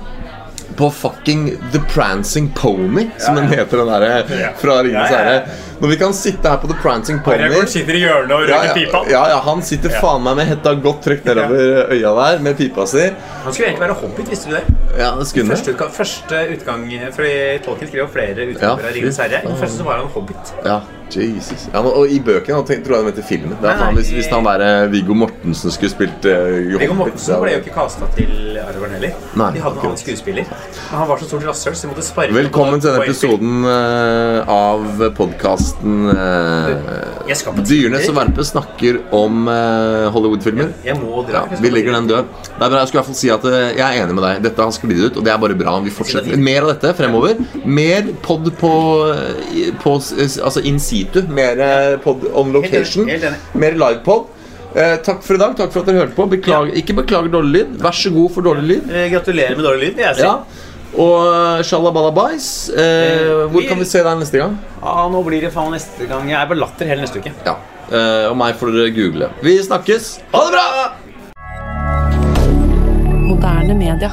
på 0.75 0.89
fucking 0.91 1.45
The 1.71 1.79
Prancing 1.93 2.49
Pony, 2.57 3.05
som 3.21 3.37
den 3.37 3.47
heter, 3.47 3.79
den 3.79 3.87
derre 3.87 4.51
fra 4.59 4.79
Ringenes 4.83 5.13
herre. 5.13 5.35
Når 5.81 5.91
vi 5.91 5.97
kan 5.99 6.13
sitte 6.15 6.49
her 6.49 6.57
på 6.61 6.69
The 6.71 6.77
Prancing 6.81 7.19
Pony 7.25 7.43
Aragorn 7.45 7.67
sitter 7.67 7.97
i 7.97 8.03
hjørnet 8.05 8.31
og 8.31 8.47
ja, 8.47 8.59
røyker 8.61 8.69
ja, 8.69 8.73
pipa. 8.79 9.01
ja, 9.11 9.23
ja, 9.33 9.39
han 9.43 9.63
sitter 9.65 9.95
faen 9.99 10.23
meg 10.23 10.37
med 10.39 10.49
hetta 10.53 10.73
godt 10.85 11.01
trukket 11.03 11.27
nedover 11.31 11.93
øya 11.95 12.13
der 12.21 12.43
med 12.47 12.57
pipa 12.59 12.87
si. 12.89 13.09
Han 13.45 13.53
skulle 13.53 13.69
egentlig 13.69 13.85
være 13.87 13.97
hobbit, 14.01 14.29
visste 14.31 14.49
du 14.51 14.55
det? 14.55 14.63
Ja, 14.97 15.11
det 15.19 15.27
skulle 15.27 15.51
Første, 15.51 15.71
han. 15.71 15.75
utgang, 15.75 15.91
første 15.91 16.43
utgang 16.55 16.83
Fordi 17.15 17.33
Tolkien 17.65 17.89
skrev 17.91 18.05
jo 18.05 18.11
flere 18.13 18.35
Ja, 18.45 18.51
utgaver 18.53 18.87
av 18.87 18.93
Ringens 18.95 19.17
herre. 19.19 19.41
I 19.43 19.47
den 19.51 19.57
første 19.59 19.77
så 19.81 19.87
var 19.89 19.99
han 19.99 20.13
hobbit. 20.15 20.53
Ja, 20.65 20.79
Jesus. 21.15 21.67
Ja, 21.73 21.81
men- 21.83 21.91
og 21.93 22.07
i 22.09 22.19
bøkene 22.19 22.55
han 22.55 22.65
tenkte, 22.65 22.87
tror 22.87 22.95
jeg 22.97 23.05
de 23.05 23.09
mente 23.11 23.27
filmen. 23.27 23.57
Det 23.61 23.69
er 23.69 23.75
Nei, 23.77 23.85
nei, 23.85 23.93
hvis, 23.99 24.09
hvis 24.15 24.27
han 24.31 24.47
der 24.47 24.63
eh, 24.65 24.91
Viggo 24.91 25.13
Mortensen 25.13 25.71
skulle 25.71 25.91
spilt 25.91 26.25
uh, 26.25 26.79
Viggo 26.79 26.95
Mortensen 26.97 27.41
ble 27.43 27.51
jo 27.53 27.59
ikke 27.61 27.75
kasta 27.75 28.07
til 28.15 28.57
Aragorn 28.63 28.95
heller. 28.95 29.13
Nei, 29.35 29.51
de 29.53 29.61
hadde 29.61 29.79
en 29.79 29.85
annen 29.85 30.01
skuespiller. 30.01 30.49
Men 30.49 30.97
han 30.99 31.07
var 31.11 31.21
så 31.21 31.29
stort 31.29 31.45
rasshøl, 31.47 31.75
så 31.75 31.85
de 31.85 31.91
måtte 31.93 32.07
sparke 32.07 32.33
Velkommen 32.35 32.81
til 32.81 32.89
denne 32.89 33.05
episoden 33.05 33.69
eh, 33.69 34.55
av 34.55 35.05
podkasten 35.19 35.64
Jeg 35.73 37.37
eh, 37.37 37.61
Dyrene 37.65 37.99
som 38.01 38.05
Tinder. 38.05 38.09
og 38.11 38.17
Verpe 38.19 38.45
snakker 38.47 38.99
om 39.15 39.47
eh, 39.51 40.05
Hollywood-filmer. 40.13 40.71
Ja, 40.85 40.95
vi 41.61 41.71
legger 41.73 41.97
den 41.97 42.09
død. 42.11 42.29
Er 42.55 42.69
bra, 42.69 42.81
Jeg 42.83 42.91
skulle 42.91 42.99
i 42.99 43.01
hvert 43.01 43.09
fall 43.09 43.19
si 43.21 43.31
at 43.33 43.47
eh, 43.49 43.71
jeg 43.79 43.85
er 43.85 44.03
enig 44.03 44.17
med 44.17 44.25
deg. 44.27 44.43
Dette 44.45 44.67
har 44.67 44.75
sklidd 44.75 45.01
ut, 45.07 45.17
og 45.21 45.25
det 45.25 45.33
er 45.33 45.41
bare 45.41 45.57
bra. 45.59 45.77
Vi 45.85 45.93
fortsetter 45.95 46.37
Mer 46.45 46.67
av 46.67 46.73
dette 46.75 46.93
fremover. 46.97 47.41
Mer 47.65 48.11
pod 48.25 48.51
på, 48.61 48.73
på 49.83 49.95
Altså 49.95 50.63
in 50.67 50.79
situ. 50.83 51.23
Mer 51.29 51.59
eh, 51.65 51.91
pod 52.03 52.27
on 52.33 52.53
location. 52.55 53.09
Mer 53.55 53.77
livepod. 53.81 54.31
Eh, 54.75 54.97
takk 54.99 55.21
for 55.23 55.37
i 55.37 55.39
dag. 55.39 55.55
Takk 55.55 55.71
for 55.71 55.81
at 55.81 55.89
dere 55.89 56.01
hørte 56.03 56.17
på. 56.17 56.25
Beklager, 56.35 56.73
Ikke 56.75 56.95
beklager 56.97 57.31
dårlig 57.31 57.61
lyd. 57.61 57.75
Vær 57.83 57.95
så 57.95 58.11
god 58.11 58.31
for 58.35 58.43
dårlig 58.45 58.65
lyd. 58.73 58.89
Eh, 58.91 59.05
Gratulerer 59.13 59.55
med 59.55 59.63
dårlig 59.69 59.85
lyd, 59.85 59.93
vil 60.01 60.07
jeg 60.09 60.17
si. 60.19 60.25
Ja. 60.27 60.35
Og 60.95 61.63
Shalabalabais, 61.67 62.69
Eh, 62.71 63.47
hvor 63.51 63.67
kan 63.67 63.79
vi 63.79 63.85
se 63.85 63.99
deg 64.03 64.19
neste 64.19 64.37
gang? 64.39 64.57
Ja, 64.81 65.07
nå 65.11 65.23
blir 65.25 65.41
det 65.43 65.51
faen 65.53 65.71
neste 65.75 66.07
gang. 66.07 66.29
Jeg 66.29 66.39
er 66.39 66.47
på 66.47 66.55
Latter 66.57 66.85
hele 66.87 67.01
neste 67.03 67.19
uke. 67.19 67.33
Ja. 67.45 67.57
Eh, 67.91 68.29
og 68.31 68.37
meg 68.39 68.55
får 68.55 68.71
dere 68.73 68.93
google. 68.95 69.29
Vi 69.43 69.57
snakkes. 69.61 70.19
Ha 70.33 70.45
det 70.45 70.51
bra! 70.55 70.65
Moderne 73.25 73.75
media. 73.75 74.11